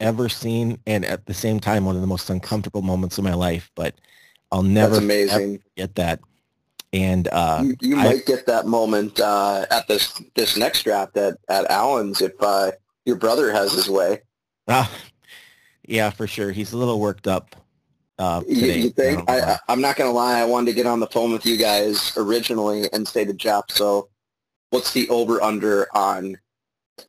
ever 0.00 0.28
seen 0.28 0.78
and 0.86 1.04
at 1.04 1.26
the 1.26 1.34
same 1.34 1.60
time 1.60 1.84
one 1.84 1.94
of 1.94 2.00
the 2.00 2.06
most 2.06 2.30
uncomfortable 2.30 2.82
moments 2.82 3.18
of 3.18 3.24
my 3.24 3.34
life. 3.34 3.70
But 3.74 3.94
I'll 4.52 4.62
never 4.62 4.94
That's 4.94 5.04
amazing. 5.04 5.62
forget 5.74 5.94
that. 5.96 6.20
And 6.92 7.28
uh, 7.28 7.62
you 7.64 7.76
you 7.80 7.96
I- 7.96 8.04
might 8.04 8.26
get 8.26 8.46
that 8.46 8.66
moment 8.66 9.20
uh, 9.20 9.66
at 9.70 9.86
this 9.88 10.20
this 10.34 10.56
next 10.56 10.82
draft 10.82 11.16
at, 11.16 11.36
at 11.48 11.70
Allen's 11.70 12.20
if 12.20 12.32
uh, 12.40 12.72
your 13.04 13.16
brother 13.16 13.52
has 13.52 13.72
his 13.72 13.88
way. 13.88 14.20
Ah, 14.66 14.90
yeah, 15.86 16.10
for 16.10 16.26
sure. 16.26 16.50
He's 16.52 16.72
a 16.72 16.76
little 16.76 16.98
worked 16.98 17.26
up 17.28 17.54
uh, 18.18 18.42
You, 18.48 18.54
today. 18.56 18.76
you 18.78 18.82
you 18.84 18.90
think? 18.90 19.28
I 19.30 19.40
I, 19.52 19.58
I'm 19.68 19.80
not 19.80 19.96
going 19.96 20.10
to 20.10 20.14
lie. 20.14 20.40
I 20.40 20.44
wanted 20.44 20.66
to 20.70 20.74
get 20.74 20.86
on 20.86 20.98
the 21.00 21.06
phone 21.08 21.32
with 21.32 21.46
you 21.46 21.56
guys 21.56 22.12
originally 22.16 22.88
and 22.92 23.06
say 23.06 23.24
to 23.24 23.32
Jeff, 23.34 23.64
so 23.68 24.08
what's 24.70 24.92
the 24.92 25.08
over-under 25.10 25.86
on 25.96 26.36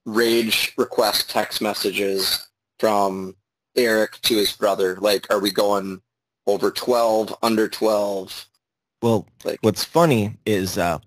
rage 0.06 0.74
request 0.78 1.30
text 1.30 1.62
messages 1.62 2.48
from 2.80 3.36
Eric 3.76 4.20
to 4.24 4.36
his 4.36 4.52
brother? 4.54 4.98
Like, 5.00 5.32
are 5.32 5.40
we 5.40 5.52
going 5.52 6.02
over 6.48 6.72
12, 6.72 7.36
under 7.42 7.68
12? 7.68 8.48
well, 9.02 9.28
Like, 9.44 9.60
what's 9.62 9.84
funny 9.84 10.38
is 10.46 10.78
uh, 10.78 11.00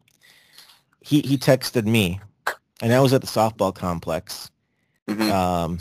he 1.00 1.20
he 1.20 1.36
texted 1.36 1.86
me, 1.86 2.20
and 2.82 2.92
I 2.92 3.00
was 3.00 3.12
at 3.12 3.20
the 3.20 3.26
softball 3.26 3.74
complex, 3.74 4.50
mhm. 5.08 5.30
um, 5.30 5.78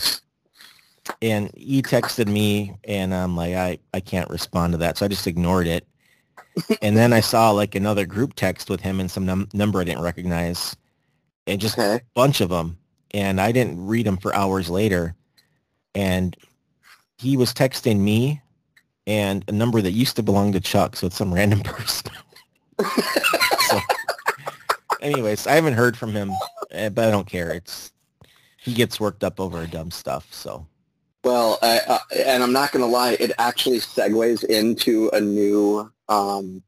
and 1.22 1.50
he 1.56 1.82
texted 1.82 2.28
me, 2.28 2.76
and 2.84 3.14
I'm 3.14 3.36
like, 3.36 3.56
I 3.56 3.80
I 3.94 4.00
can't 4.00 4.30
respond 4.30 4.74
to 4.74 4.78
that, 4.80 4.98
so 4.98 5.06
I 5.06 5.10
just 5.10 5.28
ignored 5.28 5.68
it. 5.68 5.88
and 6.84 6.96
then 6.96 7.14
I 7.14 7.20
saw 7.20 7.50
like 7.50 7.74
another 7.74 8.06
group 8.06 8.36
text 8.36 8.70
with 8.70 8.80
him 8.80 9.00
and 9.00 9.10
some 9.10 9.26
num- 9.26 9.50
number 9.54 9.82
I 9.82 9.86
didn't 9.86 10.04
recognize, 10.04 10.76
and 11.48 11.60
just 11.60 11.80
okay. 11.80 11.96
a 11.96 12.02
bunch 12.14 12.42
of 12.42 12.50
them, 12.50 12.78
and 13.14 13.40
I 13.40 13.52
didn't 13.52 13.86
read 13.86 14.06
them 14.06 14.18
for 14.18 14.36
hours 14.36 14.70
later, 14.70 15.16
and 15.96 16.36
he 17.18 17.38
was 17.38 17.54
texting 17.54 18.00
me 18.00 18.42
and 19.06 19.44
a 19.48 19.52
number 19.52 19.82
that 19.82 19.92
used 19.92 20.16
to 20.16 20.24
belong 20.24 20.54
to 20.54 20.60
Chuck, 20.60 20.96
so 20.96 21.08
it's 21.08 21.18
some 21.18 21.34
random 21.34 21.60
person. 21.64 22.12
so, 23.68 23.80
anyways, 25.02 25.46
I 25.48 25.54
haven't 25.54 25.74
heard 25.74 25.98
from 25.98 26.12
him, 26.14 26.32
eh, 26.72 26.90
but 26.90 27.08
I 27.08 27.12
don't 27.12 27.28
care. 27.28 27.52
It's 27.52 27.92
he 28.58 28.74
gets 28.74 29.00
worked 29.00 29.24
up 29.24 29.40
over 29.40 29.66
dumb 29.68 29.92
stuff. 29.92 30.34
So 30.34 30.66
Well, 31.24 31.60
I, 31.62 31.82
uh, 31.88 32.00
and 32.26 32.42
I'm 32.42 32.54
not 32.54 32.72
going 32.72 32.84
to 32.84 32.90
lie, 32.90 33.18
it 33.20 33.32
actually 33.38 33.80
segues 33.80 34.44
into 34.46 35.10
a 35.12 35.20
new, 35.20 35.92
um, 36.08 36.64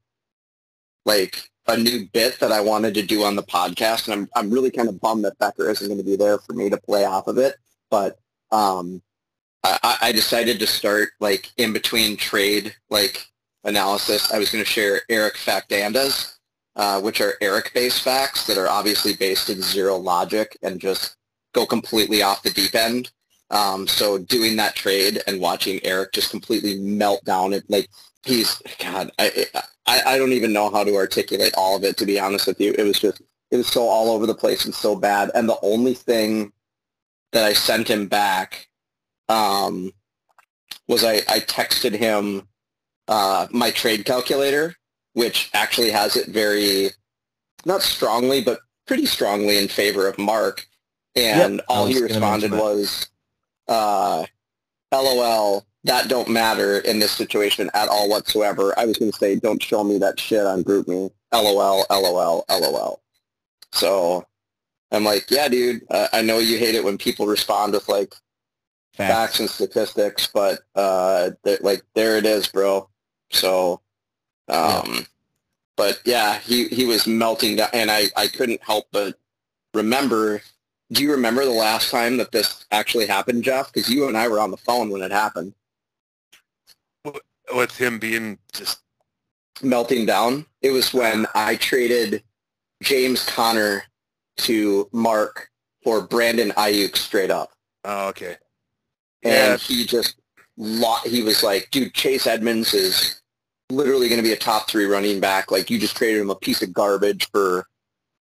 like 1.05 1.49
a 1.67 1.77
new 1.77 2.07
bit 2.13 2.39
that 2.39 2.51
I 2.51 2.61
wanted 2.61 2.93
to 2.95 3.01
do 3.01 3.23
on 3.23 3.35
the 3.35 3.43
podcast, 3.43 4.07
and 4.07 4.13
I'm 4.13 4.29
I'm 4.35 4.51
really 4.51 4.71
kind 4.71 4.89
of 4.89 4.99
bummed 5.01 5.25
that 5.25 5.37
Becker 5.39 5.69
isn't 5.69 5.87
going 5.87 5.97
to 5.97 6.03
be 6.03 6.15
there 6.15 6.37
for 6.37 6.53
me 6.53 6.69
to 6.69 6.77
play 6.77 7.05
off 7.05 7.27
of 7.27 7.37
it. 7.37 7.55
But 7.89 8.19
um, 8.51 9.01
I- 9.63 9.97
I, 10.01 10.11
decided 10.11 10.59
to 10.59 10.67
start 10.67 11.09
like 11.19 11.51
in 11.57 11.73
between 11.73 12.17
trade 12.17 12.75
like 12.89 13.25
analysis. 13.63 14.31
I 14.31 14.39
was 14.39 14.51
going 14.51 14.63
to 14.63 14.69
share 14.69 15.01
Eric 15.09 15.35
factandas, 15.35 16.35
uh, 16.75 17.01
which 17.01 17.19
are 17.21 17.35
Eric-based 17.41 18.01
facts 18.03 18.45
that 18.47 18.57
are 18.57 18.69
obviously 18.69 19.15
based 19.15 19.49
in 19.49 19.61
zero 19.61 19.97
logic 19.97 20.57
and 20.61 20.79
just 20.79 21.17
go 21.53 21.65
completely 21.65 22.21
off 22.21 22.43
the 22.43 22.51
deep 22.51 22.75
end. 22.75 23.11
Um, 23.49 23.87
so 23.87 24.17
doing 24.17 24.55
that 24.57 24.75
trade 24.75 25.21
and 25.27 25.39
watching 25.39 25.79
Eric 25.83 26.13
just 26.13 26.31
completely 26.31 26.79
melt 26.79 27.23
down, 27.25 27.53
it 27.53 27.63
like 27.69 27.89
he's 28.25 28.61
God, 28.79 29.11
I, 29.19 29.45
I 29.85 30.01
I 30.05 30.17
don't 30.17 30.33
even 30.33 30.53
know 30.53 30.69
how 30.69 30.83
to 30.83 30.95
articulate 30.95 31.53
all 31.57 31.75
of 31.75 31.83
it. 31.83 31.97
To 31.97 32.05
be 32.05 32.19
honest 32.19 32.47
with 32.47 32.59
you, 32.59 32.73
it 32.77 32.83
was 32.83 32.99
just 32.99 33.21
it 33.51 33.57
was 33.57 33.67
so 33.67 33.87
all 33.87 34.11
over 34.11 34.25
the 34.25 34.35
place 34.35 34.65
and 34.65 34.73
so 34.73 34.95
bad. 34.95 35.31
And 35.33 35.47
the 35.47 35.59
only 35.61 35.93
thing 35.93 36.51
that 37.31 37.45
I 37.45 37.53
sent 37.53 37.87
him 37.87 38.07
back 38.07 38.67
um, 39.29 39.91
was 40.87 41.03
I 41.03 41.15
I 41.29 41.39
texted 41.39 41.93
him 41.93 42.47
uh, 43.07 43.47
my 43.51 43.71
trade 43.71 44.05
calculator, 44.05 44.75
which 45.13 45.49
actually 45.53 45.91
has 45.91 46.15
it 46.15 46.27
very 46.27 46.89
not 47.65 47.81
strongly 47.81 48.41
but 48.41 48.59
pretty 48.87 49.05
strongly 49.05 49.57
in 49.57 49.67
favor 49.67 50.07
of 50.07 50.17
Mark. 50.17 50.67
And 51.15 51.55
Yep, 51.57 51.65
all 51.69 51.85
he 51.85 52.01
responded 52.01 52.51
was, 52.51 53.07
uh, 53.69 54.25
LOL, 54.91 55.65
that 55.85 56.07
don't 56.07 56.27
matter 56.27 56.79
in 56.79 56.99
this 56.99 57.11
situation 57.11 57.69
at 57.73 57.87
all 57.87 58.09
whatsoever. 58.09 58.77
I 58.77 58.85
was 58.85 58.97
going 58.97 59.11
to 59.11 59.17
say, 59.17 59.35
don't 59.35 59.61
show 59.61 59.83
me 59.83 59.99
that 59.99 60.19
shit 60.19 60.45
on 60.45 60.63
GroupMe. 60.63 61.11
LOL, 61.31 61.85
LOL, 61.89 62.45
LOL. 62.49 63.01
So 63.71 64.25
I'm 64.91 65.03
like, 65.03 65.29
yeah, 65.29 65.47
dude, 65.47 65.83
uh, 65.91 66.07
I 66.11 66.21
know 66.21 66.39
you 66.39 66.57
hate 66.57 66.75
it 66.75 66.83
when 66.83 66.97
people 66.97 67.27
respond 67.27 67.73
with 67.73 67.87
like 67.87 68.15
facts. 68.93 69.13
facts 69.13 69.39
and 69.39 69.49
statistics, 69.49 70.27
but 70.33 70.59
uh, 70.75 71.31
th- 71.43 71.61
like 71.61 71.83
there 71.93 72.17
it 72.17 72.25
is, 72.25 72.47
bro. 72.47 72.89
So, 73.31 73.81
um, 74.47 75.05
but 75.77 76.01
yeah, 76.05 76.39
he 76.39 76.67
he 76.69 76.85
was 76.85 77.05
melting 77.05 77.57
down, 77.57 77.69
and 77.73 77.91
I 77.91 78.05
I 78.15 78.27
couldn't 78.27 78.63
help 78.63 78.87
but 78.91 79.15
remember. 79.73 80.41
Do 80.91 81.01
you 81.01 81.11
remember 81.11 81.43
the 81.43 81.51
last 81.51 81.89
time 81.89 82.17
that 82.17 82.31
this 82.31 82.63
actually 82.71 83.07
happened, 83.07 83.43
Jeff? 83.43 83.73
Because 83.73 83.89
you 83.89 84.07
and 84.07 84.15
I 84.15 84.27
were 84.27 84.39
on 84.39 84.51
the 84.51 84.57
phone 84.57 84.91
when 84.91 85.01
it 85.01 85.11
happened, 85.11 85.53
with 87.53 87.77
him 87.77 87.99
being 87.99 88.37
just 88.53 88.79
melting 89.61 90.05
down. 90.05 90.45
It 90.61 90.71
was 90.71 90.93
when 90.93 91.27
I 91.35 91.55
traded 91.55 92.23
James 92.81 93.25
Conner 93.25 93.83
to 94.37 94.89
Mark 94.91 95.49
for 95.83 96.01
Brandon 96.01 96.51
Aiyuk 96.51 96.95
straight 96.95 97.31
up. 97.31 97.51
oh 97.83 98.07
okay 98.09 98.37
and 99.23 99.33
yeah 99.33 99.57
he 99.57 99.85
just 99.85 100.15
lo- 100.57 100.95
he 101.05 101.21
was 101.21 101.43
like, 101.43 101.69
dude, 101.71 101.93
Chase 101.93 102.27
Edmonds 102.27 102.73
is 102.73 103.21
literally 103.69 104.07
going 104.07 104.21
to 104.21 104.27
be 104.27 104.33
a 104.33 104.37
top 104.37 104.69
three 104.69 104.85
running 104.85 105.19
back. 105.19 105.51
Like 105.51 105.69
you 105.69 105.79
just 105.79 105.97
traded 105.97 106.21
him 106.21 106.29
a 106.29 106.35
piece 106.35 106.61
of 106.61 106.73
garbage 106.73 107.29
for, 107.31 107.65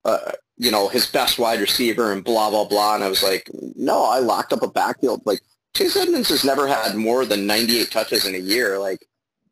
uh, 0.04 0.32
you 0.56 0.70
know, 0.70 0.88
his 0.88 1.06
best 1.06 1.38
wide 1.38 1.60
receiver 1.60 2.12
and 2.12 2.24
blah 2.24 2.50
blah 2.50 2.64
blah. 2.64 2.94
And 2.94 3.04
I 3.04 3.08
was 3.08 3.22
like, 3.22 3.48
no, 3.76 4.04
I 4.04 4.18
locked 4.18 4.52
up 4.52 4.62
a 4.62 4.68
backfield. 4.68 5.22
Like 5.24 5.40
Chase 5.74 5.96
Edmonds 5.96 6.28
has 6.28 6.44
never 6.44 6.66
had 6.66 6.96
more 6.96 7.24
than 7.24 7.46
98 7.46 7.90
touches 7.90 8.26
in 8.26 8.34
a 8.34 8.38
year. 8.38 8.78
Like 8.78 9.06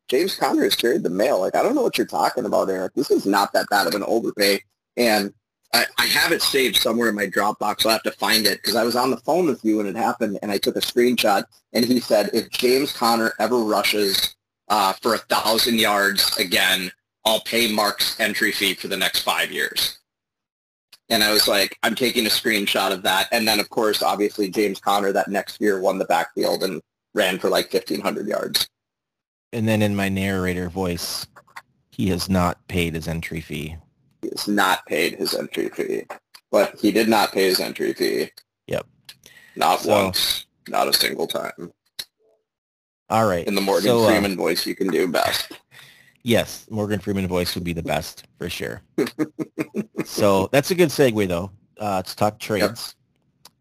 James 0.07 0.35
Conner 0.35 0.63
has 0.63 0.75
carried 0.75 1.03
the 1.03 1.09
mail. 1.09 1.39
Like 1.39 1.55
I 1.55 1.63
don't 1.63 1.75
know 1.75 1.81
what 1.83 1.97
you're 1.97 2.07
talking 2.07 2.45
about, 2.45 2.69
Eric. 2.69 2.93
This 2.93 3.11
is 3.11 3.25
not 3.25 3.53
that 3.53 3.69
bad 3.69 3.87
of 3.87 3.95
an 3.95 4.03
overpay. 4.03 4.61
And 4.97 5.33
I, 5.73 5.85
I 5.97 6.05
have 6.07 6.31
it 6.31 6.41
saved 6.41 6.77
somewhere 6.77 7.09
in 7.09 7.15
my 7.15 7.27
Dropbox. 7.27 7.85
I'll 7.85 7.91
have 7.91 8.03
to 8.03 8.11
find 8.11 8.45
it 8.45 8.59
because 8.61 8.75
I 8.75 8.83
was 8.83 8.95
on 8.95 9.11
the 9.11 9.17
phone 9.17 9.45
with 9.45 9.63
you 9.63 9.77
when 9.77 9.85
it 9.85 9.95
happened, 9.95 10.39
and 10.41 10.51
I 10.51 10.57
took 10.57 10.75
a 10.75 10.79
screenshot. 10.79 11.43
And 11.73 11.85
he 11.85 11.99
said, 11.99 12.31
if 12.33 12.49
James 12.49 12.91
Conner 12.91 13.33
ever 13.39 13.59
rushes 13.59 14.35
uh, 14.67 14.93
for 14.93 15.13
a 15.13 15.19
thousand 15.19 15.79
yards 15.79 16.35
again, 16.37 16.91
I'll 17.23 17.41
pay 17.41 17.71
Mark's 17.71 18.19
entry 18.19 18.51
fee 18.51 18.73
for 18.73 18.87
the 18.87 18.97
next 18.97 19.21
five 19.21 19.51
years. 19.51 19.98
And 21.09 21.23
I 21.23 21.31
was 21.31 21.47
like, 21.47 21.77
I'm 21.83 21.95
taking 21.95 22.25
a 22.25 22.29
screenshot 22.29 22.91
of 22.91 23.01
that. 23.03 23.27
And 23.31 23.47
then, 23.47 23.59
of 23.59 23.69
course, 23.69 24.03
obviously, 24.03 24.49
James 24.49 24.79
Conner 24.79 25.11
that 25.11 25.27
next 25.27 25.59
year 25.59 25.81
won 25.81 25.97
the 25.97 26.05
backfield 26.05 26.63
and 26.63 26.81
ran 27.15 27.39
for 27.39 27.49
like 27.49 27.73
1,500 27.73 28.27
yards. 28.27 28.69
And 29.51 29.67
then 29.67 29.81
in 29.81 29.95
my 29.95 30.09
narrator 30.09 30.69
voice, 30.69 31.25
he 31.89 32.09
has 32.09 32.29
not 32.29 32.65
paid 32.67 32.93
his 32.93 33.07
entry 33.07 33.41
fee. 33.41 33.75
He 34.21 34.29
has 34.29 34.47
not 34.47 34.85
paid 34.85 35.15
his 35.15 35.33
entry 35.33 35.69
fee, 35.69 36.03
but 36.51 36.79
he 36.79 36.91
did 36.91 37.09
not 37.09 37.31
pay 37.31 37.45
his 37.45 37.59
entry 37.59 37.93
fee. 37.93 38.29
Yep. 38.67 38.85
Not 39.55 39.81
So- 39.81 40.03
once, 40.05 40.45
not 40.67 40.87
a 40.87 40.93
single 40.93 41.25
time. 41.25 41.73
All 43.09 43.25
right. 43.25 43.47
In 43.47 43.55
the 43.55 43.61
Morgan 43.61 43.85
so, 43.85 44.03
uh, 44.03 44.07
Freeman 44.07 44.37
voice, 44.37 44.67
you 44.67 44.75
can 44.75 44.87
do 44.89 45.07
best. 45.07 45.53
Yes, 46.29 46.67
Morgan 46.69 46.99
Freeman 46.99 47.27
voice 47.27 47.55
would 47.55 47.63
be 47.63 47.73
the 47.73 47.81
best 47.81 48.25
for 48.37 48.51
sure. 48.51 48.83
so 50.05 50.47
that's 50.51 50.69
a 50.69 50.75
good 50.75 50.89
segue 50.89 51.27
though. 51.27 51.49
Uh, 51.79 52.03
to 52.03 52.15
talk 52.15 52.37
trades, 52.37 52.93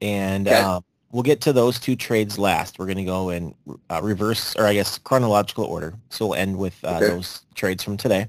and 0.03 0.47
Okay. 0.49 0.61
uh, 0.61 0.79
we'll 1.11 1.23
get 1.23 1.41
to 1.43 1.55
those 1.55 1.79
two 1.81 1.97
trades 1.97 2.39
last. 2.39 2.79
We're 2.79 2.85
going 2.85 2.99
to 2.99 3.05
go 3.05 3.31
in 3.31 3.55
uh, 3.89 4.01
reverse, 4.03 4.55
or 4.57 4.67
I 4.67 4.75
guess 4.75 4.99
chronological 4.99 5.65
order. 5.65 5.95
So 6.11 6.27
we'll 6.27 6.35
end 6.35 6.59
with 6.59 6.77
uh, 6.85 6.97
Okay. 6.97 7.07
those 7.07 7.41
trades 7.55 7.83
from 7.83 7.97
today. 7.97 8.27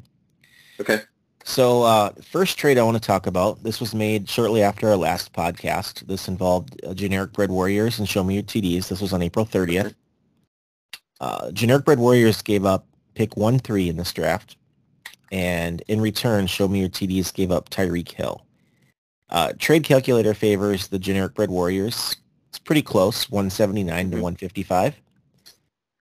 Okay. 0.79 1.01
So 1.43 1.83
uh, 1.83 2.11
first 2.21 2.57
trade 2.57 2.77
I 2.77 2.83
want 2.83 2.95
to 2.95 3.05
talk 3.05 3.27
about. 3.27 3.61
This 3.63 3.81
was 3.81 3.93
made 3.93 4.29
shortly 4.29 4.61
after 4.63 4.87
our 4.87 4.95
last 4.95 5.33
podcast. 5.33 6.07
This 6.07 6.29
involved 6.29 6.79
uh, 6.85 6.93
generic 6.93 7.33
bread 7.33 7.49
warriors 7.51 7.99
and 7.99 8.07
show 8.07 8.23
me 8.23 8.35
your 8.35 8.43
TDs. 8.43 8.87
This 8.87 9.01
was 9.01 9.11
on 9.11 9.21
April 9.21 9.45
30th. 9.45 9.93
Uh, 11.19 11.51
generic 11.51 11.83
bread 11.83 11.99
warriors 11.99 12.41
gave 12.41 12.63
up 12.65 12.85
pick 13.19 13.35
one 13.35 13.59
three 13.59 13.89
in 13.89 13.97
this 13.97 14.13
draft, 14.13 14.55
and 15.29 15.83
in 15.89 15.99
return, 15.99 16.47
show 16.47 16.69
me 16.69 16.79
your 16.79 16.87
TDs 16.87 17.33
gave 17.33 17.51
up 17.51 17.69
Tyreek 17.69 18.09
Hill. 18.09 18.45
Uh, 19.29 19.51
trade 19.59 19.83
calculator 19.83 20.33
favors 20.33 20.87
the 20.87 20.97
generic 20.97 21.33
bread 21.33 21.49
warriors. 21.51 22.15
It's 22.47 22.59
pretty 22.59 22.81
close, 22.81 23.29
179 23.29 24.07
Mhm. 24.07 24.11
to 24.11 24.21
155. 24.21 24.95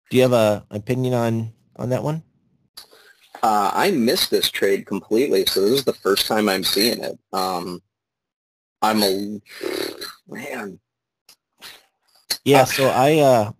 Do 0.08 0.16
you 0.16 0.22
have 0.22 0.32
a 0.32 0.64
opinion 0.70 1.12
on 1.12 1.52
on 1.74 1.88
that 1.88 2.04
one? 2.04 2.22
Uh, 3.42 3.72
I 3.74 3.90
missed 3.90 4.30
this 4.30 4.48
trade 4.48 4.86
completely, 4.86 5.44
so 5.44 5.60
this 5.62 5.80
is 5.80 5.84
the 5.84 5.92
first 5.94 6.26
time 6.28 6.48
I'm 6.48 6.62
seeing 6.62 7.02
it. 7.02 7.18
Um, 7.32 7.82
I'm 8.80 9.02
a 9.02 9.40
man. 10.28 10.78
Yeah, 12.44 12.64
so 12.64 12.88
I, 12.88 13.18
uh, 13.18 13.52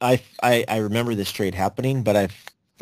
I, 0.00 0.22
I, 0.42 0.64
I 0.68 0.76
remember 0.78 1.14
this 1.14 1.32
trade 1.32 1.54
happening, 1.54 2.02
but 2.02 2.16
I 2.16 2.28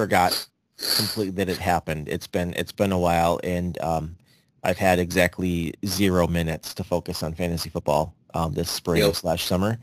forgot 0.05 0.49
completely 0.97 1.31
that 1.33 1.51
it 1.51 1.59
happened. 1.59 2.09
It's 2.09 2.27
been, 2.27 2.55
it's 2.55 2.73
been 2.73 2.91
a 2.91 2.99
while, 2.99 3.39
and 3.45 3.79
um, 3.83 4.17
I've 4.65 4.79
had 4.79 4.99
exactly 4.99 5.75
zero 5.85 6.27
minutes 6.27 6.73
to 6.75 6.85
focus 6.85 7.23
on 7.23 7.35
fantasy 7.35 7.69
football 7.69 8.15
um, 8.33 8.55
this 8.55 8.71
spring 8.71 9.03
Yep. 9.03 9.15
slash 9.17 9.45
summer. 9.45 9.77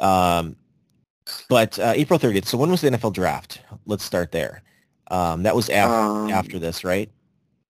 Um, 0.00 0.54
but 1.48 1.78
uh, 1.78 1.92
April 1.96 2.18
30th. 2.18 2.44
So 2.46 2.58
when 2.58 2.70
was 2.70 2.82
the 2.82 2.90
NFL 2.90 3.14
draft? 3.14 3.60
Let's 3.86 4.04
start 4.04 4.30
there. 4.32 4.60
Um, 5.10 5.42
that 5.44 5.56
was 5.56 5.70
af- 5.70 5.88
Um, 5.88 6.30
after 6.30 6.58
this, 6.58 6.84
right? 6.84 7.10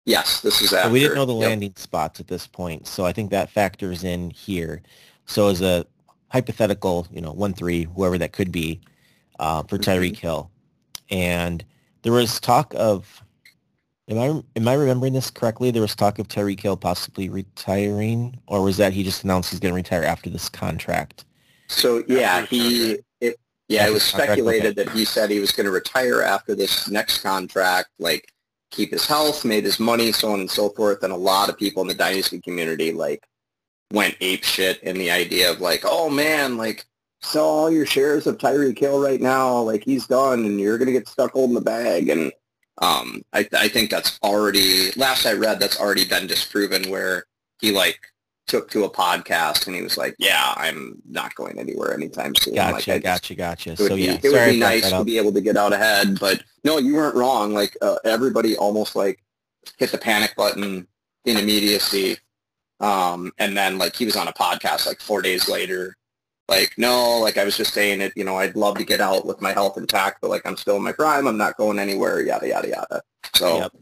Yes, 0.04 0.40
this 0.40 0.60
is 0.60 0.72
after. 0.72 0.88
So 0.88 0.92
we 0.92 0.98
didn't 0.98 1.14
know 1.14 1.26
the 1.26 1.34
Yep. 1.34 1.48
landing 1.48 1.72
spots 1.76 2.18
at 2.18 2.26
this 2.26 2.46
point. 2.48 2.88
So 2.88 3.04
I 3.06 3.12
think 3.12 3.30
that 3.30 3.50
factors 3.50 4.02
in 4.02 4.30
here. 4.30 4.82
So 5.26 5.46
as 5.48 5.60
a 5.60 5.86
hypothetical, 6.28 7.06
you 7.12 7.20
know, 7.20 7.30
one 7.32 7.54
three, 7.54 7.84
whoever 7.94 8.18
that 8.18 8.32
could 8.32 8.50
be, 8.50 8.80
uh, 9.38 9.62
for 9.62 9.78
Mm-hmm. 9.78 9.90
Tyreek 9.90 10.16
Hill, 10.18 10.50
and 11.10 11.64
there 12.02 12.12
was 12.12 12.40
talk 12.40 12.74
of. 12.76 13.22
Am 14.10 14.18
I 14.18 14.42
am 14.56 14.66
I 14.66 14.72
remembering 14.72 15.12
this 15.12 15.30
correctly? 15.30 15.70
There 15.70 15.82
was 15.82 15.94
talk 15.94 16.18
of 16.18 16.28
Tyreek 16.28 16.60
Hill 16.60 16.78
possibly 16.78 17.28
retiring, 17.28 18.38
or 18.46 18.62
was 18.62 18.78
that 18.78 18.94
he 18.94 19.04
just 19.04 19.22
announced 19.22 19.50
he's 19.50 19.60
going 19.60 19.72
to 19.72 19.76
retire 19.76 20.02
after 20.02 20.30
this 20.30 20.48
contract? 20.48 21.26
So 21.68 22.02
yeah, 22.08 22.46
he 22.46 23.00
it, 23.20 23.36
yeah, 23.68 23.80
After 23.80 23.90
it 23.90 23.94
was 23.94 24.02
speculated 24.02 24.78
okay. 24.78 24.84
that 24.84 24.96
he 24.96 25.04
said 25.04 25.30
he 25.30 25.40
was 25.40 25.52
going 25.52 25.66
to 25.66 25.70
retire 25.70 26.22
after 26.22 26.54
this 26.54 26.88
next 26.88 27.22
contract, 27.22 27.90
like 27.98 28.32
keep 28.70 28.90
his 28.90 29.06
health, 29.06 29.44
made 29.44 29.64
his 29.64 29.78
money, 29.78 30.12
so 30.12 30.32
on 30.32 30.40
and 30.40 30.50
so 30.50 30.70
forth. 30.70 31.02
And 31.02 31.12
a 31.12 31.16
lot 31.16 31.50
of 31.50 31.58
people 31.58 31.82
in 31.82 31.88
the 31.88 31.94
dynasty 31.94 32.40
community 32.40 32.92
like 32.92 33.26
went 33.92 34.16
ape 34.20 34.44
shit 34.44 34.82
in 34.82 34.96
the 34.96 35.10
idea 35.10 35.50
of 35.50 35.60
like, 35.60 35.82
oh 35.84 36.08
man, 36.08 36.56
like 36.56 36.86
sell 37.20 37.44
all 37.44 37.70
your 37.70 37.86
shares 37.86 38.26
of 38.26 38.38
Tyreek 38.38 38.78
Hill 38.78 39.00
right 39.00 39.20
now, 39.20 39.60
like 39.60 39.84
he's 39.84 40.06
done, 40.06 40.44
and 40.44 40.60
you're 40.60 40.78
going 40.78 40.86
to 40.86 40.92
get 40.92 41.08
stuck 41.08 41.32
holding 41.32 41.54
the 41.54 41.60
bag. 41.60 42.08
And 42.08 42.32
um, 42.78 43.22
I 43.32 43.48
I 43.52 43.68
think 43.68 43.90
that's 43.90 44.18
already 44.22 44.90
last 44.96 45.26
I 45.26 45.32
read 45.32 45.60
that's 45.60 45.80
already 45.80 46.04
been 46.06 46.26
disproven 46.26 46.88
where 46.90 47.24
he 47.60 47.72
like 47.72 47.98
took 48.46 48.70
to 48.70 48.84
a 48.84 48.90
podcast 48.90 49.66
and 49.66 49.76
he 49.76 49.82
was 49.82 49.98
like, 49.98 50.14
"Yeah, 50.18 50.54
I'm 50.56 51.02
not 51.08 51.34
going 51.34 51.58
anywhere 51.58 51.92
anytime 51.92 52.34
soon." 52.36 52.54
Gotcha, 52.54 52.72
like, 52.72 52.88
I 52.88 52.92
just- 52.94 53.02
gotcha, 53.02 53.34
gotcha. 53.34 53.70
It 53.72 53.78
would 53.80 53.88
So 53.88 53.96
be, 53.96 54.02
yeah, 54.02 54.12
it 54.22 54.32
would 54.32 54.50
be 54.50 54.58
nice 54.60 54.88
to 54.90 55.04
be 55.04 55.18
able 55.18 55.32
to 55.32 55.40
get 55.40 55.56
out 55.56 55.72
ahead, 55.72 56.18
but 56.20 56.42
no, 56.64 56.78
you 56.78 56.94
weren't 56.94 57.16
wrong. 57.16 57.52
Like 57.52 57.76
uh, 57.82 57.96
everybody 58.04 58.56
almost 58.56 58.94
like 58.96 59.22
hit 59.76 59.90
the 59.90 59.98
panic 59.98 60.34
button 60.36 60.86
in 61.24 61.36
immediacy, 61.36 62.16
um, 62.80 63.32
and 63.38 63.56
then 63.56 63.76
like 63.76 63.96
he 63.96 64.04
was 64.04 64.16
on 64.16 64.28
a 64.28 64.32
podcast 64.32 64.86
like 64.86 65.00
four 65.00 65.20
days 65.20 65.48
later. 65.48 65.96
Like 66.48 66.72
no, 66.78 67.18
like 67.18 67.36
I 67.36 67.44
was 67.44 67.56
just 67.56 67.74
saying 67.74 68.00
it. 68.00 68.12
You 68.16 68.24
know, 68.24 68.36
I'd 68.36 68.56
love 68.56 68.76
to 68.76 68.84
get 68.84 69.00
out 69.00 69.26
with 69.26 69.40
my 69.42 69.52
health 69.52 69.76
intact, 69.76 70.20
but 70.20 70.30
like 70.30 70.42
I'm 70.46 70.56
still 70.56 70.76
in 70.76 70.82
my 70.82 70.92
prime. 70.92 71.26
I'm 71.26 71.36
not 71.36 71.56
going 71.56 71.78
anywhere. 71.78 72.22
Yada 72.22 72.48
yada 72.48 72.68
yada. 72.68 73.02
So 73.34 73.58
Yep. 73.58 73.72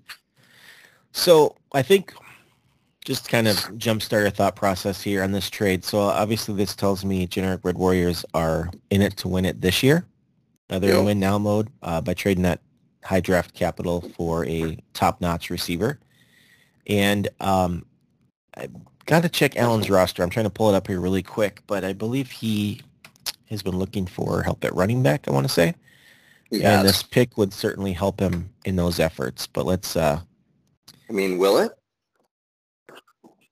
So 1.13 1.57
I 1.73 1.83
think 1.83 2.13
just 3.05 3.29
kind 3.29 3.47
of 3.47 3.57
jumpstart 3.79 4.27
a 4.27 4.31
thought 4.31 4.57
process 4.57 5.01
here 5.01 5.23
on 5.23 5.31
this 5.31 5.49
trade. 5.49 5.85
So 5.85 6.01
obviously 6.01 6.55
this 6.57 6.75
tells 6.75 7.05
me 7.05 7.27
generic 7.29 7.61
Red 7.63 7.79
Warriors 7.79 8.25
are 8.35 8.69
in 8.91 9.01
it 9.01 9.17
to 9.19 9.29
win 9.29 9.45
it 9.45 9.61
this 9.61 9.83
year. 9.83 10.05
Uh, 10.69 10.81
they're 10.81 10.91
in 10.91 10.97
Yep. 10.97 11.05
win 11.05 11.21
now 11.21 11.39
mode 11.39 11.69
uh, 11.83 12.01
by 12.01 12.15
trading 12.15 12.43
that 12.43 12.61
high 13.05 13.21
draft 13.21 13.55
capital 13.55 14.01
for 14.17 14.45
a 14.47 14.77
top-notch 14.93 15.51
receiver. 15.51 16.01
And 16.89 17.29
um, 17.41 17.87
got 19.07 19.23
to 19.23 19.29
check 19.29 19.57
Allen's 19.57 19.89
roster. 19.89 20.23
I'm 20.23 20.31
trying 20.31 20.45
to 20.47 20.51
pull 20.51 20.69
it 20.71 20.75
up 20.77 20.87
here 20.87 21.01
really 21.01 21.23
quick, 21.23 21.63
but 21.67 21.85
I 21.85 21.93
believe 21.93 22.31
he 22.31 22.81
has 23.49 23.63
been 23.63 23.79
looking 23.79 24.07
for 24.07 24.43
help 24.43 24.65
at 24.65 24.75
running 24.75 25.03
back, 25.03 25.29
I 25.29 25.31
want 25.31 25.47
to 25.47 25.53
say. 25.53 25.75
yeah, 26.51 26.79
And 26.81 26.89
this 26.89 27.03
pick 27.03 27.39
would 27.39 27.53
certainly 27.53 27.93
help 27.93 28.19
him 28.21 28.51
in 28.65 28.77
those 28.77 28.99
efforts. 29.01 29.47
But 29.47 29.67
let's 29.67 29.97
uh, 29.97 30.21
I 31.09 31.13
mean, 31.13 31.39
will 31.39 31.59
it? 31.59 31.73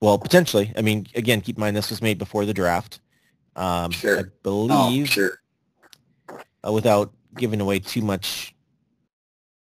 Well, 0.01 0.19
potentially. 0.19 0.73
I 0.77 0.83
mean, 0.83 1.07
again, 1.15 1.41
keep 1.41 1.57
in 1.57 1.61
mind 1.61 1.77
this 1.77 1.91
was 1.91 2.03
made 2.03 2.19
before 2.19 2.45
the 2.45 2.53
draft. 2.55 3.01
Um, 3.57 3.91
Sure. 3.93 4.19
I 4.19 4.23
believe. 4.43 4.71
Oh, 4.73 4.89
believe, 4.89 5.09
sure. 5.09 5.39
uh, 6.67 6.73
without 6.73 7.13
giving 7.37 7.61
away 7.61 7.79
too 7.79 8.03
much, 8.03 8.55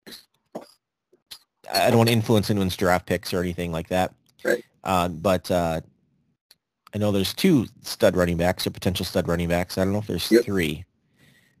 I 0.07 1.85
I 1.85 1.89
don't 1.89 1.97
want 1.97 2.09
to 2.09 2.13
influence 2.13 2.49
anyone's 2.49 2.75
draft 2.75 3.05
picks 3.05 3.33
or 3.33 3.39
anything 3.41 3.71
like 3.71 3.89
that. 3.89 4.13
Right. 4.43 4.63
Uh, 4.87 5.09
but 5.09 5.51
uh, 5.51 5.81
I 6.95 6.97
know 6.97 7.11
there's 7.11 7.33
two 7.33 7.67
stud 7.81 8.15
running 8.15 8.37
backs 8.37 8.65
or 8.65 8.71
potential 8.71 9.05
stud 9.05 9.27
running 9.27 9.49
backs. 9.49 9.77
I 9.77 9.83
don't 9.83 9.91
know 9.93 9.99
if 9.99 10.07
there's 10.07 10.31
Yep. 10.31 10.45
three. 10.45 10.85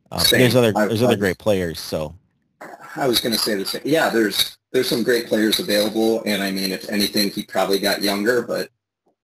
Uh, 0.09 0.23
there's 0.31 0.55
other 0.55 0.71
I- 0.75 0.87
there's 0.87 1.03
other 1.03 1.13
I- 1.13 1.17
great 1.17 1.37
players. 1.37 1.79
So 1.79 2.15
I 2.95 3.05
was 3.07 3.19
going 3.19 3.33
to 3.33 3.39
say 3.39 3.55
the 3.55 3.65
same. 3.65 3.81
Yeah, 3.83 4.09
there's 4.09 4.57
there's 4.71 4.87
some 4.89 5.03
great 5.03 5.27
players 5.27 5.59
available, 5.59 6.23
and 6.25 6.41
I 6.41 6.51
mean, 6.51 6.71
if 6.71 6.89
anything, 6.89 7.29
he 7.29 7.43
probably 7.43 7.79
got 7.79 8.01
younger. 8.01 8.41
But 8.41 8.69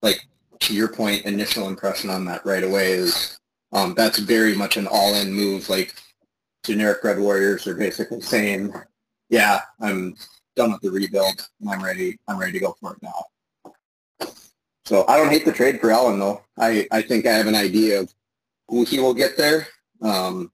like 0.01 0.21
to 0.61 0.73
your 0.73 0.87
point, 0.87 1.25
initial 1.25 1.67
impression 1.67 2.09
on 2.09 2.23
that 2.25 2.45
right 2.45 2.63
away 2.63 2.93
is 2.93 3.37
um, 3.73 3.93
that's 3.95 4.17
very 4.19 4.55
much 4.55 4.77
an 4.77 4.87
all-in 4.87 5.31
move. 5.33 5.67
Like 5.69 5.93
generic 6.63 7.03
Red 7.03 7.19
Warriors 7.19 7.67
are 7.67 7.75
basically 7.75 8.21
saying, 8.21 8.73
"Yeah, 9.29 9.59
I'm 9.81 10.15
done 10.55 10.71
with 10.71 10.81
the 10.81 10.89
rebuild, 10.89 11.45
and 11.59 11.69
I'm 11.69 11.83
ready. 11.83 12.17
I'm 12.29 12.39
ready 12.39 12.53
to 12.53 12.59
go 12.59 12.75
for 12.79 12.93
it 12.93 13.03
now." 13.03 13.25
So 14.89 15.05
I 15.07 15.17
don't 15.17 15.29
hate 15.29 15.45
the 15.45 15.51
trade 15.51 15.79
for 15.79 15.91
Allen 15.91 16.17
though. 16.17 16.41
I 16.57 16.87
I 16.89 17.03
think 17.03 17.27
I 17.27 17.33
have 17.33 17.45
an 17.45 17.53
idea 17.53 17.99
of 17.99 18.11
who 18.69 18.85
he 18.85 18.99
will 18.99 19.13
get 19.13 19.37
there. 19.37 19.67
Um, 20.01 20.51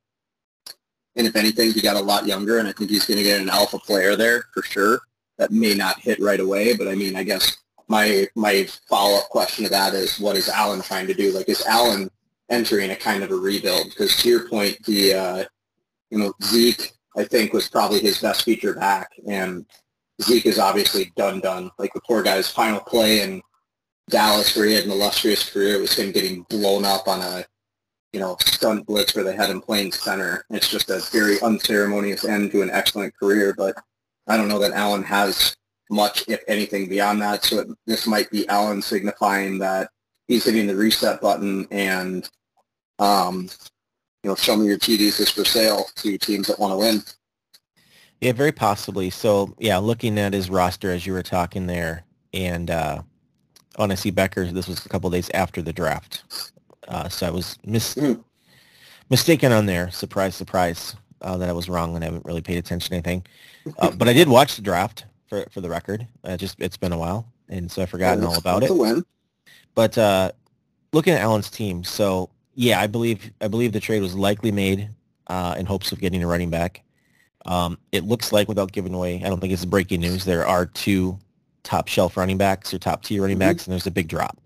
and 1.15 1.25
if 1.25 1.37
anything, 1.37 1.71
he 1.71 1.79
got 1.79 1.95
a 1.95 2.01
lot 2.01 2.27
younger, 2.27 2.57
and 2.57 2.67
I 2.67 2.73
think 2.73 2.89
he's 2.89 3.05
going 3.05 3.17
to 3.17 3.23
get 3.23 3.39
an 3.39 3.47
alpha 3.47 3.79
player 3.79 4.17
there 4.17 4.47
for 4.53 4.61
sure. 4.61 4.99
That 5.37 5.51
may 5.51 5.73
not 5.73 6.01
hit 6.01 6.19
right 6.19 6.41
away, 6.41 6.75
but 6.75 6.89
I 6.89 6.95
mean, 6.95 7.15
I 7.15 7.23
guess 7.23 7.55
my 7.87 8.27
my 8.35 8.67
follow 8.89 9.19
up 9.19 9.29
question 9.29 9.63
to 9.63 9.69
that 9.69 9.93
is, 9.93 10.19
what 10.19 10.35
is 10.35 10.49
Allen 10.49 10.81
trying 10.81 11.07
to 11.07 11.13
do? 11.13 11.31
Like, 11.31 11.47
is 11.47 11.65
Allen 11.65 12.11
entering 12.49 12.91
a 12.91 12.95
kind 12.97 13.23
of 13.23 13.31
a 13.31 13.35
rebuild? 13.35 13.85
Because 13.91 14.17
to 14.17 14.27
your 14.27 14.49
point, 14.49 14.83
the 14.83 15.13
uh, 15.13 15.43
you 16.09 16.17
know 16.17 16.33
Zeke, 16.43 16.91
I 17.15 17.23
think, 17.23 17.53
was 17.53 17.69
probably 17.69 18.01
his 18.01 18.19
best 18.21 18.43
feature 18.43 18.73
back, 18.73 19.11
and 19.29 19.65
Zeke 20.21 20.45
is 20.45 20.59
obviously 20.59 21.13
done 21.15 21.39
done. 21.39 21.71
Like 21.79 21.93
the 21.93 22.01
poor 22.05 22.21
guy's 22.21 22.51
final 22.51 22.81
play 22.81 23.21
in 23.21 23.41
Dallas, 24.09 24.55
where 24.55 24.65
he 24.65 24.73
had 24.73 24.85
an 24.85 24.91
illustrious 24.91 25.49
career, 25.49 25.79
was 25.79 25.97
him 25.97 26.11
getting 26.11 26.43
blown 26.43 26.85
up 26.85 27.07
on 27.07 27.21
a 27.21 27.45
you 28.15 28.21
know, 28.21 28.37
stunt 28.39 28.85
blitz 28.85 29.13
where 29.13 29.25
they 29.25 29.35
had 29.35 29.49
him 29.49 29.59
playing 29.59 29.91
center. 29.91 30.45
It's 30.49 30.69
just 30.69 30.89
a 30.89 31.01
very 31.11 31.35
unceremonious 31.41 32.23
end 32.23 32.49
to 32.51 32.61
an 32.61 32.69
excellent 32.69 33.13
career, 33.19 33.53
but 33.57 33.75
I 34.25 34.37
don't 34.37 34.47
know 34.47 34.59
that 34.59 34.71
Allen 34.71 35.03
has 35.03 35.53
much, 35.89 36.23
if 36.29 36.41
anything, 36.47 36.87
beyond 36.87 37.21
that. 37.21 37.43
So 37.43 37.59
it, 37.59 37.67
this 37.85 38.07
might 38.07 38.31
be 38.31 38.47
Allen 38.47 38.81
signifying 38.81 39.59
that 39.59 39.89
he's 40.29 40.45
hitting 40.45 40.65
the 40.65 40.77
reset 40.77 41.19
button 41.19 41.67
and, 41.71 42.29
um, 42.99 43.49
you 44.23 44.29
know, 44.29 44.35
show 44.35 44.55
me 44.55 44.67
your 44.67 44.77
TDs 44.77 45.19
is 45.19 45.29
for 45.29 45.43
sale 45.43 45.83
to 45.97 46.17
teams 46.17 46.47
that 46.47 46.57
want 46.57 46.71
to 46.71 46.77
win. 46.77 47.03
Yeah, 48.21 48.31
very 48.31 48.53
possibly. 48.53 49.09
So 49.09 49.53
yeah, 49.59 49.77
looking 49.77 50.17
at 50.17 50.31
his 50.31 50.49
roster 50.49 50.89
as 50.89 51.05
you 51.05 51.11
were 51.11 51.21
talking 51.21 51.67
there, 51.67 52.05
and 52.33 52.71
uh, 52.71 53.01
on 53.77 53.91
I 53.91 53.95
see 53.95 54.11
Becker. 54.11 54.45
This 54.51 54.67
was 54.67 54.85
a 54.85 54.89
couple 54.89 55.09
days 55.09 55.29
after 55.33 55.61
the 55.61 55.73
draft, 55.73 56.23
uh, 56.87 57.09
so 57.09 57.27
I 57.27 57.29
was 57.29 57.57
mis- 57.65 57.95
Mhm. 57.95 58.23
mistaken 59.09 59.51
on 59.51 59.65
there. 59.65 59.91
Surprise, 59.91 60.35
surprise, 60.35 60.95
uh, 61.21 61.37
that 61.37 61.49
I 61.49 61.53
was 61.53 61.69
wrong 61.69 61.95
and 61.95 62.03
I 62.03 62.07
haven't 62.07 62.25
really 62.25 62.41
paid 62.41 62.57
attention 62.57 62.89
to 62.89 62.95
anything. 62.95 63.25
Uh, 63.79 63.89
but 63.89 64.07
I 64.07 64.13
did 64.13 64.29
watch 64.29 64.55
the 64.57 64.61
draft 64.61 65.05
for 65.27 65.45
for 65.51 65.59
the 65.59 65.69
record. 65.69 66.05
Uh, 66.23 66.37
just 66.37 66.55
it's 66.59 66.77
been 66.77 66.91
a 66.93 66.97
while, 66.99 67.25
and 67.49 67.71
so 67.71 67.81
I've 67.81 67.89
forgotten 67.89 68.23
all 68.23 68.37
about 68.37 68.61
it. 68.63 69.03
But 69.73 69.97
uh, 69.97 70.31
looking 70.93 71.13
at 71.13 71.21
Allen's 71.21 71.49
team, 71.49 71.83
so 71.83 72.29
yeah, 72.53 72.79
I 72.79 72.85
believe 72.87 73.31
I 73.41 73.47
believe 73.47 73.71
the 73.73 73.79
trade 73.79 74.01
was 74.03 74.13
likely 74.15 74.51
made 74.51 74.89
uh, 75.27 75.55
in 75.57 75.65
hopes 75.65 75.91
of 75.91 75.99
getting 75.99 76.23
a 76.23 76.27
running 76.27 76.51
back. 76.51 76.83
Um, 77.47 77.77
it 77.91 78.03
looks 78.03 78.31
like, 78.31 78.47
without 78.47 78.71
giving 78.71 78.93
away, 78.93 79.21
I 79.23 79.29
don't 79.29 79.39
think 79.39 79.51
it's 79.53 79.65
breaking 79.65 80.01
news. 80.01 80.25
There 80.25 80.45
are 80.47 80.65
two 80.67 81.17
top 81.65 81.89
shelf 81.89 82.15
running 82.15 82.37
backs 82.37 82.73
or 82.73 82.79
top 82.79 83.03
tier 83.03 83.21
running 83.21 83.35
Mhm. 83.35 83.39
backs, 83.41 83.65
and 83.65 83.73
there's 83.73 83.87
a 83.87 83.91
big 83.91 84.07
drop. 84.07 84.39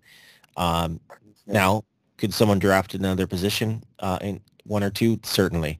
Um, 0.57 0.99
Now, 1.45 1.83
could 2.17 2.31
someone 2.33 2.59
draft 2.59 2.93
another 2.93 3.25
position 3.25 3.83
uh, 3.99 4.19
in 4.21 4.39
one 4.65 4.83
or 4.83 4.91
two? 4.91 5.19
Certainly. 5.23 5.79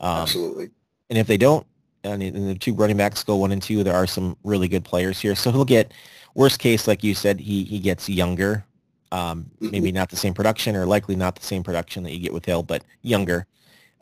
Um, 0.00 0.18
Absolutely. 0.22 0.70
and 1.10 1.18
if 1.18 1.26
they 1.26 1.36
don't, 1.36 1.66
and 2.04 2.22
the- 2.22 2.28
and 2.28 2.48
the 2.48 2.54
two 2.54 2.72
running 2.72 2.96
backs 2.96 3.24
go 3.24 3.34
one 3.36 3.50
and 3.50 3.60
two, 3.60 3.82
there 3.82 3.94
are 3.96 4.06
some 4.06 4.36
really 4.44 4.68
good 4.68 4.84
players 4.84 5.18
here. 5.18 5.34
So 5.34 5.50
he'll 5.50 5.64
get, 5.64 5.92
worst 6.34 6.60
case, 6.60 6.86
like 6.86 7.02
you 7.02 7.14
said, 7.16 7.40
he 7.40 7.64
he 7.64 7.80
gets 7.80 8.08
younger. 8.08 8.64
Um, 9.10 9.50
Mhm. 9.60 9.72
Maybe 9.72 9.90
not 9.90 10.08
the 10.10 10.16
same 10.16 10.34
production, 10.34 10.76
or 10.76 10.86
likely 10.86 11.16
not 11.16 11.34
the 11.34 11.44
same 11.44 11.64
production 11.64 12.04
that 12.04 12.12
you 12.12 12.20
get 12.20 12.32
with 12.32 12.44
Hill, 12.46 12.62
but 12.62 12.84
younger. 13.02 13.46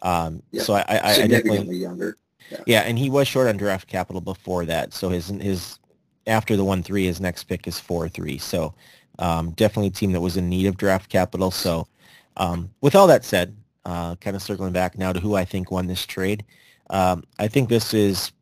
Um, 0.02 0.42
Yeah. 0.52 0.62
So 0.64 0.74
I, 0.74 0.80
I, 0.88 0.98
I 1.22 1.26
definitely, 1.26 1.78
younger. 1.78 2.18
yeah, 2.66 2.80
and 2.80 2.98
he 2.98 3.08
was 3.08 3.26
short 3.26 3.48
on 3.48 3.56
draft 3.56 3.88
capital 3.88 4.20
before 4.20 4.66
that. 4.66 4.92
So 4.92 5.08
his 5.08 5.28
his 5.28 5.78
after 6.26 6.56
the 6.56 6.64
one 6.64 6.82
three, 6.82 7.06
his 7.06 7.20
next 7.20 7.44
pick 7.44 7.66
is 7.66 7.78
four 7.78 8.08
three. 8.08 8.38
So 8.38 8.74
um, 9.18 9.50
definitely 9.52 9.88
a 9.88 9.90
team 9.90 10.12
that 10.12 10.20
was 10.20 10.36
in 10.36 10.48
need 10.48 10.66
of 10.66 10.76
draft 10.76 11.08
capital. 11.08 11.50
So 11.50 11.86
um, 12.36 12.70
with 12.80 12.94
all 12.94 13.06
that 13.06 13.24
said, 13.24 13.56
uh, 13.84 14.16
kind 14.16 14.36
of 14.36 14.42
circling 14.42 14.72
back 14.72 14.98
now 14.98 15.12
to 15.12 15.20
who 15.20 15.36
I 15.36 15.44
think 15.44 15.70
won 15.70 15.86
this 15.86 16.04
trade, 16.06 16.44
um, 16.90 17.22
I 17.38 17.48
think 17.48 17.68
this 17.68 17.94
is 17.94 18.32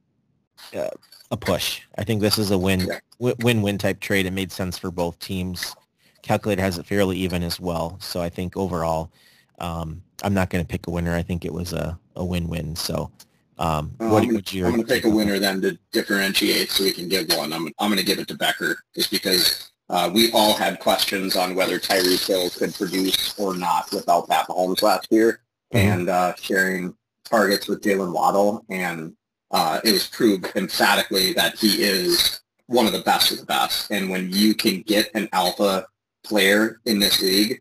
uh, 0.74 0.90
a 1.30 1.36
push. 1.36 1.82
I 1.98 2.04
think 2.04 2.20
this 2.20 2.38
is 2.38 2.50
a 2.50 2.58
win 2.58 2.88
win 3.18 3.62
win 3.62 3.78
type 3.78 4.00
trade. 4.00 4.26
It 4.26 4.32
made 4.32 4.52
sense 4.52 4.78
for 4.78 4.90
both 4.90 5.18
teams. 5.18 5.74
Calculator 6.22 6.62
has 6.62 6.78
it 6.78 6.86
fairly 6.86 7.18
even 7.18 7.42
as 7.42 7.60
well. 7.60 7.98
So 8.00 8.22
I 8.22 8.30
think 8.30 8.56
overall, 8.56 9.12
um, 9.58 10.02
I'm 10.22 10.32
not 10.32 10.48
going 10.48 10.64
to 10.64 10.68
pick 10.68 10.86
a 10.86 10.90
winner. 10.90 11.14
I 11.14 11.22
think 11.22 11.44
it 11.44 11.52
was 11.52 11.74
a, 11.74 11.98
a 12.16 12.24
win-win. 12.24 12.74
So 12.76 13.10
um, 13.58 13.94
Uh, 14.00 14.08
what 14.08 14.22
I'm 14.22 14.34
would 14.34 14.52
you? 14.52 14.64
I'm 14.66 14.72
going 14.72 14.82
to 14.86 14.88
pick 14.94 15.04
a 15.04 15.08
winner 15.10 15.38
then 15.38 15.60
to 15.62 15.78
differentiate 15.92 16.70
so 16.70 16.84
we 16.84 16.92
can 16.92 17.08
give 17.08 17.28
one. 17.36 17.52
I'm, 17.52 17.68
I'm 17.78 17.88
going 17.88 17.98
to 17.98 18.04
give 18.04 18.18
it 18.18 18.28
to 18.28 18.34
Becker 18.36 18.78
just 18.94 19.10
because 19.10 19.70
uh, 19.90 20.10
we 20.12 20.30
all 20.32 20.54
had 20.54 20.80
questions 20.80 21.36
on 21.36 21.54
whether 21.54 21.78
Tyreek 21.78 22.26
Hill 22.26 22.50
could 22.50 22.74
produce 22.74 23.38
or 23.38 23.54
not 23.56 23.92
without 23.92 24.28
Pat 24.28 24.48
Mahomes 24.48 24.82
last 24.82 25.08
year 25.10 25.40
Mhm. 25.72 25.78
and 25.78 26.08
uh, 26.08 26.34
sharing 26.36 26.94
targets 27.24 27.68
with 27.68 27.82
Jaylen 27.82 28.12
Waddle. 28.12 28.64
And 28.70 29.14
uh, 29.50 29.80
it 29.84 29.92
was 29.92 30.06
proved 30.06 30.50
emphatically 30.56 31.32
that 31.34 31.58
he 31.58 31.82
is 31.82 32.40
one 32.66 32.86
of 32.86 32.92
the 32.92 33.02
best 33.02 33.30
of 33.32 33.38
the 33.38 33.44
best. 33.46 33.90
And 33.90 34.08
when 34.10 34.30
you 34.32 34.54
can 34.54 34.80
get 34.82 35.10
an 35.14 35.28
alpha 35.32 35.86
player 36.24 36.80
in 36.86 36.98
this 36.98 37.20
league, 37.20 37.60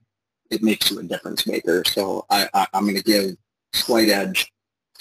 it 0.49 0.63
makes 0.63 0.89
you 0.91 0.99
a 0.99 1.03
difference 1.03 1.45
maker. 1.45 1.83
So 1.85 2.25
I, 2.29 2.47
I, 2.53 2.67
I'm 2.73 2.83
going 2.85 2.95
to 2.95 3.03
give 3.03 3.35
slight 3.73 4.09
edge 4.09 4.52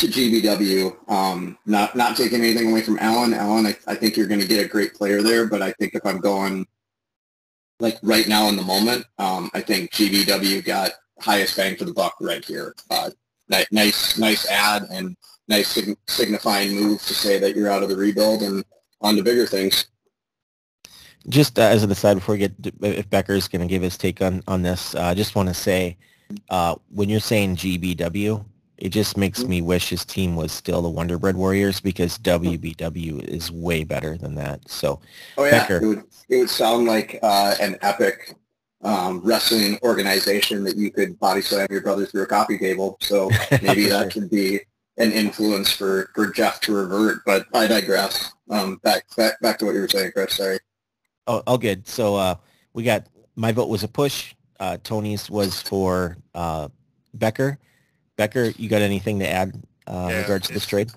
to 0.03 0.09
GBW. 0.09 1.11
Um, 1.11 1.57
not 1.65 1.97
not 1.97 2.17
taking 2.17 2.41
anything 2.41 2.71
away 2.71 2.83
from 2.83 2.99
Allen. 2.99 3.33
Allen, 3.33 3.67
I, 3.67 3.77
I 3.87 3.95
think 3.95 4.17
you're 4.17 4.27
going 4.27 4.41
to 4.41 4.47
get 4.47 4.65
a 4.65 4.69
great 4.69 4.95
player 4.95 5.23
there, 5.23 5.47
but 5.47 5.63
I 5.63 5.73
think 5.73 5.95
if 5.95 6.05
I'm 6.05 6.19
going 6.19 6.67
like 7.81 7.99
right 8.03 8.29
now 8.29 8.49
in 8.49 8.57
the 8.57 8.63
moment, 8.63 9.07
um, 9.19 9.51
I 9.55 9.61
think 9.61 9.93
GBW 9.93 10.65
got 10.65 10.93
highest 11.21 11.57
bang 11.57 11.77
for 11.77 11.85
the 11.85 11.93
buck 11.93 12.15
right 12.21 12.45
here. 12.45 12.75
Uh, 12.91 13.11
nice 13.71 14.19
nice 14.19 14.49
ad 14.49 14.87
and 14.91 15.17
nice 15.49 15.69
sig- 15.69 15.97
signifying 16.09 16.75
move 16.75 17.01
to 17.03 17.15
say 17.15 17.39
that 17.39 17.57
you're 17.57 17.71
out 17.71 17.83
of 17.83 17.89
the 17.89 17.97
rebuild 17.97 18.43
and 18.43 18.65
on 19.01 19.17
to 19.17 19.23
bigger 19.23 19.47
things. 19.47 19.87
Just 21.29 21.59
uh, 21.59 21.63
as 21.63 21.85
an 21.85 21.91
aside, 21.91 22.15
before 22.15 22.35
we 22.35 22.41
get 22.41 22.63
to, 22.65 22.73
if 22.83 23.09
Becker 23.09 23.35
is 23.35 23.47
going 23.47 23.63
to 23.63 23.69
give 23.69 23.83
his 23.83 23.97
take 23.97 24.21
on 24.21 24.43
on 24.49 24.63
this, 24.63 24.97
uh, 24.97 25.03
I 25.03 25.15
just 25.15 25.37
want 25.37 25.49
to 25.49 25.55
say 25.55 25.97
uh, 26.51 26.75
when 26.89 27.09
you're 27.09 27.21
saying 27.21 27.57
GBW, 27.57 28.45
it 28.83 28.89
just 28.91 29.17
makes 29.17 29.45
me 29.45 29.63
wish 29.63 29.91
his 29.91 30.05
team 30.05 30.35
was 30.35 30.51
still 30.51 30.83
the 30.83 30.89
Wonder 30.89 31.17
Bread 31.17 31.37
Warriors 31.37 31.79
because 31.81 32.19
WBW 32.19 33.23
is 33.23 33.49
way 33.53 33.85
better 33.85 34.17
than 34.17 34.35
that. 34.35 34.69
So 34.69 35.01
Oh 35.39 35.45
yeah, 35.45 35.53
Becker. 35.53 35.77
it 35.77 35.87
would 35.87 36.05
it 36.29 36.37
would 36.39 36.51
sound 36.51 36.87
like 36.87 37.21
uh, 37.23 37.55
an 37.61 37.79
epic 37.83 38.35
um, 38.83 39.21
wrestling 39.21 39.79
organization 39.85 40.65
that 40.65 40.77
you 40.77 40.91
could 40.91 41.17
body 41.21 41.43
slam 41.43 41.69
your 41.71 41.81
brother 41.81 42.07
through 42.07 42.25
a 42.25 42.27
coffee 42.27 42.59
table. 42.59 42.97
So 43.01 43.31
maybe 43.63 43.87
that 43.87 44.13
could 44.13 44.29
be 44.29 44.59
an 44.97 45.13
influence 45.13 45.71
for, 45.71 46.11
for 46.13 46.33
Jeff 46.33 46.59
to 46.63 46.75
revert. 46.75 47.25
But 47.25 47.47
I 47.55 47.69
digress. 47.69 48.33
Um, 48.51 48.81
back 48.83 49.05
back 49.17 49.41
back 49.41 49.59
to 49.61 49.65
what 49.65 49.77
you 49.77 49.83
were 49.83 49.89
saying, 49.89 50.11
Chris. 50.11 50.35
Sorry. 50.35 50.59
Oh, 51.29 51.41
all 51.47 51.57
good. 51.57 51.87
So 51.87 52.17
uh, 52.17 52.35
we 52.73 52.83
got 52.83 53.07
my 53.37 53.53
vote 53.53 53.69
was 53.69 53.85
a 53.85 53.89
push. 53.89 54.35
Uh, 54.59 54.79
Tony's 54.83 55.31
was 55.31 55.63
for 55.63 56.17
uh, 56.35 56.67
Becker. 57.15 57.61
Becker, 58.17 58.53
you 58.57 58.69
got 58.69 58.83
anything 58.83 59.19
to 59.21 59.29
add 59.29 59.55
uh, 59.87 60.09
in 60.11 60.23
regards 60.23 60.49
to 60.49 60.55
this 60.55 60.67
trade? 60.67 60.91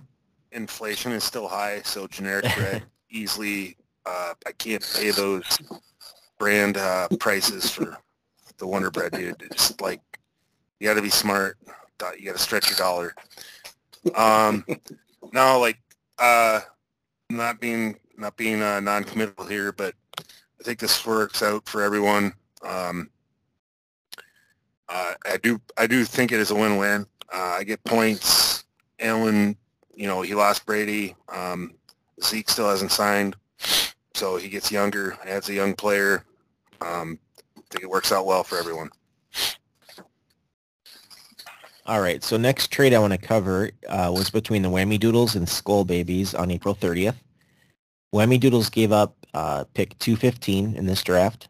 Inflation 0.52 1.12
is 1.12 1.24
still 1.24 1.48
high, 1.48 1.82
so 1.84 2.08
generic 2.08 2.46
bread 2.56 2.84
easily. 3.10 3.78
Uh, 4.06 4.34
I 4.46 4.52
can't 4.54 4.86
pay 4.96 5.12
those 5.12 5.58
brand 6.38 6.78
uh, 6.78 7.08
prices 7.20 7.70
for 7.70 7.98
the 8.58 8.68
Wonder 8.68 8.92
Bread, 8.92 9.14
dude. 9.14 9.42
It's 9.42 9.80
like 9.82 10.02
you 10.80 10.88
got 10.88 10.96
to 10.96 11.02
be 11.02 11.10
smart. 11.10 11.58
You 12.18 12.26
got 12.26 12.34
to 12.34 12.40
stretch 12.40 12.70
your 12.70 12.78
dollar. 12.78 13.16
Um, 14.16 14.66
no, 15.34 15.60
like 15.60 15.80
uh, 16.20 16.62
not 17.30 17.60
being 17.60 17.98
not 18.18 18.38
being 18.38 18.62
uh, 18.62 18.80
non-committal 18.80 19.46
here, 19.46 19.72
but 19.72 19.94
I 20.18 20.64
think 20.64 20.80
this 20.80 21.06
works 21.06 21.42
out 21.42 21.68
for 21.68 21.82
everyone. 21.82 22.34
Um, 22.62 23.10
uh, 24.90 25.14
I 25.26 25.38
do 25.38 25.60
I 25.78 25.88
do 25.88 26.04
think 26.06 26.32
it 26.32 26.40
is 26.40 26.52
a 26.52 26.56
win-win. 26.56 27.06
Uh, 27.34 27.58
I 27.60 27.64
get 27.64 27.84
points. 27.84 28.64
Allen, 29.00 29.58
you 29.94 30.08
know, 30.08 30.22
he 30.22 30.36
lost 30.36 30.66
Brady. 30.66 31.16
Um, 31.30 31.74
Zeke 32.24 32.50
still 32.50 32.70
hasn't 32.70 32.92
signed, 32.92 33.36
so 34.14 34.38
he 34.38 34.48
gets 34.48 34.72
younger, 34.72 35.18
adds 35.26 35.50
a 35.50 35.54
young 35.54 35.74
player. 35.74 36.24
Um, 36.82 37.20
I 37.58 37.62
think 37.72 37.84
it 37.84 37.90
works 37.90 38.12
out 38.12 38.26
well 38.26 38.44
for 38.44 38.58
everyone. 38.58 38.90
All 41.88 42.02
right. 42.02 42.24
So 42.24 42.38
next 42.38 42.72
trade 42.72 42.94
I 42.94 43.00
want 43.00 43.14
to 43.14 43.20
cover 43.20 43.70
uh, 43.88 44.12
was 44.16 44.30
between 44.30 44.64
the 44.64 44.70
Whammy 44.70 45.00
Doodles 45.00 45.36
and 45.36 45.48
Skull 45.48 45.86
Babies 45.86 46.34
on 46.34 46.50
April 46.50 46.74
30th. 46.74 47.16
Whammy 48.14 48.40
Doodles 48.40 48.70
gave 48.70 48.92
up 48.92 49.16
uh, 49.36 49.66
pick 49.74 49.98
215 50.00 50.76
in 50.76 50.86
this 50.86 51.04
draft. 51.04 51.48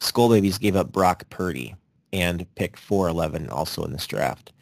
Skull 0.00 0.28
Babies 0.28 0.58
gave 0.58 0.76
up 0.76 0.92
Brock 0.92 1.24
Purdy 1.30 1.74
and 2.12 2.46
pick 2.54 2.76
411 2.76 3.48
also 3.50 3.84
in 3.84 3.92
this 3.92 4.06
draft. 4.06 4.52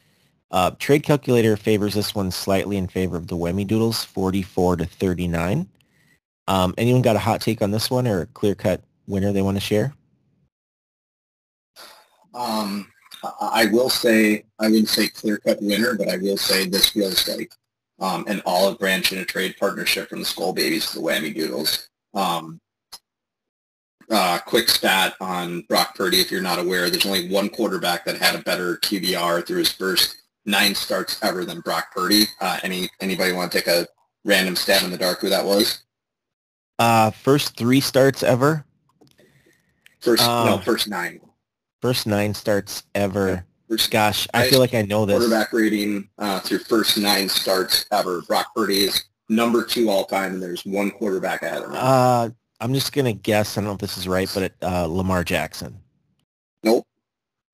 Uh, 0.50 0.70
trade 0.78 1.02
calculator 1.02 1.56
favors 1.56 1.94
this 1.94 2.14
one 2.14 2.30
slightly 2.30 2.76
in 2.76 2.86
favor 2.86 3.16
of 3.16 3.26
the 3.26 3.36
Whammy 3.36 3.66
Doodles, 3.66 4.04
44 4.04 4.76
to 4.76 4.84
39. 4.86 5.68
Um, 6.46 6.74
anyone 6.78 7.02
got 7.02 7.16
a 7.16 7.20
hot 7.20 7.42
take 7.42 7.60
on 7.60 7.70
this 7.70 7.90
one 7.90 8.08
or 8.08 8.22
a 8.22 8.26
clear-cut 8.26 8.82
winner 9.06 9.32
they 9.32 9.42
want 9.42 9.56
to 9.56 9.60
share? 9.60 9.92
Um, 12.34 12.90
I 13.40 13.66
will 13.66 13.90
say 13.90 14.44
I 14.58 14.68
wouldn't 14.68 14.88
say 14.88 15.08
clear 15.08 15.38
cut 15.38 15.60
winner, 15.60 15.94
but 15.94 16.08
I 16.08 16.16
will 16.16 16.36
say 16.36 16.66
this 16.66 16.90
feels 16.90 17.28
like 17.28 17.52
um, 17.98 18.24
an 18.28 18.40
olive 18.46 18.78
branch 18.78 19.12
in 19.12 19.18
a 19.18 19.24
trade 19.24 19.56
partnership 19.58 20.08
from 20.08 20.20
the 20.20 20.24
Skull 20.24 20.52
Babies 20.52 20.90
to 20.90 20.98
the 20.98 21.04
Whammy 21.04 21.34
Doodles. 21.34 21.88
Um, 22.14 22.60
uh, 24.10 24.38
quick 24.46 24.68
stat 24.68 25.14
on 25.20 25.62
Brock 25.62 25.94
Purdy, 25.94 26.20
if 26.20 26.30
you're 26.30 26.40
not 26.42 26.58
aware, 26.58 26.88
there's 26.90 27.06
only 27.06 27.28
one 27.28 27.48
quarterback 27.48 28.04
that 28.04 28.16
had 28.18 28.34
a 28.34 28.42
better 28.42 28.76
QBR 28.78 29.46
through 29.46 29.58
his 29.58 29.72
first 29.72 30.16
nine 30.46 30.74
starts 30.74 31.22
ever 31.22 31.44
than 31.44 31.60
Brock 31.60 31.92
Purdy. 31.94 32.24
Uh, 32.40 32.58
any 32.62 32.88
anybody 33.00 33.32
want 33.32 33.52
to 33.52 33.58
take 33.58 33.66
a 33.66 33.86
random 34.24 34.56
stab 34.56 34.82
in 34.82 34.90
the 34.90 34.96
dark 34.98 35.20
who 35.20 35.28
that 35.28 35.44
was? 35.44 35.82
Uh, 36.78 37.10
first 37.10 37.56
three 37.56 37.80
starts 37.80 38.22
ever. 38.22 38.64
First, 40.00 40.22
Um, 40.22 40.46
no, 40.46 40.58
first 40.58 40.88
nine. 40.88 41.20
First 41.82 42.06
nine 42.06 42.32
starts 42.34 42.84
ever. 42.94 43.44
First 43.68 43.90
Gosh, 43.90 44.26
I 44.32 44.48
feel 44.48 44.60
like 44.60 44.74
I 44.74 44.82
know 44.82 45.04
this. 45.04 45.18
quarterback 45.18 45.52
rating 45.52 46.08
uh, 46.18 46.40
through 46.40 46.60
first 46.60 46.96
nine 46.96 47.28
starts 47.28 47.84
ever. 47.92 48.22
Brock 48.22 48.54
Purdy 48.54 48.84
is 48.84 49.04
number 49.28 49.62
two 49.64 49.90
all 49.90 50.04
time, 50.06 50.34
and 50.34 50.42
there's 50.42 50.64
one 50.64 50.90
quarterback 50.90 51.42
ahead 51.42 51.62
of 51.62 51.70
him. 51.70 51.76
Uh, 52.60 52.64
I'm 52.64 52.74
just 52.74 52.92
gonna 52.92 53.12
guess. 53.12 53.56
I 53.56 53.60
don't 53.60 53.68
know 53.68 53.74
if 53.74 53.78
this 53.80 53.96
is 53.98 54.08
right, 54.08 54.30
but 54.34 54.42
it, 54.44 54.54
uh, 54.62 54.86
Lamar 54.86 55.24
Jackson. 55.24 55.78
nope. 56.62 56.84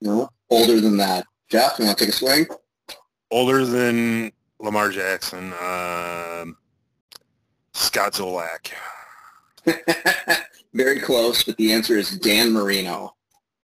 No. 0.01 0.29
Older 0.51 0.81
than 0.81 0.97
that. 0.99 1.25
Jeff, 1.51 1.79
you 1.79 1.87
want 1.87 1.97
to 1.99 2.05
take 2.05 2.12
a 2.12 2.17
swing? 2.17 2.47
Older 3.31 3.64
than 3.64 4.31
Lamar 4.61 4.90
Jackson, 4.90 5.53
um, 5.55 6.57
Scott 7.73 8.12
Zolak. 8.12 8.71
Very 10.75 11.01
close, 11.01 11.43
but 11.45 11.57
the 11.57 11.73
answer 11.73 11.97
is 11.97 12.19
Dan 12.19 12.53
Marino. 12.53 13.14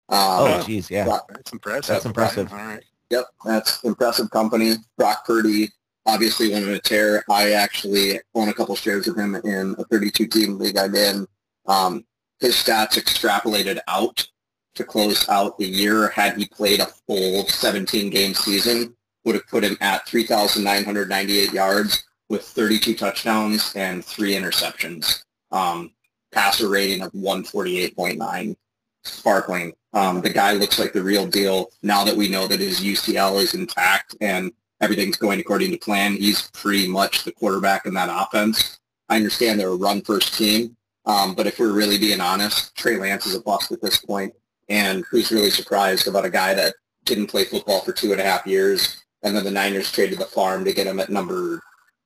Oh, 0.10 0.46
Uh, 0.46 0.64
geez, 0.64 0.90
yeah. 0.90 1.06
Brock- 1.06 1.30
That's 1.34 1.52
impressive. 1.52 1.88
That's 1.96 2.06
impressive. 2.06 2.52
All 2.52 2.58
right. 2.60 2.84
Yep, 3.10 3.26
that's 3.44 3.84
impressive 3.84 4.30
company. 4.30 4.76
Brock 4.98 5.26
Purdy 5.26 5.70
obviously 6.06 6.52
went 6.52 6.68
on 6.68 6.74
a 6.74 6.80
tear. 6.80 7.24
I 7.30 7.52
actually 7.52 8.20
own 8.36 8.50
a 8.50 8.54
couple 8.54 8.76
shares 8.76 9.08
of 9.08 9.18
him 9.18 9.36
in 9.36 9.76
a 9.78 9.86
32-team 9.86 10.58
league 10.58 10.78
I'm 10.78 10.96
in. 10.96 11.28
Um, 11.66 12.06
his 12.40 12.56
stats 12.56 12.98
extrapolated 12.98 13.80
out 13.88 14.28
to 14.76 14.84
close 14.84 15.28
out 15.30 15.58
the 15.58 15.68
year 15.68 16.10
had 16.10 16.38
he 16.38 16.48
played 16.48 16.80
a 16.80 16.86
full 16.86 17.44
17-game 17.44 18.34
season 18.34 18.96
would 19.26 19.36
have 19.36 19.48
put 19.48 19.64
him 19.64 19.78
at 19.82 20.08
3,998 20.08 21.52
yards 21.52 22.04
with 22.30 22.44
32 22.44 22.96
touchdowns 22.96 23.74
and 23.76 24.04
three 24.06 24.34
interceptions. 24.34 25.24
Um, 25.52 25.92
passer 26.32 26.70
rating 26.70 27.02
of 27.02 27.12
148.9. 27.12 28.56
Sparkling. 29.04 29.74
Um, 29.94 30.22
the 30.22 30.30
guy 30.30 30.54
looks 30.54 30.78
like 30.78 30.94
the 30.94 31.02
real 31.02 31.26
deal. 31.26 31.70
Now 31.82 32.04
that 32.04 32.16
we 32.16 32.30
know 32.30 32.48
that 32.48 32.60
his 32.60 32.82
UCL 32.82 33.42
is 33.42 33.54
intact 33.54 34.16
and 34.22 34.52
everything's 34.82 35.18
going 35.18 35.40
according 35.40 35.72
to 35.72 35.78
plan, 35.78 36.14
he's 36.14 36.50
pretty 36.52 36.88
much 36.88 37.24
the 37.24 37.32
quarterback 37.32 37.86
in 37.86 37.94
that 37.94 38.10
offense. 38.12 38.80
I 39.10 39.16
understand 39.16 39.60
they're 39.60 39.70
a 39.70 39.76
run-first 39.76 40.36
team, 40.36 40.76
um, 41.06 41.34
but 41.34 41.48
if 41.48 41.60
we're 41.60 41.74
really 41.74 41.98
being 41.98 42.22
honest, 42.22 42.76
Trey 42.76 42.98
Lance 42.98 43.26
is 43.26 43.36
a 43.36 43.42
bust 43.42 43.72
at 43.72 43.82
this 43.82 43.98
point, 43.98 44.34
and 44.70 45.04
who's 45.10 45.32
really 45.32 45.50
surprised 45.50 46.08
about 46.08 46.26
a 46.26 46.30
guy 46.30 46.54
that 46.54 46.76
didn't 47.06 47.28
play 47.28 47.46
football 47.46 47.82
for 47.82 47.92
two 47.92 48.12
and 48.12 48.22
a 48.22 48.24
half 48.24 48.46
years, 48.46 49.04
and 49.24 49.36
then 49.36 49.44
the 49.44 49.52
Niners 49.52 49.92
traded 49.92 50.20
the 50.20 50.26
farm 50.26 50.64
to 50.66 50.74
get 50.74 50.88
him 50.88 51.00
at 51.00 51.10
number 51.10 51.62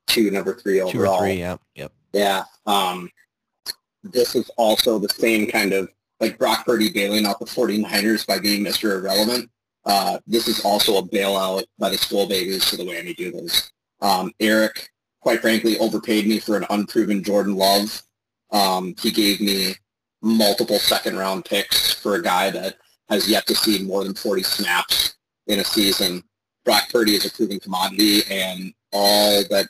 two, 0.08 0.32
number 0.32 0.56
three 0.56 0.80
overall. 0.82 0.92
Two 0.92 1.24
or 1.24 1.28
three, 1.28 1.40
yeah, 1.40 1.58
yep. 1.76 1.92
Yeah. 2.14 2.44
Um, 2.66 3.10
this 4.04 4.36
is 4.36 4.50
also 4.58 5.00
the 5.00 5.10
same 5.10 5.48
kind 5.48 5.74
of 5.74 5.90
like 6.20 6.38
Brock 6.38 6.66
Purdy 6.66 6.90
bailing 6.90 7.26
out 7.26 7.40
the 7.40 7.46
49ers 7.46 8.26
by 8.26 8.40
being 8.40 8.64
Mr. 8.64 8.98
Irrelevant. 8.98 9.50
Uh, 9.86 10.20
this 10.26 10.48
is 10.48 10.64
also 10.64 10.98
a 10.98 11.04
bailout 11.04 11.64
by 11.78 11.90
the 11.90 11.98
school 11.98 12.28
Babies 12.28 12.70
to 12.70 12.78
the 12.78 12.84
Whammy 12.84 13.16
Doodles. 13.16 13.72
Um, 14.02 14.32
Eric, 14.40 14.90
quite 15.22 15.42
frankly, 15.42 15.78
overpaid 15.80 16.28
me 16.28 16.40
for 16.40 16.58
an 16.58 16.66
unproven 16.70 17.24
Jordan 17.24 17.56
Love. 17.56 18.02
Um, 18.52 18.96
he 19.02 19.12
gave 19.12 19.42
me 19.42 19.76
multiple 20.22 20.80
second 20.80 21.18
round 21.18 21.46
picks 21.46 21.94
for 21.94 22.16
a 22.16 22.22
guy 22.22 22.50
that 22.50 22.78
has 23.10 23.30
yet 23.30 23.46
to 23.48 23.56
see 23.56 23.84
more 23.84 24.04
than 24.04 24.14
40 24.14 24.44
snaps 24.44 25.16
in 25.48 25.60
a 25.60 25.64
season. 25.64 26.24
Brock 26.64 26.90
Purdy 26.90 27.16
is 27.16 27.26
a 27.26 27.32
proven 27.32 27.60
commodity, 27.60 28.22
and 28.30 28.74
all 28.94 29.44
that 29.50 29.68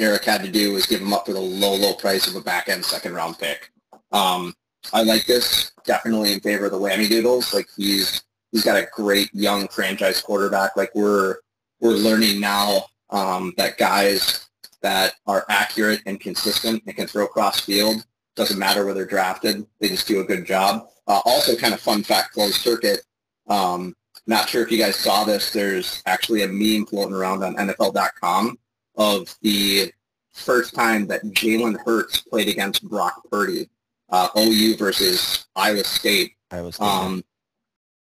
Eric 0.00 0.24
had 0.24 0.42
to 0.42 0.50
do 0.50 0.72
was 0.72 0.86
give 0.86 1.00
him 1.00 1.12
up 1.12 1.26
for 1.26 1.32
the 1.32 1.40
low, 1.40 1.76
low 1.76 1.94
price 1.94 2.26
of 2.26 2.34
a 2.34 2.40
back-end 2.40 2.84
second-round 2.84 3.38
pick. 3.38 3.70
Um, 4.10 4.54
I 4.92 5.02
like 5.04 5.26
this. 5.26 5.70
Definitely 5.84 6.32
in 6.32 6.40
favor 6.40 6.66
of 6.66 6.72
the 6.72 6.78
whammy 6.78 7.08
doodles. 7.08 7.54
Like 7.54 7.68
he's 7.76 8.22
he's 8.52 8.64
got 8.64 8.76
a 8.76 8.86
great 8.94 9.30
young 9.32 9.66
franchise 9.68 10.20
quarterback. 10.20 10.76
Like 10.76 10.94
we're 10.94 11.36
we're 11.80 11.92
learning 11.92 12.40
now 12.40 12.84
um, 13.10 13.52
that 13.56 13.78
guys 13.78 14.48
that 14.82 15.14
are 15.26 15.44
accurate 15.48 16.00
and 16.06 16.20
consistent 16.20 16.82
and 16.86 16.94
can 16.94 17.06
throw 17.06 17.26
cross 17.26 17.60
field 17.60 18.04
doesn't 18.34 18.58
matter 18.58 18.84
where 18.84 18.94
they're 18.94 19.04
drafted. 19.04 19.66
They 19.80 19.88
just 19.88 20.06
do 20.06 20.20
a 20.20 20.24
good 20.24 20.44
job. 20.46 20.88
Uh, 21.06 21.20
also, 21.24 21.56
kind 21.56 21.74
of 21.74 21.80
fun 21.80 22.02
fact, 22.02 22.32
closed 22.32 22.54
circuit. 22.54 23.02
Um, 23.48 23.94
not 24.26 24.48
sure 24.48 24.62
if 24.62 24.70
you 24.70 24.78
guys 24.78 24.96
saw 24.96 25.24
this. 25.24 25.50
There's 25.52 26.02
actually 26.06 26.42
a 26.42 26.48
meme 26.48 26.86
floating 26.86 27.14
around 27.14 27.42
on 27.42 27.56
NFL.com 27.56 28.58
of 28.96 29.34
the 29.42 29.92
first 30.32 30.74
time 30.74 31.06
that 31.08 31.24
Jalen 31.24 31.76
Hurts 31.84 32.20
played 32.20 32.48
against 32.48 32.88
Brock 32.88 33.22
Purdy, 33.30 33.68
uh, 34.10 34.28
OU 34.38 34.76
versus 34.76 35.46
Iowa 35.56 35.84
State. 35.84 36.34
Iowa 36.50 36.72
State. 36.72 36.84
Um, 36.84 37.24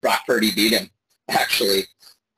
Brock 0.01 0.21
Purdy 0.25 0.51
beat 0.51 0.73
him, 0.73 0.89
actually, 1.29 1.83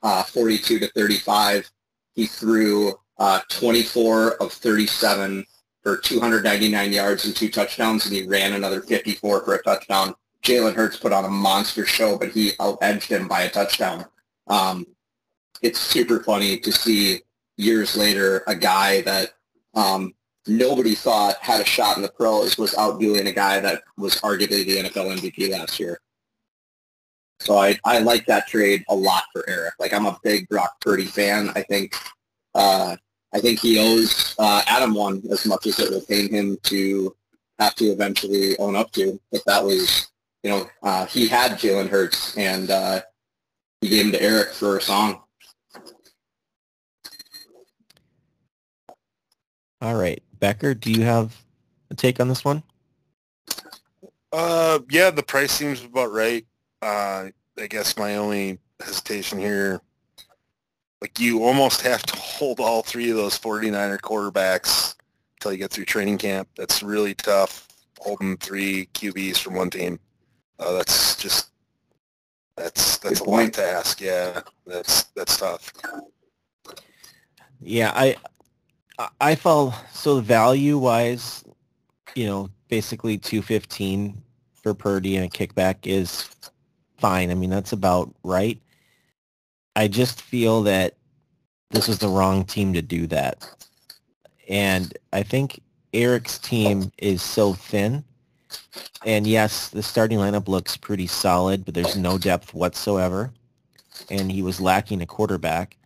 uh, 0.03 0.23
42 0.23 0.79
to 0.79 0.87
35. 0.87 1.69
He 2.13 2.25
threw 2.25 2.93
uh, 3.17 3.41
24 3.49 4.35
of 4.41 4.51
37 4.51 5.45
for 5.83 5.97
299 5.97 6.91
yards 6.91 7.25
and 7.25 7.35
two 7.35 7.49
touchdowns, 7.49 8.05
and 8.05 8.15
he 8.15 8.27
ran 8.27 8.53
another 8.53 8.81
54 8.81 9.43
for 9.43 9.55
a 9.55 9.63
touchdown. 9.63 10.13
Jalen 10.43 10.75
Hurts 10.75 10.97
put 10.97 11.13
on 11.13 11.25
a 11.25 11.29
monster 11.29 11.85
show, 11.85 12.17
but 12.17 12.29
he 12.29 12.51
out-edged 12.59 13.11
him 13.11 13.27
by 13.27 13.41
a 13.41 13.49
touchdown. 13.49 14.05
Um, 14.47 14.85
it's 15.61 15.79
super 15.79 16.23
funny 16.23 16.57
to 16.59 16.71
see 16.71 17.19
years 17.57 17.97
later 17.97 18.43
a 18.47 18.55
guy 18.55 19.01
that 19.01 19.33
um, 19.73 20.13
nobody 20.47 20.95
thought 20.95 21.35
had 21.41 21.61
a 21.61 21.65
shot 21.65 21.97
in 21.97 22.03
the 22.03 22.09
pros 22.09 22.57
was 22.57 22.75
outdoing 22.75 23.27
a 23.27 23.31
guy 23.31 23.59
that 23.59 23.83
was 23.97 24.15
arguably 24.21 24.65
the 24.65 24.77
NFL 24.77 25.17
MVP 25.19 25.51
last 25.51 25.79
year. 25.79 25.99
So 27.39 27.57
I, 27.57 27.79
I 27.85 27.99
like 27.99 28.25
that 28.25 28.47
trade 28.47 28.83
a 28.89 28.95
lot 28.95 29.23
for 29.31 29.49
Eric. 29.49 29.73
Like 29.79 29.93
I'm 29.93 30.05
a 30.05 30.19
big 30.23 30.47
Brock 30.49 30.79
Purdy 30.81 31.05
fan. 31.05 31.51
I 31.55 31.61
think 31.61 31.95
uh, 32.53 32.97
I 33.33 33.39
think 33.39 33.59
he 33.59 33.79
owes 33.79 34.35
uh, 34.39 34.61
Adam 34.67 34.93
one 34.93 35.21
as 35.31 35.45
much 35.45 35.67
as 35.67 35.79
it 35.79 35.89
will 35.89 36.01
pain 36.01 36.29
him 36.29 36.57
to 36.63 37.15
have 37.59 37.75
to 37.75 37.85
eventually 37.85 38.57
own 38.57 38.75
up 38.75 38.91
to. 38.93 39.19
But 39.31 39.41
that 39.45 39.63
was, 39.63 40.09
you 40.43 40.49
know, 40.49 40.69
uh, 40.83 41.05
he 41.05 41.27
had 41.27 41.53
Jalen 41.53 41.89
Hurts 41.89 42.37
and 42.37 42.69
uh, 42.71 43.01
he 43.81 43.89
gave 43.89 44.05
him 44.07 44.11
to 44.13 44.21
Eric 44.21 44.49
for 44.49 44.77
a 44.77 44.81
song. 44.81 45.21
All 49.81 49.95
right, 49.95 50.21
Becker, 50.39 50.73
do 50.73 50.91
you 50.91 51.03
have 51.03 51.37
a 51.89 51.95
take 51.95 52.19
on 52.19 52.27
this 52.27 52.43
one? 52.43 52.63
Uh, 54.33 54.79
yeah, 54.89 55.09
the 55.09 55.23
price 55.23 55.53
seems 55.53 55.83
about 55.83 56.11
right. 56.11 56.45
Uh, 56.81 57.29
I 57.57 57.67
guess 57.67 57.97
my 57.97 58.15
only 58.15 58.59
hesitation 58.79 59.39
here, 59.39 59.81
like 61.01 61.19
you 61.19 61.43
almost 61.43 61.81
have 61.81 62.03
to 62.03 62.15
hold 62.19 62.59
all 62.59 62.81
three 62.81 63.09
of 63.09 63.17
those 63.17 63.37
49er 63.37 63.99
quarterbacks 63.99 64.95
until 65.37 65.51
you 65.53 65.57
get 65.57 65.71
through 65.71 65.85
training 65.85 66.17
camp. 66.17 66.47
That's 66.55 66.81
really 66.83 67.13
tough, 67.13 67.67
holding 67.99 68.37
three 68.37 68.87
QBs 68.93 69.37
from 69.37 69.55
one 69.55 69.69
team. 69.69 69.99
Uh, 70.59 70.73
that's 70.73 71.15
just, 71.15 71.51
that's, 72.55 72.97
that's 72.97 73.19
Good 73.19 73.27
a 73.27 73.31
lot 73.31 73.53
to 73.53 73.63
ask. 73.63 74.01
Yeah, 74.01 74.41
that's, 74.65 75.03
that's 75.15 75.37
tough. 75.37 75.71
Yeah, 77.61 77.91
I 77.95 78.15
I- 79.19 79.35
felt 79.35 79.73
so 79.93 80.19
value 80.19 80.77
wise, 80.77 81.43
you 82.15 82.25
know, 82.25 82.49
basically 82.67 83.17
215 83.17 84.21
for 84.61 84.73
Purdy 84.73 85.15
and 85.15 85.25
a 85.25 85.29
kickback 85.29 85.87
is 85.87 86.29
fine. 86.99 87.31
I 87.31 87.35
mean, 87.35 87.49
that's 87.49 87.71
about 87.71 88.13
right. 88.23 88.59
I 89.75 89.87
just 89.87 90.21
feel 90.21 90.63
that 90.63 90.95
this 91.71 91.87
was 91.87 91.99
the 91.99 92.07
wrong 92.07 92.43
team 92.43 92.73
to 92.73 92.81
do 92.81 93.07
that. 93.07 93.47
And 94.47 94.97
I 95.13 95.23
think 95.23 95.61
Eric's 95.93 96.37
team 96.37 96.91
is 96.97 97.21
so 97.21 97.53
thin. 97.53 98.03
And 99.05 99.27
yes, 99.27 99.69
the 99.69 99.83
starting 99.83 100.17
lineup 100.17 100.47
looks 100.47 100.75
pretty 100.75 101.07
solid, 101.07 101.65
but 101.65 101.73
there's 101.75 101.95
no 101.95 102.17
depth 102.17 102.53
whatsoever. 102.53 103.31
And 104.09 104.31
he 104.31 104.41
was 104.41 104.59
lacking 104.59 105.01
a 105.01 105.05
quarterback. 105.05 105.77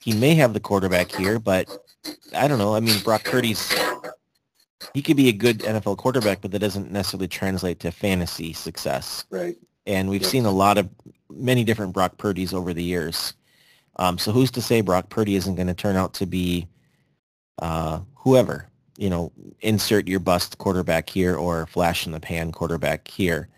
He 0.00 0.12
may 0.12 0.34
have 0.34 0.52
the 0.52 0.60
quarterback 0.60 1.12
here, 1.12 1.38
but 1.38 1.68
I 2.34 2.48
don't 2.48 2.58
know. 2.58 2.74
I 2.74 2.80
mean, 2.80 3.00
Brock 3.02 3.24
Purdy's 3.24 3.72
he 4.94 5.02
could 5.02 5.16
be 5.16 5.28
a 5.28 5.32
good 5.32 5.58
NFL 5.60 5.98
quarterback, 5.98 6.40
but 6.40 6.50
that 6.52 6.58
doesn't 6.58 6.90
necessarily 6.90 7.28
translate 7.28 7.80
to 7.80 7.90
fantasy 7.90 8.52
success. 8.52 9.24
Right. 9.30 9.56
And 9.86 10.08
we've 10.10 10.26
seen 10.26 10.46
a 10.46 10.50
lot 10.50 10.78
of 10.78 10.88
many 11.30 11.64
different 11.64 11.92
Brock 11.92 12.18
Purdy's 12.18 12.52
over 12.52 12.72
the 12.74 12.82
years. 12.82 13.34
Um, 13.96 14.18
so 14.18 14.32
who's 14.32 14.50
to 14.52 14.62
say 14.62 14.80
Brock 14.80 15.08
Purdy 15.08 15.36
isn't 15.36 15.54
going 15.54 15.68
to 15.68 15.74
turn 15.74 15.96
out 15.96 16.14
to 16.14 16.26
be 16.26 16.66
uh, 17.60 18.00
whoever? 18.14 18.68
You 18.98 19.10
know, 19.10 19.32
insert 19.60 20.08
your 20.08 20.20
bust 20.20 20.58
quarterback 20.58 21.08
here 21.08 21.36
or 21.36 21.66
flash 21.66 22.06
in 22.06 22.12
the 22.12 22.20
pan 22.20 22.50
quarterback 22.52 23.08
here. 23.08 23.48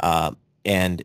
Uh, 0.00 0.32
and 0.64 1.02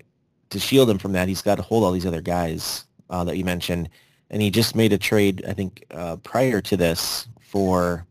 to 0.49 0.59
shield 0.59 0.89
him 0.89 0.97
from 0.97 1.13
that, 1.13 1.27
he's 1.27 1.41
got 1.41 1.55
to 1.55 1.61
hold 1.61 1.83
all 1.83 1.91
these 1.91 2.05
other 2.05 2.21
guys 2.21 2.85
uh, 3.09 3.23
that 3.23 3.37
you 3.37 3.45
mentioned. 3.45 3.89
And 4.29 4.41
he 4.41 4.49
just 4.49 4.75
made 4.75 4.91
a 4.91 4.97
trade, 4.97 5.45
I 5.47 5.53
think, 5.53 5.85
uh, 5.91 6.17
prior 6.17 6.61
to 6.61 6.77
this 6.77 7.27
for 7.39 8.05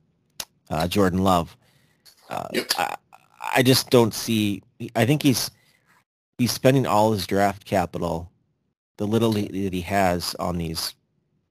uh, 0.71 0.87
Jordan 0.89 1.23
Love. 1.23 1.57
Uh, 2.31 2.49
Yep. 2.53 2.73
I, 2.79 2.97
I 3.57 3.63
just 3.63 3.91
don't 3.91 4.15
see. 4.15 4.63
I 4.97 5.05
think 5.05 5.23
he's 5.23 5.51
he's 6.39 6.53
spending 6.53 6.87
all 6.87 7.13
his 7.13 7.27
draft 7.27 7.65
capital, 7.65 8.31
the 8.97 9.07
little 9.07 9.33
he- 9.33 9.65
that 9.65 9.73
he 9.73 9.81
has 9.83 10.35
on 10.37 10.59
these 10.59 10.95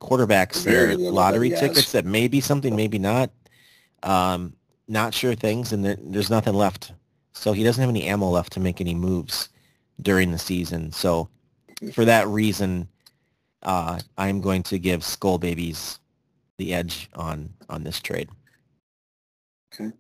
quarterbacks, 0.02 0.64
that 0.64 0.72
Very 0.72 0.94
are 0.94 1.12
lottery 1.12 1.50
that 1.50 1.60
tickets 1.60 1.92
that 1.94 2.06
may 2.06 2.28
be 2.28 2.42
something, 2.42 2.76
maybe 2.76 3.00
not. 3.00 3.32
Um, 4.04 4.54
not 4.88 5.14
sure 5.14 5.34
things, 5.34 5.72
and 5.72 5.84
there, 5.86 5.98
there's 6.00 6.30
nothing 6.30 6.54
left. 6.54 6.92
So 7.34 7.54
he 7.54 7.64
doesn't 7.64 7.82
have 7.82 7.90
any 7.90 8.04
ammo 8.04 8.30
left 8.30 8.54
to 8.54 8.60
make 8.60 8.82
any 8.82 8.94
moves 8.94 9.50
during 10.02 10.32
the 10.32 10.38
season. 10.38 10.92
So 10.92 11.30
for 11.94 12.06
that 12.06 12.28
reason, 12.28 12.88
uh, 13.64 14.00
I'm 14.18 14.42
going 14.42 14.64
to 14.64 14.78
give 14.78 15.04
Skull 15.04 15.38
Babies 15.38 16.00
the 16.58 16.74
edge 16.74 17.10
on 17.16 17.50
on 17.70 17.84
this 17.84 18.00
trade. 18.00 18.30
Okay. 19.74 19.92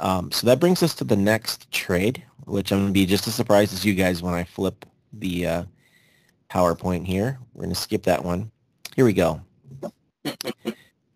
Um, 0.00 0.30
so 0.30 0.46
that 0.46 0.60
brings 0.60 0.82
us 0.82 0.94
to 0.96 1.04
the 1.04 1.16
next 1.16 1.70
trade, 1.70 2.22
which 2.46 2.72
I'm 2.72 2.78
going 2.78 2.88
to 2.88 2.92
be 2.92 3.06
just 3.06 3.26
as 3.28 3.34
surprised 3.34 3.72
as 3.74 3.84
you 3.84 3.94
guys 3.94 4.22
when 4.22 4.34
I 4.34 4.44
flip 4.44 4.86
the 5.12 5.46
uh, 5.46 5.64
PowerPoint 6.50 7.04
here. 7.04 7.38
We're 7.52 7.64
going 7.64 7.74
to 7.74 7.80
skip 7.80 8.04
that 8.04 8.24
one. 8.24 8.50
Here 8.94 9.04
we 9.04 9.12
go. 9.12 9.40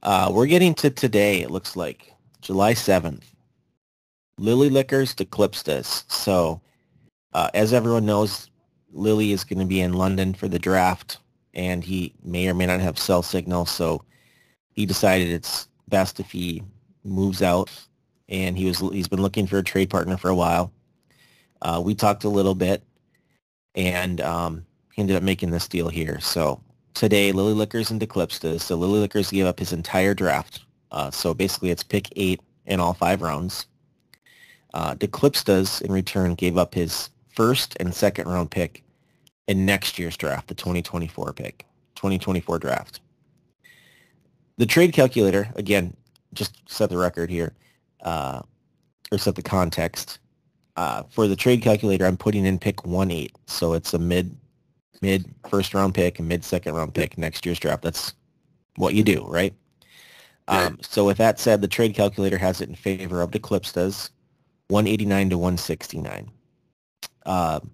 Uh, 0.02 0.30
we're 0.32 0.46
getting 0.46 0.74
to 0.74 0.90
today, 0.90 1.42
it 1.42 1.50
looks 1.50 1.76
like, 1.76 2.12
July 2.40 2.72
7th. 2.72 3.22
Lily 4.38 4.70
Liquors 4.70 5.14
to 5.14 5.24
Clipstas. 5.24 6.10
So 6.10 6.60
uh, 7.34 7.50
as 7.54 7.72
everyone 7.72 8.06
knows, 8.06 8.50
Lily 8.92 9.32
is 9.32 9.44
going 9.44 9.58
to 9.58 9.66
be 9.66 9.80
in 9.80 9.92
London 9.92 10.34
for 10.34 10.48
the 10.48 10.58
draft, 10.58 11.18
and 11.54 11.84
he 11.84 12.14
may 12.24 12.48
or 12.48 12.54
may 12.54 12.66
not 12.66 12.80
have 12.80 12.98
cell 12.98 13.22
signal, 13.22 13.66
so 13.66 14.02
he 14.70 14.86
decided 14.86 15.28
it's 15.28 15.68
best 15.88 16.18
if 16.18 16.30
he 16.30 16.62
moves 17.04 17.42
out 17.42 17.70
and 18.30 18.56
he 18.56 18.66
was 18.66 18.78
he's 18.78 19.08
been 19.08 19.22
looking 19.22 19.46
for 19.46 19.58
a 19.58 19.62
trade 19.62 19.90
partner 19.90 20.16
for 20.16 20.28
a 20.28 20.34
while. 20.34 20.72
Uh, 21.62 21.80
we 21.84 21.94
talked 21.94 22.24
a 22.24 22.28
little 22.28 22.54
bit, 22.54 22.82
and 23.74 24.20
um, 24.20 24.64
he 24.92 25.02
ended 25.02 25.16
up 25.16 25.22
making 25.22 25.50
this 25.50 25.68
deal 25.68 25.88
here. 25.88 26.18
So 26.20 26.60
today, 26.94 27.32
Lily 27.32 27.54
Liquors 27.54 27.90
and 27.90 28.00
Declipstas. 28.00 28.60
So 28.60 28.76
Lily 28.76 29.00
Liquors 29.00 29.30
gave 29.30 29.46
up 29.46 29.58
his 29.58 29.72
entire 29.72 30.14
draft. 30.14 30.64
Uh, 30.90 31.10
so 31.10 31.34
basically, 31.34 31.70
it's 31.70 31.82
pick 31.82 32.08
eight 32.16 32.40
in 32.66 32.80
all 32.80 32.94
five 32.94 33.22
rounds. 33.22 33.66
Uh, 34.72 34.94
Declipstas, 34.94 35.82
in 35.82 35.92
return, 35.92 36.34
gave 36.34 36.56
up 36.56 36.74
his 36.74 37.10
first 37.34 37.76
and 37.80 37.94
second 37.94 38.28
round 38.28 38.50
pick 38.50 38.84
in 39.48 39.66
next 39.66 39.98
year's 39.98 40.16
draft, 40.16 40.48
the 40.48 40.54
2024 40.54 41.32
pick, 41.32 41.66
2024 41.96 42.58
draft. 42.58 43.00
The 44.58 44.66
trade 44.66 44.92
calculator, 44.92 45.48
again, 45.56 45.96
just 46.34 46.62
set 46.70 46.90
the 46.90 46.98
record 46.98 47.30
here 47.30 47.54
uh, 48.02 48.42
or 49.10 49.18
set 49.18 49.34
the 49.34 49.42
context. 49.42 50.18
Uh, 50.80 51.02
for 51.10 51.28
the 51.28 51.36
trade 51.36 51.60
calculator, 51.60 52.06
I'm 52.06 52.16
putting 52.16 52.46
in 52.46 52.58
pick 52.58 52.86
one 52.86 53.10
eight, 53.10 53.36
so 53.46 53.74
it's 53.74 53.92
a 53.92 53.98
mid 53.98 54.34
mid 55.02 55.26
first 55.50 55.74
round 55.74 55.94
pick 55.94 56.18
and 56.18 56.26
mid 56.26 56.42
second 56.42 56.72
round 56.72 56.94
pick 56.94 57.18
next 57.18 57.44
year's 57.44 57.58
draft. 57.58 57.82
That's 57.82 58.14
what 58.76 58.94
you 58.94 59.04
do, 59.04 59.26
right? 59.26 59.52
Um, 60.48 60.78
so 60.80 61.04
with 61.04 61.18
that 61.18 61.38
said, 61.38 61.60
the 61.60 61.68
trade 61.68 61.94
calculator 61.94 62.38
has 62.38 62.62
it 62.62 62.70
in 62.70 62.74
favor 62.74 63.20
of 63.20 63.32
the 63.32 63.38
Clipstas, 63.38 64.08
189 64.68 65.28
to 65.28 65.36
169. 65.36 66.30
Um, 67.26 67.70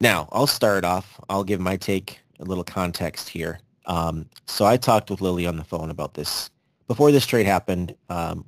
now 0.00 0.26
I'll 0.32 0.46
start 0.46 0.86
off. 0.86 1.20
I'll 1.28 1.44
give 1.44 1.60
my 1.60 1.76
take 1.76 2.18
a 2.40 2.44
little 2.44 2.64
context 2.64 3.28
here. 3.28 3.60
Um, 3.84 4.24
so 4.46 4.64
I 4.64 4.78
talked 4.78 5.10
with 5.10 5.20
Lily 5.20 5.46
on 5.46 5.58
the 5.58 5.64
phone 5.64 5.90
about 5.90 6.14
this 6.14 6.48
before 6.86 7.12
this 7.12 7.26
trade 7.26 7.44
happened. 7.44 7.94
Um, 8.08 8.46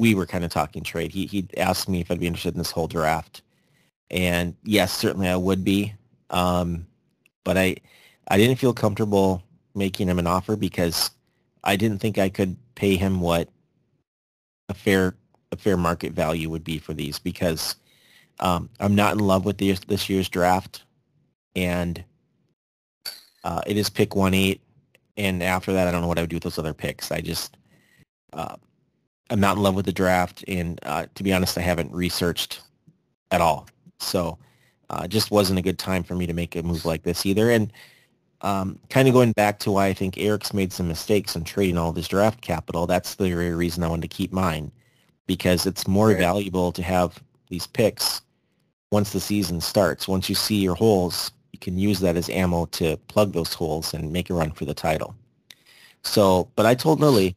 we 0.00 0.14
were 0.14 0.26
kind 0.26 0.44
of 0.44 0.50
talking 0.50 0.82
trade. 0.82 1.12
He 1.12 1.26
he 1.26 1.46
asked 1.56 1.88
me 1.88 2.00
if 2.00 2.10
I'd 2.10 2.20
be 2.20 2.26
interested 2.26 2.54
in 2.54 2.58
this 2.58 2.70
whole 2.70 2.88
draft, 2.88 3.42
and 4.10 4.54
yes, 4.64 4.92
certainly 4.92 5.28
I 5.28 5.36
would 5.36 5.64
be. 5.64 5.94
Um, 6.30 6.86
but 7.44 7.56
I 7.56 7.76
I 8.28 8.38
didn't 8.38 8.58
feel 8.58 8.74
comfortable 8.74 9.42
making 9.74 10.08
him 10.08 10.18
an 10.18 10.26
offer 10.26 10.56
because 10.56 11.10
I 11.62 11.76
didn't 11.76 11.98
think 11.98 12.18
I 12.18 12.28
could 12.28 12.56
pay 12.74 12.96
him 12.96 13.20
what 13.20 13.48
a 14.68 14.74
fair 14.74 15.14
a 15.52 15.56
fair 15.56 15.76
market 15.76 16.12
value 16.12 16.50
would 16.50 16.64
be 16.64 16.78
for 16.78 16.94
these 16.94 17.18
because 17.18 17.76
um, 18.40 18.68
I'm 18.80 18.94
not 18.94 19.14
in 19.14 19.20
love 19.20 19.44
with 19.44 19.58
this 19.58 19.80
this 19.80 20.08
year's 20.08 20.28
draft, 20.28 20.84
and 21.54 22.02
uh, 23.44 23.62
it 23.66 23.76
is 23.76 23.88
pick 23.88 24.16
one 24.16 24.34
eight, 24.34 24.60
and 25.16 25.42
after 25.42 25.72
that 25.72 25.86
I 25.86 25.90
don't 25.90 26.02
know 26.02 26.08
what 26.08 26.18
I 26.18 26.22
would 26.22 26.30
do 26.30 26.36
with 26.36 26.42
those 26.42 26.58
other 26.58 26.74
picks. 26.74 27.12
I 27.12 27.20
just 27.20 27.56
uh, 28.32 28.56
I'm 29.30 29.40
not 29.40 29.56
in 29.56 29.62
love 29.62 29.74
with 29.74 29.86
the 29.86 29.92
draft, 29.92 30.44
and 30.48 30.78
uh, 30.84 31.06
to 31.14 31.22
be 31.22 31.32
honest, 31.32 31.56
I 31.58 31.62
haven't 31.62 31.92
researched 31.92 32.60
at 33.30 33.40
all. 33.40 33.66
So 33.98 34.38
uh, 34.90 35.02
it 35.04 35.08
just 35.08 35.30
wasn't 35.30 35.58
a 35.58 35.62
good 35.62 35.78
time 35.78 36.02
for 36.02 36.14
me 36.14 36.26
to 36.26 36.34
make 36.34 36.56
a 36.56 36.62
move 36.62 36.84
like 36.84 37.02
this 37.02 37.24
either. 37.24 37.50
And 37.50 37.72
um, 38.42 38.78
kind 38.90 39.08
of 39.08 39.14
going 39.14 39.32
back 39.32 39.58
to 39.60 39.70
why 39.72 39.86
I 39.86 39.94
think 39.94 40.18
Eric's 40.18 40.52
made 40.52 40.72
some 40.72 40.88
mistakes 40.88 41.34
in 41.36 41.44
trading 41.44 41.78
all 41.78 41.92
this 41.92 42.08
draft 42.08 42.42
capital, 42.42 42.86
that's 42.86 43.14
the 43.14 43.30
very 43.30 43.54
reason 43.54 43.82
I 43.82 43.88
wanted 43.88 44.10
to 44.10 44.16
keep 44.16 44.32
mine 44.32 44.70
because 45.26 45.66
it's 45.66 45.88
more 45.88 46.08
Right. 46.08 46.18
valuable 46.18 46.70
to 46.72 46.82
have 46.82 47.22
these 47.48 47.66
picks 47.66 48.20
once 48.92 49.12
the 49.12 49.20
season 49.20 49.60
starts. 49.60 50.06
Once 50.06 50.28
you 50.28 50.34
see 50.34 50.56
your 50.56 50.74
holes, 50.74 51.32
you 51.52 51.58
can 51.58 51.78
use 51.78 52.00
that 52.00 52.16
as 52.16 52.28
ammo 52.28 52.66
to 52.66 52.96
plug 53.08 53.32
those 53.32 53.54
holes 53.54 53.94
and 53.94 54.12
make 54.12 54.28
a 54.30 54.34
run 54.34 54.50
for 54.50 54.66
the 54.66 54.74
title. 54.74 55.14
So, 56.02 56.50
but 56.56 56.66
I 56.66 56.74
told 56.74 57.00
Lily, 57.00 57.36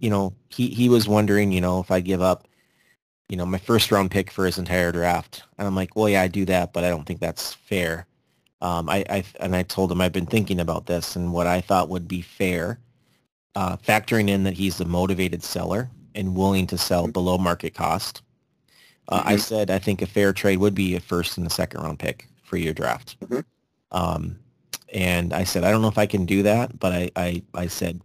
you 0.00 0.10
know, 0.10 0.34
he, 0.48 0.68
he 0.68 0.88
was 0.88 1.08
wondering, 1.08 1.52
you 1.52 1.60
know, 1.60 1.80
if 1.80 1.90
I 1.90 2.00
give 2.00 2.22
up, 2.22 2.48
you 3.28 3.36
know, 3.36 3.46
my 3.46 3.58
first 3.58 3.90
round 3.90 4.10
pick 4.10 4.30
for 4.30 4.46
his 4.46 4.58
entire 4.58 4.92
draft. 4.92 5.44
And 5.58 5.66
I'm 5.66 5.74
like, 5.74 5.96
well, 5.96 6.08
yeah, 6.08 6.22
I 6.22 6.28
do 6.28 6.44
that, 6.46 6.72
but 6.72 6.84
I 6.84 6.90
don't 6.90 7.04
think 7.04 7.20
that's 7.20 7.54
fair. 7.54 8.06
Um, 8.60 8.88
I, 8.88 9.04
I 9.10 9.24
and 9.40 9.54
I 9.56 9.62
told 9.62 9.92
him 9.92 10.00
I've 10.00 10.12
been 10.12 10.26
thinking 10.26 10.60
about 10.60 10.86
this 10.86 11.16
and 11.16 11.32
what 11.32 11.46
I 11.46 11.60
thought 11.60 11.88
would 11.88 12.08
be 12.08 12.22
fair, 12.22 12.78
uh, 13.54 13.76
factoring 13.76 14.28
in 14.28 14.44
that 14.44 14.54
he's 14.54 14.80
a 14.80 14.84
motivated 14.84 15.42
seller 15.42 15.90
and 16.14 16.36
willing 16.36 16.66
to 16.68 16.78
sell 16.78 17.08
below 17.08 17.38
market 17.38 17.74
cost. 17.74 18.22
Uh, 19.08 19.22
I 19.24 19.34
Mhm. 19.34 19.40
said 19.40 19.70
I 19.70 19.78
think 19.78 20.00
a 20.02 20.06
fair 20.06 20.32
trade 20.32 20.58
would 20.58 20.74
be 20.74 20.94
a 20.94 21.00
first 21.00 21.36
and 21.36 21.46
a 21.46 21.50
second 21.50 21.82
round 21.82 21.98
pick 21.98 22.28
for 22.42 22.56
your 22.56 22.72
draft. 22.72 23.16
Mhm. 23.20 23.44
Um, 23.90 24.38
and 24.92 25.32
I 25.34 25.44
said 25.44 25.64
I 25.64 25.70
don't 25.70 25.82
know 25.82 25.88
if 25.88 25.98
I 25.98 26.06
can 26.06 26.24
do 26.26 26.42
that, 26.44 26.78
but 26.78 26.92
I, 26.92 27.10
I, 27.16 27.42
I 27.54 27.66
said 27.66 28.00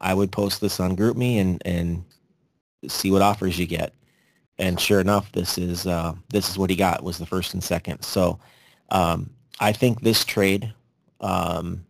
I 0.00 0.14
would 0.14 0.32
post 0.32 0.60
this 0.60 0.80
on 0.80 0.96
GroupMe 0.96 1.40
and 1.40 1.62
and 1.64 2.04
see 2.88 3.10
what 3.10 3.22
offers 3.22 3.58
you 3.58 3.66
get. 3.66 3.92
And 4.58 4.80
sure 4.80 5.00
enough, 5.00 5.30
this 5.32 5.58
is 5.58 5.86
uh, 5.86 6.14
this 6.28 6.48
is 6.48 6.58
what 6.58 6.70
he 6.70 6.76
got 6.76 7.02
was 7.02 7.18
the 7.18 7.26
first 7.26 7.54
and 7.54 7.62
second. 7.62 8.02
So 8.02 8.38
um, 8.90 9.30
I 9.60 9.72
think 9.72 10.00
this 10.00 10.24
trade 10.24 10.72
um, 11.20 11.84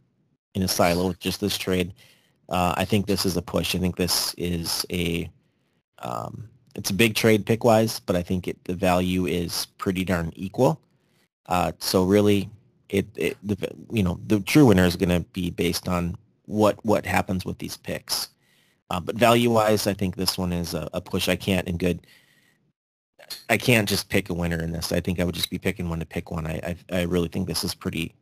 in 0.54 0.62
a 0.62 0.68
silo, 0.68 1.12
just 1.14 1.40
this 1.40 1.58
trade, 1.58 1.92
uh, 2.48 2.74
I 2.76 2.84
think 2.84 3.06
this 3.06 3.26
is 3.26 3.36
a 3.36 3.42
push. 3.42 3.74
I 3.74 3.78
think 3.78 3.96
this 3.96 4.34
is 4.34 4.84
a 4.90 5.30
um, 6.00 6.48
it's 6.74 6.90
a 6.90 6.94
big 6.94 7.14
trade 7.14 7.46
pick 7.46 7.64
wise, 7.64 8.00
but 8.00 8.16
I 8.16 8.22
think 8.22 8.48
it, 8.48 8.62
the 8.64 8.74
value 8.74 9.26
is 9.26 9.66
pretty 9.78 10.04
darn 10.04 10.32
equal. 10.36 10.80
Uh, 11.46 11.72
so 11.78 12.04
really, 12.04 12.50
it, 12.88 13.06
it 13.16 13.36
the, 13.42 13.56
you 13.90 14.02
know 14.02 14.20
the 14.26 14.40
true 14.40 14.66
winner 14.66 14.84
is 14.84 14.96
going 14.96 15.08
to 15.08 15.20
be 15.32 15.50
based 15.50 15.88
on 15.88 16.16
what 16.46 16.84
what 16.84 17.06
happens 17.06 17.44
with 17.44 17.58
these 17.58 17.76
picks. 17.76 18.28
Uh, 18.90 19.00
but 19.00 19.16
value 19.16 19.50
wise, 19.50 19.86
I 19.86 19.94
think 19.94 20.16
this 20.16 20.38
one 20.38 20.52
is 20.52 20.74
a, 20.74 20.88
a 20.92 21.00
push. 21.00 21.28
I 21.28 21.36
can't 21.36 21.66
in 21.68 21.76
good. 21.76 22.06
I 23.50 23.56
can't 23.56 23.88
just 23.88 24.08
pick 24.08 24.30
a 24.30 24.34
winner 24.34 24.62
in 24.62 24.72
this. 24.72 24.92
I 24.92 25.00
think 25.00 25.18
I 25.18 25.24
would 25.24 25.34
just 25.34 25.50
be 25.50 25.58
picking 25.58 25.88
one 25.88 25.98
to 26.00 26.06
pick 26.06 26.30
one. 26.30 26.46
I 26.46 26.76
I, 26.90 26.98
I 26.98 27.02
really 27.02 27.28
think 27.28 27.48
this 27.48 27.64
is 27.64 27.74
pretty 27.74 28.14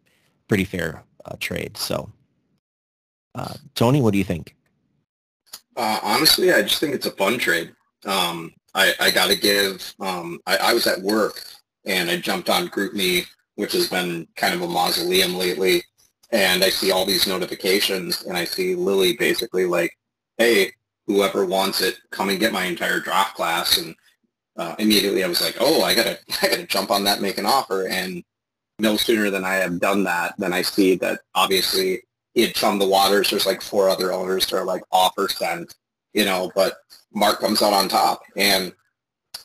pretty 0.49 0.65
fair 0.65 1.05
uh, 1.25 1.37
trade. 1.41 1.77
So, 1.77 2.11
uh, 3.35 3.55
Tony, 3.75 4.01
what 4.01 4.13
do 4.13 4.19
you 4.19 4.25
think? 4.25 4.57
Uh, 5.77 5.99
honestly, 6.03 6.53
I 6.53 6.63
just 6.63 6.81
think 6.81 6.95
it's 6.95 7.07
a 7.07 7.11
fun 7.13 7.39
trade. 7.39 7.75
Um, 8.05 8.53
I, 8.75 8.93
I 9.01 9.11
got 9.11 9.29
to 9.29 9.37
give. 9.37 9.95
Um, 10.01 10.41
I, 10.47 10.57
I 10.57 10.75
was 10.75 10.87
at 10.87 11.01
work 11.01 11.43
and 11.85 12.11
I 12.11 12.17
jumped 12.17 12.51
on 12.51 12.69
GroupMe, 12.69 13.27
which 13.57 13.73
has 13.73 13.89
been 13.89 14.27
kind 14.37 14.55
of 14.55 14.63
a 14.63 14.69
mausoleum 14.69 15.35
lately, 15.35 15.83
and 16.35 16.65
I 16.65 16.69
see 16.69 16.91
all 16.91 17.07
these 17.07 17.29
notifications, 17.29 18.25
and 18.25 18.37
I 18.37 18.45
see 18.45 18.75
Lily 18.75 19.15
basically 19.17 19.67
like, 19.67 19.97
"Hey, 20.37 20.73
whoever 21.07 21.47
wants 21.47 21.81
it, 21.81 21.97
come 22.11 22.29
and 22.29 22.41
get 22.41 22.53
my 22.53 22.65
entire 22.65 22.99
draft 23.01 23.37
class." 23.37 23.79
And 23.79 23.95
uh, 24.57 24.75
immediately 24.81 25.23
I 25.23 25.29
was 25.29 25.41
like, 25.41 25.57
"Oh, 25.61 25.83
I 25.83 25.95
gotta, 25.95 26.19
I 26.43 26.49
gotta 26.49 26.67
jump 26.67 26.91
on 26.91 27.05
that, 27.05 27.23
make 27.23 27.39
an 27.39 27.47
offer." 27.47 27.87
And 27.89 28.25
no 28.81 28.97
sooner 28.97 29.31
than 29.31 29.45
I 29.45 29.55
have 29.55 29.79
done 29.79 30.03
that, 30.05 30.35
than 30.39 30.53
I 30.53 30.63
see 30.63 30.97
that 30.97 31.21
obviously 31.37 32.03
it 32.35 32.57
from 32.57 32.81
the 32.81 32.89
waters. 32.89 33.31
There's 33.31 33.47
like 33.47 33.63
four 33.63 33.89
other 33.89 34.13
owners 34.13 34.47
that 34.47 34.57
are 34.57 34.65
like 34.65 34.83
offer 34.91 35.29
sent, 35.29 35.77
you 36.15 36.25
know, 36.25 36.51
but 36.57 36.79
Mark 37.13 37.39
comes 37.39 37.63
out 37.63 37.73
on 37.73 37.89
top. 37.89 38.23
And 38.37 38.73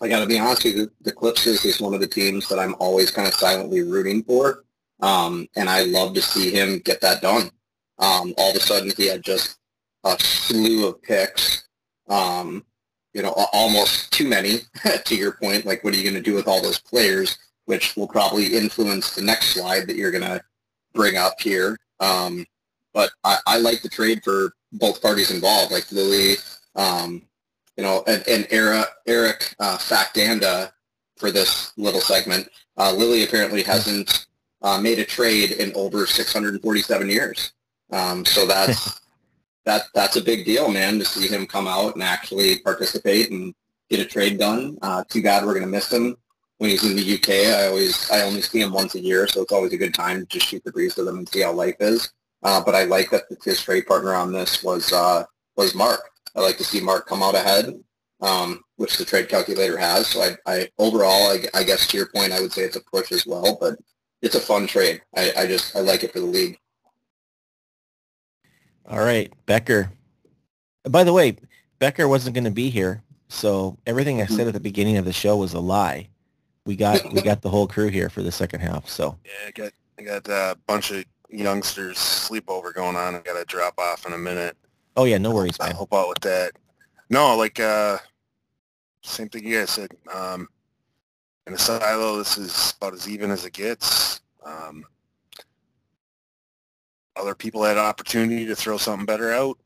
I 0.01 0.07
got 0.07 0.21
to 0.21 0.25
be 0.25 0.39
honest 0.39 0.63
with 0.63 0.75
you, 0.75 0.91
the 1.01 1.11
Clippers 1.11 1.65
is 1.65 1.79
one 1.79 1.93
of 1.93 1.99
the 1.99 2.07
teams 2.07 2.47
that 2.49 2.57
I'm 2.57 2.75
always 2.79 3.11
kind 3.11 3.27
of 3.27 3.35
silently 3.35 3.81
rooting 3.81 4.23
for. 4.23 4.63
Um, 5.01 5.47
and 5.55 5.69
I 5.69 5.83
love 5.83 6.13
to 6.15 6.21
see 6.21 6.51
him 6.51 6.79
get 6.79 7.01
that 7.01 7.21
done. 7.21 7.51
Um, 7.99 8.33
all 8.37 8.51
of 8.51 8.55
a 8.55 8.59
sudden 8.59 8.91
he 8.97 9.07
had 9.07 9.23
just 9.23 9.57
a 10.03 10.17
slew 10.19 10.87
of 10.87 11.01
picks, 11.01 11.67
um, 12.09 12.65
you 13.13 13.21
know, 13.21 13.33
almost 13.53 14.11
too 14.11 14.27
many 14.27 14.59
to 15.05 15.15
your 15.15 15.33
point. 15.33 15.65
Like, 15.65 15.83
what 15.83 15.93
are 15.93 15.97
you 15.97 16.03
going 16.03 16.21
to 16.21 16.21
do 16.21 16.35
with 16.35 16.47
all 16.47 16.61
those 16.61 16.79
players, 16.79 17.37
which 17.65 17.95
will 17.95 18.07
probably 18.07 18.57
influence 18.57 19.15
the 19.15 19.21
next 19.21 19.49
slide 19.49 19.87
that 19.87 19.95
you're 19.95 20.11
going 20.11 20.23
to 20.23 20.41
bring 20.93 21.17
up 21.17 21.39
here. 21.39 21.77
Um, 21.99 22.45
but 22.93 23.11
I, 23.23 23.37
I 23.45 23.57
like 23.57 23.81
the 23.81 23.89
trade 23.89 24.21
for 24.23 24.53
both 24.73 25.01
parties 25.01 25.31
involved, 25.31 25.71
like 25.71 25.91
Lily, 25.91 26.35
um, 26.75 27.23
you 27.77 27.83
know, 27.83 28.03
and, 28.07 28.23
and 28.27 28.47
Eric, 28.49 28.87
Eric 29.07 29.55
uh, 29.59 29.77
Factanda 29.77 30.71
for 31.17 31.31
this 31.31 31.73
little 31.77 32.01
segment. 32.01 32.49
Uh, 32.77 32.93
Lily 32.93 33.23
apparently 33.23 33.63
hasn't 33.63 34.27
uh, 34.62 34.80
made 34.80 34.99
a 34.99 35.05
trade 35.05 35.51
in 35.51 35.72
over 35.76 36.05
647 36.05 37.10
years. 37.10 37.51
Um, 37.91 38.26
so 38.26 38.45
that's 38.45 39.01
that 39.66 39.84
that's 39.93 40.16
a 40.16 40.24
big 40.24 40.45
deal, 40.45 40.70
man, 40.70 40.99
to 40.99 41.05
see 41.05 41.28
him 41.28 41.45
come 41.45 41.68
out 41.68 41.95
and 41.95 42.03
actually 42.03 42.60
participate 42.60 43.32
and 43.32 43.53
get 43.89 43.99
a 43.99 44.05
trade 44.05 44.38
done. 44.38 44.78
Uh, 44.82 45.03
too 45.10 45.24
bad 45.24 45.45
we're 45.45 45.53
going 45.53 45.66
to 45.66 45.72
miss 45.72 45.91
him 45.91 46.16
when 46.57 46.70
he's 46.70 46.84
in 46.84 46.95
the 46.95 47.16
UK. 47.16 47.57
I 47.57 47.68
always 47.68 48.10
I 48.12 48.22
only 48.22 48.41
see 48.41 48.62
him 48.62 48.74
once 48.74 48.95
a 48.95 48.99
year, 48.99 49.28
so 49.28 49.41
it's 49.41 49.53
always 49.53 49.74
a 49.74 49.78
good 49.78 49.93
time 49.93 50.20
to 50.20 50.26
just 50.26 50.47
shoot 50.47 50.64
the 50.64 50.72
breeze 50.72 50.95
with 50.95 51.07
him 51.07 51.18
and 51.18 51.30
see 51.30 51.41
how 51.41 51.51
life 51.51 51.76
is. 51.80 52.12
Uh, 52.43 52.64
but 52.64 52.76
I 52.76 52.86
like 52.86 53.10
that 53.12 53.24
his 53.43 53.62
trade 53.62 53.86
partner 53.86 54.14
on 54.14 54.32
this 54.32 54.64
was 54.64 54.93
uh, 54.93 55.26
was 55.55 55.76
Mark. 55.76 56.01
I 56.36 56.41
like 56.41 56.57
to 56.57 56.64
see 56.64 56.80
Mark 56.80 57.07
come 57.07 57.24
out 57.24 57.36
ahead, 57.36 57.74
um, 58.22 58.62
which 58.78 58.97
the 58.97 59.05
trade 59.05 59.30
calculator 59.30 59.78
has. 59.78 60.07
So 60.07 60.22
I, 60.22 60.36
I 60.45 60.70
overall, 60.78 61.32
I, 61.32 61.39
I 61.53 61.64
guess 61.64 61.88
to 61.88 61.97
your 61.97 62.07
point, 62.07 62.32
I 62.32 62.39
would 62.39 62.53
say 62.53 62.64
it's 62.64 62.76
a 62.76 62.82
push 62.82 63.12
as 63.12 63.26
well. 63.26 63.57
But 63.60 63.78
it's 64.22 64.36
a 64.36 64.39
fun 64.39 64.67
trade. 64.67 65.01
I, 65.15 65.32
I 65.38 65.47
just 65.47 65.76
I 65.76 65.80
like 65.80 66.03
it 66.03 66.11
for 66.13 66.20
the 66.20 66.26
league. 66.26 66.57
All 68.88 68.99
right, 68.99 69.32
Becker. 69.45 69.91
By 70.89 71.03
the 71.03 71.13
way, 71.13 71.38
Becker 71.80 72.07
wasn't 72.07 72.34
going 72.34 72.45
to 72.45 72.51
be 72.51 72.70
here, 72.70 73.03
so 73.28 73.78
everything 73.86 74.22
I 74.22 74.26
said 74.26 74.47
at 74.47 74.53
the 74.53 74.59
beginning 74.59 74.97
of 74.97 75.05
the 75.05 75.13
show 75.13 75.38
was 75.38 75.53
a 75.53 75.59
lie. 75.59 76.09
We 76.65 76.76
got 76.76 77.01
we 77.13 77.22
got 77.22 77.41
the 77.41 77.49
whole 77.49 77.67
crew 77.67 77.89
here 77.89 78.09
for 78.09 78.24
the 78.24 78.32
second 78.32 78.61
half. 78.61 78.88
So 78.89 79.17
Yeah, 79.24 79.47
I 79.47 79.51
got 79.51 79.72
I 79.99 80.01
got 80.03 80.28
a 80.28 80.57
bunch 80.67 80.91
of 80.91 81.05
youngsters 81.30 81.97
sleepover 81.97 82.74
going 82.74 82.95
on. 82.95 83.15
I 83.15 83.20
got 83.20 83.38
to 83.38 83.45
drop 83.45 83.78
off 83.78 84.05
in 84.07 84.13
a 84.13 84.17
minute. 84.17 84.57
oh 84.97 85.05
yeah, 85.05 85.17
no 85.17 85.32
worries, 85.32 85.57
I'll 85.59 85.74
help 85.74 85.93
out 85.93 86.09
with 86.09 86.22
that. 86.22 86.53
No, 87.11 87.36
like 87.36 87.59
uh, 87.59 87.97
same 89.03 89.30
thing 89.30 89.45
you 89.45 89.59
guys 89.59 89.70
said. 89.72 89.91
Um, 90.13 90.47
in 91.49 91.55
a 91.55 91.57
silo, 91.57 92.17
this 92.17 92.37
is 92.37 92.75
about 92.77 92.93
as 92.93 93.09
even 93.09 93.31
as 93.31 93.43
it 93.43 93.53
gets. 93.53 94.21
Um, 94.45 94.85
other 97.15 97.33
people 97.33 97.63
had 97.63 97.75
an 97.75 97.83
opportunity 97.83 98.45
to 98.45 98.55
throw 98.55 98.77
something 98.77 99.07
better 99.07 99.33
out. 99.33 99.57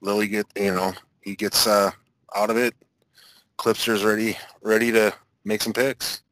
Lily 0.00 0.28
get 0.28 0.46
you 0.54 0.72
know 0.72 0.94
he 1.22 1.34
gets 1.34 1.66
uh, 1.66 1.90
out 2.36 2.50
of 2.50 2.56
it. 2.56 2.74
Clipster's 3.56 4.04
ready 4.04 4.38
ready 4.62 4.92
to 4.92 5.12
make 5.44 5.60
some 5.60 5.72
picks. 5.72 6.22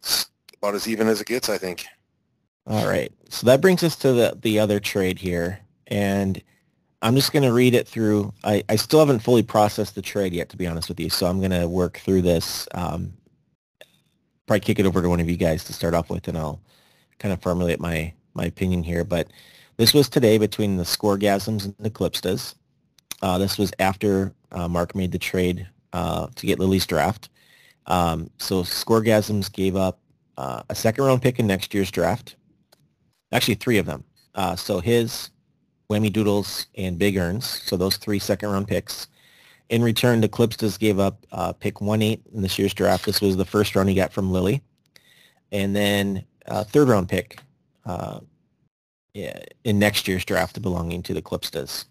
It's 0.00 0.28
about 0.56 0.74
as 0.74 0.88
even 0.88 1.06
as 1.06 1.20
it 1.20 1.28
gets, 1.28 1.48
I 1.48 1.56
think. 1.56 1.86
All 2.66 2.86
right, 2.86 3.12
so 3.28 3.46
that 3.46 3.60
brings 3.60 3.84
us 3.84 3.94
to 3.96 4.12
the 4.12 4.38
the 4.42 4.58
other 4.58 4.80
trade 4.80 5.20
here, 5.20 5.60
and 5.86 6.42
I'm 7.00 7.14
just 7.14 7.32
going 7.32 7.44
to 7.44 7.52
read 7.52 7.74
it 7.74 7.86
through. 7.86 8.32
I, 8.42 8.64
I 8.68 8.74
still 8.74 8.98
haven't 8.98 9.20
fully 9.20 9.44
processed 9.44 9.94
the 9.94 10.02
trade 10.02 10.32
yet, 10.32 10.48
to 10.48 10.56
be 10.56 10.66
honest 10.66 10.88
with 10.88 10.98
you. 10.98 11.10
So 11.10 11.26
I'm 11.26 11.38
going 11.38 11.52
to 11.52 11.68
work 11.68 11.98
through 11.98 12.22
this. 12.22 12.66
Um, 12.74 13.12
probably 14.48 14.60
kick 14.60 14.80
it 14.80 14.86
over 14.86 15.00
to 15.00 15.08
one 15.08 15.20
of 15.20 15.30
you 15.30 15.36
guys 15.36 15.62
to 15.64 15.72
start 15.72 15.94
off 15.94 16.10
with, 16.10 16.26
and 16.26 16.36
I'll 16.36 16.60
kind 17.20 17.32
of 17.32 17.40
formulate 17.40 17.78
my 17.78 18.12
my 18.34 18.44
opinion 18.46 18.82
here, 18.82 19.04
but 19.04 19.28
this 19.76 19.94
was 19.94 20.08
today 20.08 20.38
between 20.38 20.76
the 20.76 20.84
Scorgasms 20.84 21.64
and 21.64 21.74
the 21.78 21.90
Clipstas. 21.90 22.54
Uh, 23.22 23.38
this 23.38 23.58
was 23.58 23.72
after 23.78 24.32
uh, 24.52 24.68
Mark 24.68 24.94
made 24.94 25.12
the 25.12 25.18
trade 25.18 25.68
uh, 25.92 26.28
to 26.34 26.46
get 26.46 26.58
Lily's 26.58 26.86
draft. 26.86 27.28
Um, 27.86 28.30
so 28.38 28.62
Scorgasms 28.62 29.52
gave 29.52 29.76
up 29.76 30.00
uh, 30.36 30.62
a 30.68 30.74
second 30.74 31.04
round 31.04 31.22
pick 31.22 31.38
in 31.38 31.46
next 31.46 31.74
year's 31.74 31.90
draft. 31.90 32.36
Actually, 33.32 33.54
three 33.54 33.78
of 33.78 33.86
them. 33.86 34.04
Uh, 34.34 34.56
so 34.56 34.80
his, 34.80 35.30
Whammy 35.90 36.12
Doodles, 36.12 36.66
and 36.76 36.98
Big 36.98 37.16
Earns. 37.16 37.46
So 37.64 37.76
those 37.76 37.96
three 37.96 38.18
second 38.18 38.50
round 38.50 38.68
picks. 38.68 39.08
In 39.68 39.82
return, 39.82 40.20
the 40.20 40.28
Clipstas 40.28 40.78
gave 40.78 40.98
up 40.98 41.26
uh, 41.30 41.52
pick 41.52 41.76
1-8 41.76 42.20
in 42.34 42.42
this 42.42 42.58
year's 42.58 42.72
draft. 42.72 43.04
This 43.04 43.20
was 43.20 43.36
the 43.36 43.44
first 43.44 43.76
round 43.76 43.88
he 43.88 43.94
got 43.94 44.12
from 44.12 44.32
Lily, 44.32 44.62
And 45.52 45.76
then 45.76 46.24
a 46.46 46.64
third 46.64 46.88
round 46.88 47.08
pick 47.08 47.40
uh, 47.84 48.20
in 49.14 49.78
next 49.78 50.08
year's 50.08 50.24
draft 50.24 50.60
belonging 50.62 51.02
to 51.02 51.14
the 51.14 51.22
Clipstas. 51.22 51.84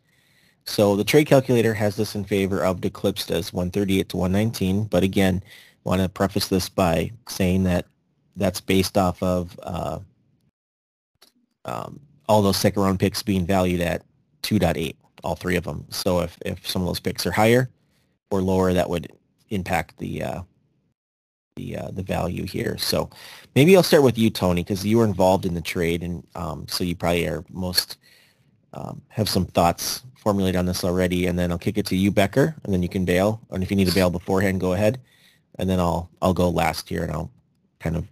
So 0.65 0.95
the 0.95 1.03
trade 1.03 1.27
calculator 1.27 1.73
has 1.73 1.95
this 1.95 2.15
in 2.15 2.25
favor 2.25 2.63
of 2.63 2.81
the 2.81 2.89
Clipstas, 2.89 3.53
138 3.53 4.09
to 4.09 4.17
119. 4.17 4.85
But 4.85 5.03
again, 5.03 5.43
want 5.83 6.01
to 6.01 6.09
preface 6.09 6.47
this 6.47 6.69
by 6.69 7.11
saying 7.29 7.63
that 7.63 7.85
that's 8.35 8.59
based 8.59 8.97
off 8.97 9.21
of 9.23 9.57
uh, 9.63 9.99
um, 11.65 11.99
all 12.27 12.41
those 12.41 12.57
second 12.57 12.81
round 12.81 12.99
picks 12.99 13.23
being 13.23 13.45
valued 13.45 13.81
at 13.81 14.03
2.8 14.43 14.95
all 15.23 15.35
three 15.35 15.55
of 15.55 15.63
them. 15.63 15.85
So 15.89 16.21
if, 16.21 16.37
if 16.45 16.67
some 16.67 16.81
of 16.81 16.87
those 16.87 16.99
picks 16.99 17.25
are 17.25 17.31
higher 17.31 17.69
or 18.29 18.41
lower, 18.41 18.73
that 18.73 18.89
would 18.89 19.11
impact 19.49 19.97
the 19.97 20.23
uh, 20.23 20.41
the 21.55 21.77
uh, 21.77 21.91
the 21.91 22.03
value 22.03 22.45
here. 22.45 22.77
So 22.77 23.09
maybe 23.55 23.75
I'll 23.75 23.83
start 23.83 24.03
with 24.03 24.17
you, 24.17 24.29
Tony, 24.29 24.63
because 24.63 24.85
you 24.85 24.97
were 24.97 25.05
involved 25.05 25.45
in 25.45 25.53
the 25.53 25.61
trade, 25.61 26.03
and 26.03 26.25
um, 26.35 26.67
so 26.69 26.83
you 26.83 26.95
probably 26.95 27.27
are 27.27 27.43
most 27.49 27.97
um, 28.73 29.01
have 29.09 29.27
some 29.27 29.45
thoughts 29.45 30.03
formulated 30.17 30.57
on 30.57 30.65
this 30.65 30.83
already. 30.83 31.25
And 31.25 31.37
then 31.37 31.51
I'll 31.51 31.57
kick 31.57 31.77
it 31.77 31.85
to 31.87 31.95
you, 31.95 32.11
Becker, 32.11 32.55
and 32.63 32.73
then 32.73 32.83
you 32.83 32.89
can 32.89 33.05
bail. 33.05 33.41
And 33.49 33.63
if 33.63 33.71
you 33.71 33.77
need 33.77 33.87
to 33.87 33.95
bail 33.95 34.09
beforehand, 34.09 34.59
go 34.59 34.73
ahead. 34.73 34.99
And 35.57 35.69
then 35.69 35.79
I'll 35.79 36.09
I'll 36.21 36.33
go 36.33 36.49
last 36.49 36.87
here, 36.87 37.03
and 37.03 37.11
I'll 37.11 37.31
kind 37.79 37.95
of 37.95 38.05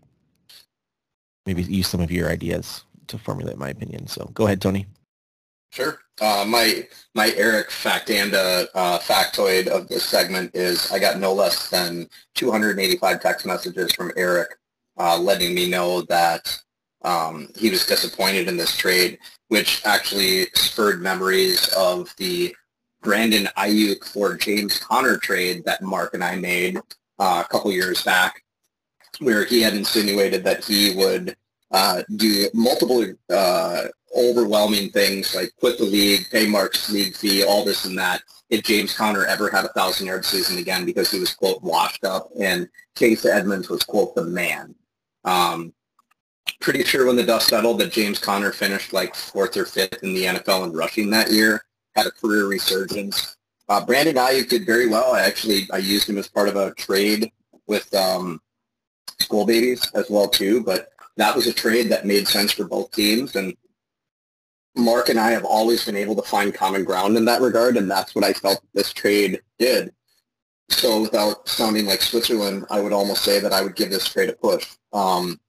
maybe 1.45 1.63
use 1.63 1.87
some 1.87 2.01
of 2.01 2.11
your 2.11 2.29
ideas 2.29 2.83
to 3.07 3.17
formulate 3.17 3.57
my 3.57 3.69
opinion. 3.69 4.07
So 4.07 4.31
go 4.33 4.45
ahead, 4.45 4.61
Tony. 4.61 4.87
Sure. 5.75 5.99
Uh, 6.21 6.45
my 6.47 6.87
my 7.15 7.33
Eric 7.35 7.67
factanda 7.67 8.65
uh, 8.75 8.97
factoid 8.99 9.67
of 9.67 9.89
this 9.89 10.05
segment 10.05 10.51
is 10.55 10.89
I 10.89 10.99
got 10.99 11.19
no 11.19 11.33
less 11.33 11.69
than 11.69 12.07
285 12.35 13.21
text 13.21 13.45
messages 13.45 13.91
from 13.91 14.13
Eric 14.15 14.57
uh, 14.97 15.17
letting 15.19 15.53
me 15.53 15.69
know 15.69 16.03
that 16.03 16.57
um, 17.01 17.49
he 17.57 17.69
was 17.69 17.85
disappointed 17.85 18.47
in 18.47 18.55
this 18.55 18.77
trade, 18.77 19.19
which 19.49 19.85
actually 19.85 20.45
spurred 20.53 21.01
memories 21.01 21.67
of 21.73 22.13
the 22.15 22.55
Brandon 23.01 23.49
Aiyuk 23.57 24.05
for 24.05 24.35
James 24.35 24.79
Conner 24.79 25.17
trade 25.17 25.65
that 25.65 25.81
Mark 25.81 26.13
and 26.13 26.23
I 26.23 26.37
made 26.37 26.77
uh, 27.19 27.43
a 27.45 27.51
couple 27.51 27.73
years 27.73 28.01
back, 28.01 28.41
where 29.19 29.43
he 29.43 29.61
had 29.61 29.73
insinuated 29.73 30.45
that 30.45 30.63
he 30.63 30.95
would 30.95 31.35
uh, 31.71 32.03
do 32.15 32.47
multiple 32.53 33.05
uh, 33.29 33.87
overwhelming 34.15 34.89
things 34.89 35.35
like 35.35 35.51
quit 35.59 35.77
the 35.77 35.83
league, 35.83 36.29
pay 36.31 36.47
Mark's 36.47 36.89
league 36.89 37.15
fee, 37.15 37.43
all 37.43 37.65
this 37.65 37.85
and 37.85 37.97
that, 37.97 38.21
if 38.49 38.63
James 38.63 38.95
Conner 38.95 39.25
ever 39.25 39.49
had 39.49 39.65
a 39.65 39.69
thousand 39.69 40.07
yard 40.07 40.25
season 40.25 40.57
again 40.57 40.85
because 40.85 41.11
he 41.11 41.19
was 41.19 41.33
quote 41.33 41.61
washed 41.61 42.03
up 42.03 42.29
and 42.39 42.69
Chase 42.97 43.25
Edmonds 43.25 43.69
was 43.69 43.83
quote 43.83 44.15
the 44.15 44.23
man. 44.23 44.75
Um, 45.23 45.73
pretty 46.61 46.83
sure 46.83 47.05
when 47.05 47.15
the 47.15 47.23
dust 47.23 47.47
settled 47.47 47.79
that 47.79 47.91
James 47.91 48.19
Conner 48.19 48.51
finished 48.51 48.93
like 48.93 49.15
fourth 49.15 49.57
or 49.57 49.65
fifth 49.65 50.03
in 50.03 50.13
the 50.13 50.25
NFL 50.25 50.65
in 50.65 50.73
rushing 50.73 51.09
that 51.09 51.31
year, 51.31 51.65
had 51.95 52.07
a 52.07 52.11
career 52.11 52.45
resurgence. 52.45 53.37
Uh, 53.67 53.83
Brandon 53.83 54.15
Aiyuk 54.15 54.49
did 54.49 54.65
very 54.65 54.87
well. 54.87 55.13
I 55.13 55.21
actually 55.21 55.67
I 55.73 55.77
used 55.77 56.07
him 56.07 56.17
as 56.17 56.27
part 56.27 56.49
of 56.49 56.55
a 56.55 56.73
trade 56.75 57.31
with 57.67 57.91
um, 57.95 58.39
School 59.19 59.45
Babies 59.45 59.89
as 59.95 60.09
well 60.09 60.27
too, 60.27 60.63
but 60.63 60.89
that 61.17 61.35
was 61.35 61.47
a 61.47 61.53
trade 61.53 61.89
that 61.89 62.05
made 62.05 62.27
sense 62.27 62.51
for 62.51 62.65
both 62.65 62.91
teams 62.91 63.35
and 63.35 63.55
Mark 64.75 65.09
and 65.09 65.19
I 65.19 65.31
have 65.31 65.45
always 65.45 65.85
been 65.85 65.95
able 65.95 66.15
to 66.15 66.21
find 66.21 66.53
common 66.53 66.83
ground 66.83 67.17
in 67.17 67.25
that 67.25 67.41
regard, 67.41 67.77
and 67.77 67.89
that's 67.89 68.13
what 68.13 68.25
I 68.25 68.33
felt 68.33 68.61
this 68.73 68.91
trade 68.91 69.41
did. 69.57 69.93
So 70.69 71.01
without 71.01 71.47
sounding 71.47 71.85
like 71.85 72.01
Switzerland, 72.01 72.65
I 72.69 72.81
would 72.81 72.93
almost 72.93 73.23
say 73.23 73.39
that 73.39 73.53
I 73.53 73.61
would 73.61 73.75
give 73.75 73.89
this 73.89 74.07
trade 74.07 74.29
a 74.29 74.33
push. 74.33 74.67
Um, 74.93 75.39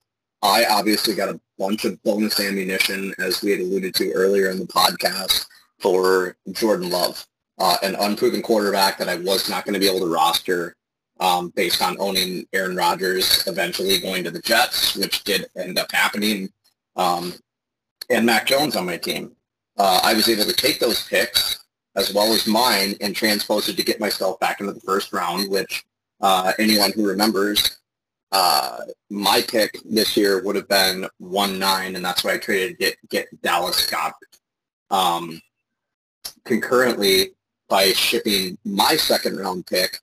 I 0.42 0.66
obviously 0.66 1.14
got 1.14 1.28
a 1.28 1.40
bunch 1.58 1.84
of 1.84 2.00
bonus 2.02 2.38
ammunition, 2.38 3.14
as 3.18 3.42
we 3.42 3.50
had 3.50 3.60
alluded 3.60 3.94
to 3.96 4.12
earlier 4.12 4.50
in 4.50 4.58
the 4.58 4.66
podcast, 4.66 5.46
for 5.80 6.36
Jordan 6.52 6.90
Love, 6.90 7.26
uh, 7.58 7.76
an 7.82 7.96
unproven 7.96 8.42
quarterback 8.42 8.98
that 8.98 9.08
I 9.08 9.16
was 9.16 9.48
not 9.48 9.64
going 9.64 9.74
to 9.74 9.80
be 9.80 9.88
able 9.88 10.06
to 10.06 10.12
roster 10.12 10.76
um, 11.20 11.50
based 11.56 11.82
on 11.82 11.96
owning 11.98 12.46
Aaron 12.52 12.76
Rodgers 12.76 13.46
eventually 13.46 13.98
going 13.98 14.24
to 14.24 14.30
the 14.30 14.40
Jets, 14.40 14.96
which 14.96 15.24
did 15.24 15.46
end 15.56 15.78
up 15.78 15.90
happening. 15.90 16.50
Um, 16.96 17.34
and 18.10 18.26
Mac 18.26 18.46
Jones 18.46 18.76
on 18.76 18.86
my 18.86 18.96
team. 18.96 19.32
Uh, 19.76 20.00
I 20.02 20.14
was 20.14 20.28
able 20.28 20.44
to 20.44 20.52
take 20.52 20.78
those 20.78 21.06
picks 21.08 21.64
as 21.96 22.12
well 22.12 22.32
as 22.32 22.46
mine 22.46 22.94
and 23.00 23.14
transpose 23.14 23.68
it 23.68 23.76
to 23.76 23.82
get 23.82 24.00
myself 24.00 24.38
back 24.38 24.60
into 24.60 24.72
the 24.72 24.80
first 24.80 25.12
round, 25.12 25.50
which 25.50 25.84
uh, 26.20 26.52
anyone 26.58 26.92
who 26.92 27.06
remembers, 27.06 27.78
uh, 28.32 28.80
my 29.10 29.42
pick 29.48 29.78
this 29.84 30.16
year 30.16 30.42
would 30.42 30.56
have 30.56 30.68
been 30.68 31.06
1-9, 31.22 31.94
and 31.94 32.04
that's 32.04 32.22
why 32.22 32.34
I 32.34 32.38
traded 32.38 32.70
to 32.70 32.84
get, 32.84 32.96
get 33.08 33.42
Dallas 33.42 33.86
Goedert. 33.90 34.12
Um, 34.90 35.40
concurrently, 36.44 37.32
by 37.68 37.92
shipping 37.92 38.56
my 38.64 38.96
second 38.96 39.38
round 39.38 39.66
pick 39.66 39.98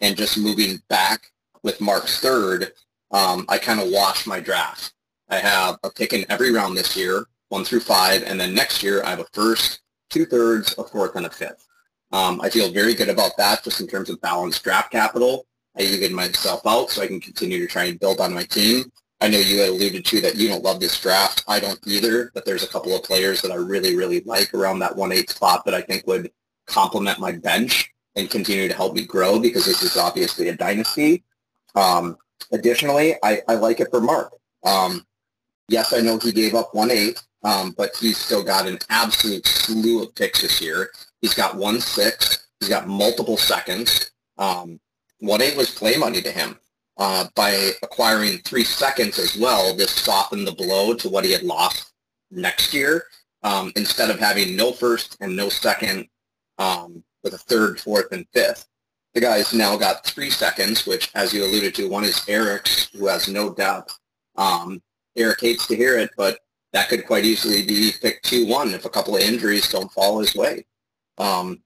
and 0.00 0.16
just 0.16 0.38
moving 0.38 0.82
back 0.88 1.30
with 1.62 1.80
Mark's 1.80 2.20
third, 2.20 2.72
um, 3.10 3.44
I 3.48 3.58
kind 3.58 3.80
of 3.80 3.88
washed 3.90 4.26
my 4.26 4.40
draft. 4.40 4.92
I 5.30 5.38
have 5.38 5.78
a 5.82 5.90
pick 5.90 6.12
in 6.12 6.24
every 6.30 6.52
round 6.52 6.76
this 6.76 6.96
year, 6.96 7.26
one 7.48 7.64
through 7.64 7.80
five, 7.80 8.22
and 8.22 8.38
then 8.38 8.54
next 8.54 8.82
year 8.82 9.02
I 9.04 9.10
have 9.10 9.20
a 9.20 9.26
first, 9.32 9.80
two-thirds, 10.10 10.74
a 10.78 10.84
fourth, 10.84 11.16
and 11.16 11.26
a 11.26 11.30
fifth. 11.30 11.66
Um, 12.12 12.40
I 12.40 12.48
feel 12.48 12.72
very 12.72 12.94
good 12.94 13.10
about 13.10 13.36
that 13.36 13.62
just 13.62 13.80
in 13.80 13.86
terms 13.86 14.08
of 14.08 14.20
balanced 14.20 14.64
draft 14.64 14.90
capital. 14.90 15.46
I 15.76 15.82
even 15.82 16.14
myself 16.14 16.66
out 16.66 16.90
so 16.90 17.02
I 17.02 17.06
can 17.06 17.20
continue 17.20 17.58
to 17.60 17.66
try 17.66 17.84
and 17.84 18.00
build 18.00 18.20
on 18.20 18.32
my 18.34 18.44
team. 18.44 18.90
I 19.20 19.28
know 19.28 19.38
you 19.38 19.64
alluded 19.64 20.04
to 20.06 20.20
that 20.22 20.36
you 20.36 20.48
don't 20.48 20.62
love 20.62 20.80
this 20.80 20.98
draft. 21.00 21.44
I 21.48 21.60
don't 21.60 21.78
either, 21.86 22.30
but 22.34 22.44
there's 22.44 22.62
a 22.62 22.68
couple 22.68 22.94
of 22.94 23.02
players 23.02 23.42
that 23.42 23.50
I 23.50 23.56
really, 23.56 23.96
really 23.96 24.20
like 24.20 24.54
around 24.54 24.78
that 24.78 24.94
1-8 24.94 25.30
spot 25.30 25.64
that 25.64 25.74
I 25.74 25.82
think 25.82 26.06
would 26.06 26.30
complement 26.66 27.18
my 27.18 27.32
bench 27.32 27.90
and 28.14 28.30
continue 28.30 28.68
to 28.68 28.74
help 28.74 28.94
me 28.94 29.04
grow 29.04 29.38
because 29.38 29.66
this 29.66 29.82
is 29.82 29.96
obviously 29.96 30.48
a 30.48 30.56
dynasty. 30.56 31.24
Um, 31.74 32.16
additionally, 32.52 33.16
I, 33.22 33.42
I 33.48 33.54
like 33.54 33.80
it 33.80 33.88
for 33.90 34.00
Mark. 34.00 34.32
Um, 34.64 35.04
Yes, 35.68 35.92
I 35.92 36.00
know 36.00 36.18
he 36.18 36.32
gave 36.32 36.54
up 36.54 36.74
one 36.74 36.90
eight, 36.90 37.22
um, 37.44 37.74
but 37.76 37.94
he's 37.96 38.18
still 38.18 38.42
got 38.42 38.66
an 38.66 38.78
absolute 38.88 39.46
slew 39.46 40.02
of 40.02 40.14
picks 40.14 40.42
this 40.42 40.60
year. 40.60 40.90
He's 41.20 41.34
got 41.34 41.56
one 41.56 41.80
six. 41.80 42.48
He's 42.60 42.68
got 42.68 42.88
multiple 42.88 43.36
seconds. 43.36 44.10
Um, 44.38 44.80
one 45.20 45.42
eight 45.42 45.56
was 45.56 45.70
play 45.70 45.96
money 45.96 46.22
to 46.22 46.30
him. 46.30 46.58
Uh, 46.96 47.26
by 47.36 47.70
acquiring 47.82 48.38
three 48.38 48.64
seconds 48.64 49.18
as 49.18 49.36
well, 49.36 49.76
this 49.76 49.92
softened 49.92 50.46
the 50.46 50.52
blow 50.52 50.94
to 50.94 51.08
what 51.08 51.24
he 51.24 51.30
had 51.30 51.42
lost 51.42 51.92
next 52.30 52.74
year. 52.74 53.04
Um, 53.44 53.72
instead 53.76 54.10
of 54.10 54.18
having 54.18 54.56
no 54.56 54.72
first 54.72 55.16
and 55.20 55.36
no 55.36 55.48
second 55.48 56.08
um, 56.58 57.04
with 57.22 57.34
a 57.34 57.38
third, 57.38 57.80
fourth, 57.80 58.10
and 58.10 58.26
fifth. 58.32 58.66
The 59.14 59.20
guy's 59.20 59.54
now 59.54 59.76
got 59.76 60.04
three 60.04 60.30
seconds, 60.30 60.86
which, 60.86 61.10
as 61.14 61.32
you 61.32 61.44
alluded 61.44 61.74
to, 61.76 61.88
one 61.88 62.04
is 62.04 62.28
Eric's, 62.28 62.88
who 62.92 63.06
has 63.06 63.28
no 63.28 63.54
depth. 63.54 63.96
Um, 64.36 64.82
Eric 65.18 65.40
hates 65.40 65.66
to 65.66 65.76
hear 65.76 65.98
it, 65.98 66.10
but 66.16 66.38
that 66.72 66.88
could 66.88 67.06
quite 67.06 67.24
easily 67.24 67.64
be 67.64 67.92
pick 68.00 68.22
2-1 68.22 68.72
if 68.74 68.84
a 68.84 68.90
couple 68.90 69.16
of 69.16 69.22
injuries 69.22 69.68
don't 69.68 69.90
fall 69.92 70.18
his 70.20 70.34
way. 70.34 70.66
Um, 71.18 71.62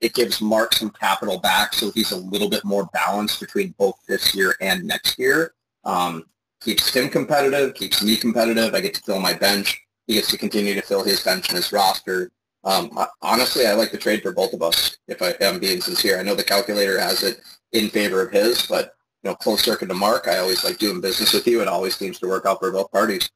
it 0.00 0.14
gives 0.14 0.40
Mark 0.40 0.74
some 0.74 0.90
capital 0.90 1.38
back, 1.38 1.72
so 1.72 1.90
he's 1.90 2.12
a 2.12 2.16
little 2.16 2.48
bit 2.48 2.64
more 2.64 2.88
balanced 2.92 3.40
between 3.40 3.74
both 3.78 3.96
this 4.06 4.34
year 4.34 4.54
and 4.60 4.84
next 4.84 5.18
year. 5.18 5.54
Um, 5.84 6.24
keeps 6.60 6.92
him 6.94 7.08
competitive, 7.08 7.74
keeps 7.74 8.02
me 8.02 8.16
competitive. 8.16 8.74
I 8.74 8.80
get 8.80 8.94
to 8.94 9.02
fill 9.02 9.20
my 9.20 9.32
bench. 9.32 9.80
He 10.06 10.14
gets 10.14 10.30
to 10.30 10.38
continue 10.38 10.74
to 10.74 10.82
fill 10.82 11.02
his 11.02 11.22
bench 11.22 11.48
and 11.48 11.56
his 11.56 11.72
roster. 11.72 12.30
Um, 12.64 12.98
honestly, 13.22 13.66
I 13.66 13.74
like 13.74 13.92
the 13.92 13.98
trade 13.98 14.22
for 14.22 14.32
both 14.32 14.52
of 14.52 14.62
us, 14.62 14.98
if 15.08 15.22
I 15.22 15.34
am 15.40 15.58
being 15.58 15.80
sincere. 15.80 16.18
I 16.18 16.22
know 16.22 16.34
the 16.34 16.42
calculator 16.42 16.98
has 16.98 17.22
it 17.22 17.40
in 17.72 17.88
favor 17.88 18.22
of 18.22 18.32
his, 18.32 18.66
but 18.66 18.95
know, 19.26 19.34
close 19.34 19.62
circuit 19.62 19.88
to 19.88 19.94
Mark. 19.94 20.28
I 20.28 20.38
always 20.38 20.64
like 20.64 20.78
doing 20.78 21.00
business 21.00 21.32
with 21.32 21.46
you. 21.46 21.60
It 21.60 21.68
always 21.68 21.96
seems 21.96 22.18
to 22.20 22.28
work 22.28 22.46
out 22.46 22.60
for 22.60 22.72
both 22.72 22.90
parties. 22.90 23.30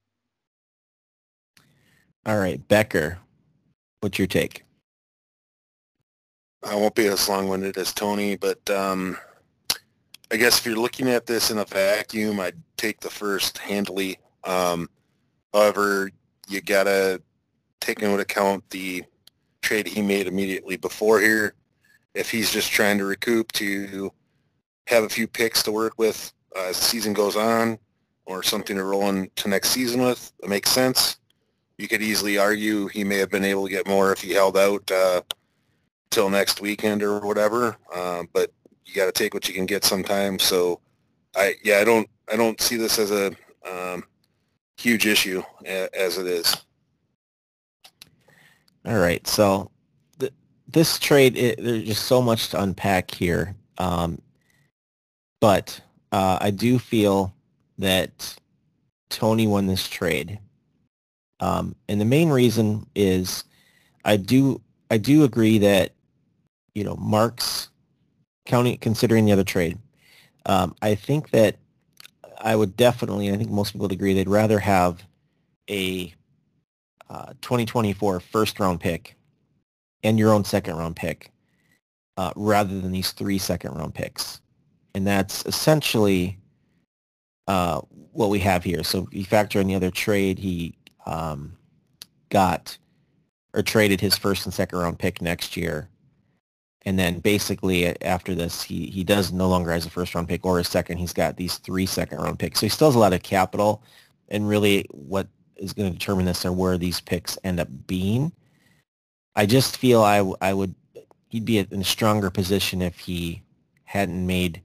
All 2.27 2.39
right, 2.39 2.67
Becker, 2.69 3.19
what's 4.01 4.19
your 4.19 4.29
take? 4.29 4.65
I 6.63 6.75
won't 6.75 6.95
be 6.95 7.07
as 7.07 7.29
long-winded 7.29 7.79
as 7.79 7.95
Tony, 7.95 8.37
but 8.37 8.69
um, 8.69 9.17
I 10.31 10.37
guess 10.37 10.59
if 10.59 10.67
you're 10.67 10.77
looking 10.77 11.09
at 11.09 11.27
this 11.27 11.51
in 11.51 11.59
a 11.59 11.65
vacuum, 11.65 12.39
I'd 12.39 12.63
take 12.77 13.01
the 13.01 13.11
first 13.11 13.57
handily. 13.59 14.19
Um, 14.45 14.89
However, 15.53 16.11
you 16.49 16.61
gotta 16.61 17.21
take 17.81 18.03
into 18.03 18.19
account 18.19 18.69
the 18.71 19.05
trade 19.63 19.87
he 19.87 20.03
made 20.03 20.27
immediately 20.27 20.77
before 20.77 21.21
here. 21.21 21.55
If 22.15 22.31
he's 22.31 22.53
just 22.53 22.71
trying 22.71 22.99
to 22.99 23.05
recoup 23.05 23.53
to 23.53 24.13
have 24.87 25.05
a 25.05 25.09
few 25.09 25.27
picks 25.27 25.63
to 25.65 25.73
work 25.73 25.95
with 25.99 26.33
uh, 26.57 26.69
as 26.69 26.79
the 26.79 26.85
season 26.85 27.13
goes 27.13 27.37
on, 27.37 27.79
or 28.31 28.43
something 28.43 28.77
to 28.77 28.85
roll 28.85 29.09
into 29.09 29.49
next 29.49 29.71
season 29.71 30.03
with, 30.03 30.33
it 30.43 30.49
makes 30.49 30.71
sense. 30.71 31.17
You 31.79 31.89
could 31.89 32.03
easily 32.03 32.39
argue 32.39 32.87
he 32.89 33.05
may 33.05 33.17
have 33.17 33.31
been 33.31 33.45
able 33.45 33.65
to 33.65 33.71
get 33.71 33.89
more 33.89 34.13
if 34.13 34.21
he 34.21 34.33
held 34.33 34.57
out 34.57 34.89
uh, 34.91 35.23
till 36.11 36.31
next 36.31 36.61
weekend 36.61 37.03
or 37.03 37.21
whatever. 37.21 37.77
Uh, 37.93 38.25
but 38.33 38.53
you 38.85 38.95
got 38.95 39.07
to 39.07 39.13
take 39.13 39.35
what 39.35 39.49
you 39.49 39.55
can 39.55 39.67
get 39.67 39.85
sometimes. 39.85 40.43
So, 40.43 40.81
I 41.35 41.55
yeah, 41.65 41.79
I 41.79 41.85
don't 41.85 42.09
I 42.31 42.37
don't 42.37 42.61
see 42.61 42.77
this 42.77 42.99
as 42.99 43.11
a 43.11 43.33
um, 43.69 44.05
huge 44.77 45.07
issue 45.07 45.43
as 45.65 46.19
it 46.19 46.27
is. 46.27 46.57
All 48.85 48.99
right. 48.99 49.27
So 49.27 49.71
th- 50.19 50.33
this 50.69 50.99
trade, 50.99 51.37
it, 51.37 51.63
there's 51.63 51.85
just 51.85 52.05
so 52.07 52.23
much 52.23 52.49
to 52.51 52.63
unpack 52.63 53.11
here. 53.11 53.55
Um, 53.79 54.21
but 55.41 55.81
uh, 56.13 56.39
I 56.41 56.51
do 56.51 56.79
feel 56.79 57.35
that 57.79 58.37
Tony 59.09 59.47
won 59.47 59.67
this 59.67 59.89
trade. 59.89 60.39
Um, 61.41 61.75
and 61.89 62.01
the 62.01 62.05
main 62.05 62.29
reason 62.29 62.87
is 62.95 63.45
I 64.05 64.17
do 64.17 64.61
I 64.91 64.99
do 64.99 65.25
agree 65.25 65.59
that 65.59 65.93
you 66.75 66.85
know 66.85 66.97
Mark's 66.97 67.69
counting 68.47 68.77
considering 68.79 69.25
the 69.25 69.33
other 69.33 69.45
trade. 69.45 69.79
Um, 70.47 70.75
I 70.83 70.95
think 70.95 71.31
that 71.31 71.57
I 72.39 72.57
would 72.57 72.77
definitely 72.77 73.33
I 73.33 73.37
think 73.37 73.51
most 73.51 73.73
people 73.73 73.85
would 73.85 73.93
agree 73.93 74.15
they'd 74.15 74.29
rather 74.29 74.59
have 74.59 75.03
a 75.69 76.15
uh, 77.09 77.33
2024 77.41 78.21
first 78.21 78.61
round 78.61 78.81
pick 78.81 79.17
and 80.03 80.19
your 80.19 80.33
own 80.33 80.45
second 80.45 80.77
round 80.77 80.97
pick 80.97 81.33
uh, 82.17 82.33
rather 82.37 82.81
than 82.81 82.93
these 82.93 83.13
three 83.13 83.39
second 83.39 83.75
round 83.75 83.95
picks. 83.95 84.41
And 84.95 85.07
that's 85.07 85.45
essentially 85.47 86.39
uh, 87.47 87.81
what 88.13 88.31
we 88.31 88.39
have 88.41 88.65
here. 88.65 88.83
So 88.83 89.09
you 89.11 89.25
factor 89.25 89.61
in 89.61 89.67
the 89.67 89.75
other 89.75 89.91
trade, 89.91 90.39
he 90.39 90.77
um, 91.07 91.57
got 92.29 92.77
or 93.55 93.63
traded 93.63 94.01
his 94.01 94.17
first 94.17 94.47
and 94.47 94.55
second 94.55 94.79
round 94.79 94.99
pick 94.99 95.21
next 95.21 95.57
year. 95.57 95.89
And 96.83 96.99
then 96.99 97.19
basically 97.19 98.01
after 98.03 98.35
this, 98.35 98.63
he, 98.63 98.87
he 98.87 99.05
does 99.05 99.33
no 99.33 99.49
longer 99.49 99.73
has 99.73 99.85
a 99.87 99.91
first 99.91 100.15
round 100.15 100.29
pick 100.29 100.47
or 100.47 100.59
a 100.59 100.65
second. 100.65 100.99
He's 100.99 101.13
got 101.13 101.37
these 101.37 101.59
three 101.59 101.87
second 101.87 102.19
round 102.19 102.39
picks. 102.39 102.61
So 102.61 102.67
he 102.67 102.71
still 102.71 102.89
has 102.89 102.95
a 102.95 103.01
lot 103.01 103.13
of 103.13 103.23
capital. 103.23 103.83
And 104.29 104.49
really 104.49 104.87
what 104.91 105.27
is 105.57 105.73
going 105.73 105.93
to 105.93 105.99
determine 105.99 106.25
this 106.25 106.47
are 106.47 106.53
where 106.53 106.79
these 106.79 107.01
picks 107.01 107.37
end 107.45 107.61
up 107.61 107.69
being. 107.87 108.33
I 109.37 109.47
just 109.47 109.77
feel 109.77 110.03
I, 110.03 110.19
I 110.41 110.55
would, 110.55 110.75
he'd 111.29 111.45
be 111.45 111.59
in 111.59 111.81
a 111.81 111.85
stronger 111.85 112.31
position 112.31 112.81
if 112.81 112.99
he 112.99 113.43
hadn't 113.85 114.27
made 114.27 114.63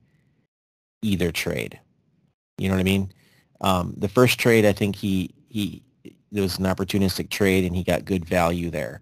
either 1.05 1.31
trade. 1.31 1.79
You 2.57 2.69
know 2.69 2.75
what 2.75 2.81
I 2.81 2.83
mean? 2.83 3.11
Um, 3.61 3.93
the 3.97 4.09
first 4.09 4.39
trade, 4.39 4.65
I 4.65 4.73
think 4.73 4.95
he, 4.95 5.33
he, 5.49 5.83
it 6.03 6.41
was 6.41 6.57
an 6.57 6.65
opportunistic 6.65 7.29
trade 7.29 7.65
and 7.65 7.75
he 7.75 7.83
got 7.83 8.05
good 8.05 8.25
value 8.25 8.69
there. 8.69 9.01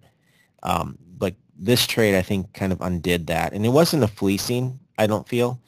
Um, 0.64 0.97
but 1.18 1.36
this 1.58 1.88
trade, 1.88 2.16
I 2.16 2.22
think, 2.22 2.54
kind 2.54 2.72
of 2.72 2.82
undid 2.82 3.28
that. 3.28 3.54
And 3.54 3.66
it 3.66 3.70
wasn't 3.70 4.04
a 4.04 4.08
fleecing, 4.08 4.80
I 4.97 5.08
don't 5.08 5.28
feel. 5.28 5.60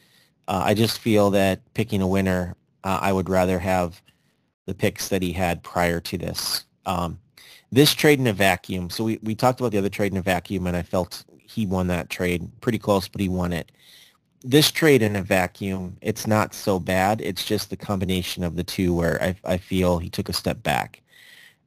Uh, 0.48 0.62
I 0.66 0.74
just 0.74 1.00
feel 1.00 1.32
that 1.32 1.62
picking 1.74 2.02
a 2.02 2.08
winner, 2.08 2.56
uh, 2.84 3.00
I 3.02 3.12
would 3.12 3.30
rather 3.30 3.60
have 3.60 4.02
the 4.66 4.76
picks 4.76 5.10
that 5.10 5.22
he 5.22 5.32
had 5.32 5.64
prior 5.64 6.00
to 6.02 6.18
this. 6.18 6.66
Um, 6.86 7.20
this 7.72 7.94
trade 7.94 8.20
in 8.20 8.28
a 8.28 8.34
vacuum. 8.34 8.90
So 8.90 9.04
we, 9.04 9.20
we 9.24 9.36
talked 9.36 9.60
about 9.60 9.72
the 9.72 9.78
other 9.78 9.90
trade 9.90 10.12
in 10.12 10.18
a 10.18 10.22
vacuum, 10.22 10.68
and 10.68 10.78
I 10.78 10.84
felt 10.84 11.26
he 11.38 11.66
won 11.66 11.88
that 11.88 12.10
trade 12.10 12.50
pretty 12.62 12.80
close, 12.80 13.08
but 13.08 13.22
he 13.22 13.30
won 13.30 13.54
it. 13.54 13.72
This 14.48 14.72
trade 14.72 15.02
in 15.02 15.16
a 15.16 15.24
vacuum, 15.24 15.98
it's 16.02 16.28
not 16.28 16.54
so 16.54 16.80
bad. 16.80 17.20
It's 17.22 17.43
just 17.43 17.70
the 17.70 17.78
combination 17.78 18.43
of 18.43 18.56
the 18.56 18.64
two 18.64 18.93
where 18.93 19.22
I, 19.22 19.36
I 19.43 19.58
feel 19.58 19.98
he 19.98 20.10
took 20.10 20.30
a 20.30 20.34
step 20.34 20.62
back. 20.62 21.02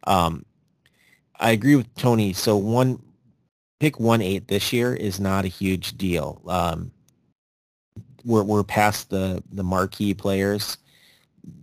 Um, 0.04 0.44
I 1.40 1.50
agree 1.50 1.74
with 1.76 1.92
Tony. 1.96 2.32
So 2.32 2.56
one 2.56 3.02
pick 3.80 3.98
one 3.98 4.22
eight 4.22 4.46
this 4.48 4.72
year 4.72 4.94
is 4.94 5.18
not 5.18 5.44
a 5.44 5.48
huge 5.48 5.98
deal. 5.98 6.40
Um, 6.46 6.92
we're 8.24 8.44
we're 8.44 8.62
past 8.62 9.10
the 9.10 9.42
the 9.52 9.64
marquee 9.64 10.14
players 10.14 10.78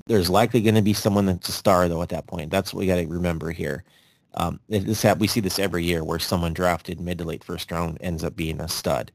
there's 0.07 0.29
likely 0.29 0.61
going 0.61 0.75
to 0.75 0.81
be 0.81 0.93
someone 0.93 1.25
that's 1.25 1.49
a 1.49 1.51
star 1.51 1.87
though 1.87 2.01
at 2.01 2.09
that 2.09 2.27
point. 2.27 2.51
That's 2.51 2.73
what 2.73 2.79
we 2.79 2.87
got 2.87 2.95
to 2.97 3.07
remember 3.07 3.51
here. 3.51 3.83
Um, 4.35 4.59
this 4.67 5.05
we 5.17 5.27
see 5.27 5.39
this 5.39 5.59
every 5.59 5.83
year 5.83 6.03
where 6.03 6.19
someone 6.19 6.53
drafted 6.53 6.99
mid 6.99 7.17
to 7.19 7.23
late 7.23 7.43
first 7.43 7.71
round 7.71 7.97
ends 8.01 8.23
up 8.23 8.35
being 8.35 8.59
a 8.59 8.67
stud. 8.67 9.11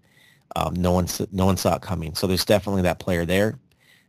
Um, 0.56 0.74
no 0.74 0.92
one 0.92 1.06
no 1.32 1.46
one 1.46 1.56
saw 1.56 1.76
it 1.76 1.82
coming. 1.82 2.14
So 2.14 2.26
there's 2.26 2.44
definitely 2.44 2.82
that 2.82 2.98
player 2.98 3.24
there. 3.24 3.58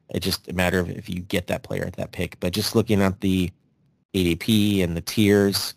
It's 0.10 0.26
just 0.26 0.48
a 0.50 0.54
matter 0.54 0.80
of 0.80 0.90
if 0.90 1.10
you 1.10 1.22
get 1.22 1.48
that 1.48 1.64
player 1.64 1.86
at 1.86 1.96
that 1.98 2.12
pick. 2.12 2.40
But 2.40 2.54
just 2.54 2.76
looking 2.76 3.02
at 3.02 3.22
the 3.22 3.52
ADP 4.14 4.84
and 4.84 4.98
the 4.98 5.02
tiers, 5.02 5.76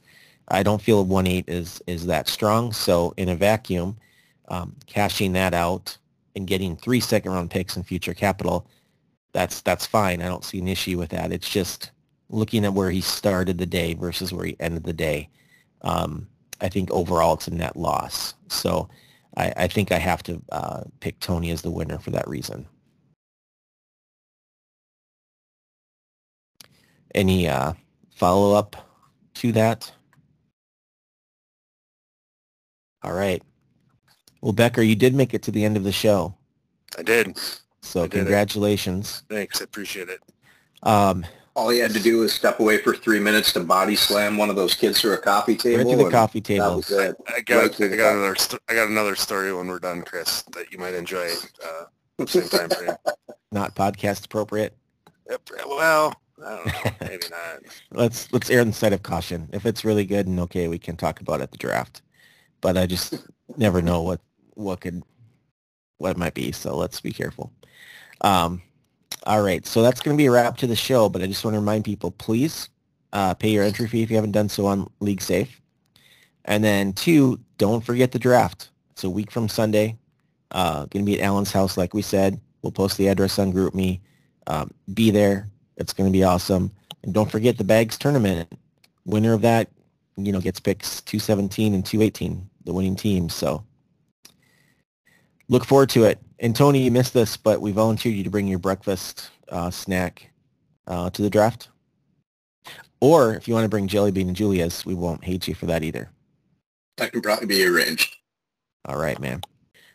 I 0.48 0.62
don't 0.62 0.82
feel 0.82 1.04
one 1.04 1.26
eight 1.26 1.48
is 1.48 1.82
is 1.86 2.06
that 2.06 2.28
strong. 2.28 2.72
So 2.72 3.14
in 3.16 3.28
a 3.28 3.36
vacuum, 3.36 3.96
um, 4.48 4.74
cashing 4.86 5.32
that 5.34 5.54
out 5.54 5.96
and 6.36 6.46
getting 6.46 6.76
three 6.76 7.00
second 7.00 7.32
round 7.32 7.50
picks 7.50 7.76
and 7.76 7.86
future 7.86 8.14
capital 8.14 8.66
that's 9.34 9.60
that's 9.60 9.84
fine. 9.84 10.22
I 10.22 10.28
don't 10.28 10.44
see 10.44 10.60
an 10.60 10.68
issue 10.68 10.96
with 10.96 11.10
that. 11.10 11.32
It's 11.32 11.50
just 11.50 11.90
looking 12.30 12.64
at 12.64 12.72
where 12.72 12.90
he 12.90 13.02
started 13.02 13.58
the 13.58 13.66
day 13.66 13.92
versus 13.94 14.32
where 14.32 14.46
he 14.46 14.56
ended 14.60 14.84
the 14.84 14.94
day. 14.94 15.28
Um, 15.82 16.26
I 16.60 16.68
think 16.70 16.90
overall 16.90 17.34
it's 17.34 17.48
a 17.48 17.54
net 17.54 17.76
loss. 17.76 18.34
So 18.48 18.88
I, 19.36 19.52
I 19.56 19.68
think 19.68 19.92
I 19.92 19.98
have 19.98 20.22
to 20.24 20.42
uh, 20.52 20.82
pick 21.00 21.18
Tony 21.20 21.50
as 21.50 21.62
the 21.62 21.70
winner 21.70 21.98
for 21.98 22.10
that 22.10 22.28
reason. 22.28 22.66
Any 27.14 27.48
uh, 27.48 27.74
follow-up 28.14 28.76
to 29.34 29.52
that? 29.52 29.92
All 33.02 33.12
right. 33.12 33.42
Well, 34.40 34.52
Becker, 34.52 34.82
you 34.82 34.96
did 34.96 35.14
make 35.14 35.34
it 35.34 35.42
to 35.42 35.50
the 35.50 35.64
end 35.64 35.76
of 35.76 35.84
the 35.84 35.92
show. 35.92 36.34
I 36.98 37.02
did. 37.02 37.38
So 37.82 38.08
congratulations. 38.08 39.22
Thanks, 39.28 39.60
I 39.60 39.64
appreciate 39.64 40.08
it. 40.08 40.20
Um, 40.82 41.24
All 41.56 41.68
he 41.68 41.78
had 41.78 41.92
to 41.92 42.00
do 42.00 42.18
was 42.18 42.32
step 42.32 42.58
away 42.58 42.78
for 42.78 42.94
three 42.96 43.20
minutes 43.20 43.52
to 43.52 43.60
body 43.60 43.94
slam 43.94 44.36
one 44.36 44.50
of 44.50 44.56
those 44.56 44.74
kids 44.74 45.00
through 45.00 45.12
a 45.14 45.18
coffee 45.18 45.56
table. 45.56 45.84
right 45.84 45.90
to 45.90 45.96
the 45.96 46.02
and 46.04 46.12
coffee 46.12 46.40
that 46.40 46.44
table. 46.46 46.76
was 46.76 46.90
it. 46.90 47.16
I 47.28 47.40
got 47.42 47.78
Right 47.78 47.92
I 47.92 47.96
got 47.96 48.12
another 48.16 48.34
sto- 48.34 48.58
I 48.68 48.74
got 48.74 48.88
another 48.88 49.14
story 49.14 49.52
when 49.54 49.68
we're 49.68 49.78
done, 49.78 50.02
Chris, 50.02 50.42
that 50.52 50.72
you 50.72 50.78
might 50.78 50.94
enjoy. 50.94 51.28
Uh, 51.64 52.24
same 52.26 52.48
time 52.48 52.70
frame. 52.70 52.96
Not 53.52 53.76
podcast 53.76 54.24
appropriate. 54.26 54.76
Yep, 55.30 55.50
Well, 55.66 56.14
I 56.44 56.56
don't 56.56 56.66
know, 56.66 56.90
maybe 57.02 57.22
not. 57.30 57.60
Let's 57.92 58.30
let's 58.32 58.50
err 58.50 58.60
on 58.60 58.66
the 58.66 58.72
side 58.72 58.92
of 58.92 59.02
caution. 59.04 59.48
If 59.52 59.64
it's 59.64 59.84
really 59.84 60.04
good 60.04 60.26
and 60.26 60.38
okay, 60.40 60.66
we 60.68 60.78
can 60.78 60.96
talk 60.96 61.20
about 61.20 61.40
it 61.40 61.44
at 61.44 61.52
the 61.52 61.56
draft. 61.58 62.02
But 62.60 62.76
I 62.76 62.86
just 62.86 63.14
never 63.56 63.80
know 63.80 64.02
what 64.02 64.20
what 64.54 64.80
could 64.80 65.02
what 65.98 66.10
it 66.10 66.16
might 66.18 66.34
be. 66.34 66.50
So 66.52 66.76
let's 66.76 67.00
be 67.00 67.12
careful. 67.12 67.52
Um, 68.20 68.60
all 69.24 69.42
right, 69.42 69.66
so 69.66 69.82
that's 69.82 70.00
going 70.00 70.16
to 70.16 70.20
be 70.20 70.26
a 70.26 70.30
wrap 70.30 70.56
to 70.58 70.66
the 70.66 70.76
show. 70.76 71.08
But 71.08 71.22
I 71.22 71.26
just 71.26 71.44
want 71.44 71.54
to 71.54 71.60
remind 71.60 71.84
people, 71.84 72.10
please 72.10 72.68
uh, 73.12 73.34
pay 73.34 73.50
your 73.50 73.64
entry 73.64 73.88
fee 73.88 74.02
if 74.02 74.10
you 74.10 74.16
haven't 74.16 74.32
done 74.32 74.48
so 74.48 74.66
on 74.66 74.90
LeagueSafe. 75.00 75.48
And 76.44 76.62
then 76.62 76.92
two, 76.92 77.40
don't 77.56 77.84
forget 77.84 78.12
the 78.12 78.18
draft. 78.18 78.70
It's 78.90 79.04
a 79.04 79.10
week 79.10 79.30
from 79.30 79.48
Sunday. 79.48 79.96
Uh, 80.50 80.86
going 80.86 81.04
to 81.04 81.10
be 81.10 81.20
at 81.20 81.24
Alan's 81.24 81.52
house, 81.52 81.76
like 81.76 81.94
we 81.94 82.02
said. 82.02 82.38
We'll 82.62 82.72
post 82.72 82.98
the 82.98 83.08
address 83.08 83.38
on 83.38 83.52
GroupMe. 83.52 84.00
Um, 84.46 84.70
be 84.92 85.10
there. 85.10 85.48
It's 85.76 85.92
going 85.92 86.08
to 86.08 86.16
be 86.16 86.22
awesome. 86.22 86.70
And 87.02 87.14
don't 87.14 87.30
forget 87.30 87.56
the 87.58 87.64
Bags 87.64 87.96
tournament. 87.98 88.52
Winner 89.06 89.32
of 89.32 89.42
that, 89.42 89.68
you 90.16 90.32
know, 90.32 90.40
gets 90.40 90.60
picks 90.60 91.00
217 91.02 91.74
and 91.74 91.84
218, 91.84 92.48
the 92.64 92.72
winning 92.72 92.96
team. 92.96 93.28
So 93.28 93.64
look 95.48 95.64
forward 95.64 95.90
to 95.90 96.04
it. 96.04 96.18
And 96.38 96.54
Tony, 96.54 96.82
you 96.82 96.90
missed 96.90 97.14
this, 97.14 97.36
but 97.36 97.60
we 97.60 97.72
volunteered 97.72 98.14
you 98.14 98.24
to 98.24 98.30
bring 98.30 98.48
your 98.48 98.58
breakfast 98.58 99.30
uh, 99.48 99.70
snack 99.70 100.30
uh, 100.86 101.10
to 101.10 101.22
the 101.22 101.30
draft. 101.30 101.68
Or 103.00 103.34
if 103.34 103.46
you 103.46 103.54
want 103.54 103.64
to 103.64 103.68
bring 103.68 103.86
Jelly 103.86 104.10
Bean 104.10 104.28
and 104.28 104.36
Julia's, 104.36 104.84
we 104.86 104.94
won't 104.94 105.24
hate 105.24 105.46
you 105.46 105.54
for 105.54 105.66
that 105.66 105.82
either. 105.82 106.10
That 106.96 107.12
can 107.12 107.20
probably 107.20 107.46
be 107.46 107.64
arranged. 107.64 108.16
All 108.86 108.96
right, 108.96 109.18
man. 109.18 109.42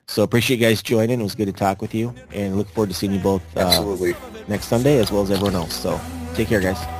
So 0.07 0.23
appreciate 0.23 0.59
you 0.59 0.65
guys 0.65 0.81
joining. 0.81 1.19
It 1.19 1.23
was 1.23 1.35
good 1.35 1.45
to 1.45 1.53
talk 1.53 1.81
with 1.81 1.93
you, 1.93 2.13
and 2.33 2.57
look 2.57 2.67
forward 2.69 2.89
to 2.89 2.95
seeing 2.95 3.13
you 3.13 3.19
both 3.19 3.43
uh, 3.55 3.61
Absolutely. 3.61 4.15
next 4.47 4.65
Sunday 4.65 4.97
as 4.97 5.11
well 5.11 5.21
as 5.21 5.29
everyone 5.29 5.55
else. 5.55 5.73
So 5.73 5.99
take 6.33 6.47
care, 6.47 6.59
guys. 6.59 6.98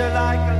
I 0.00 0.51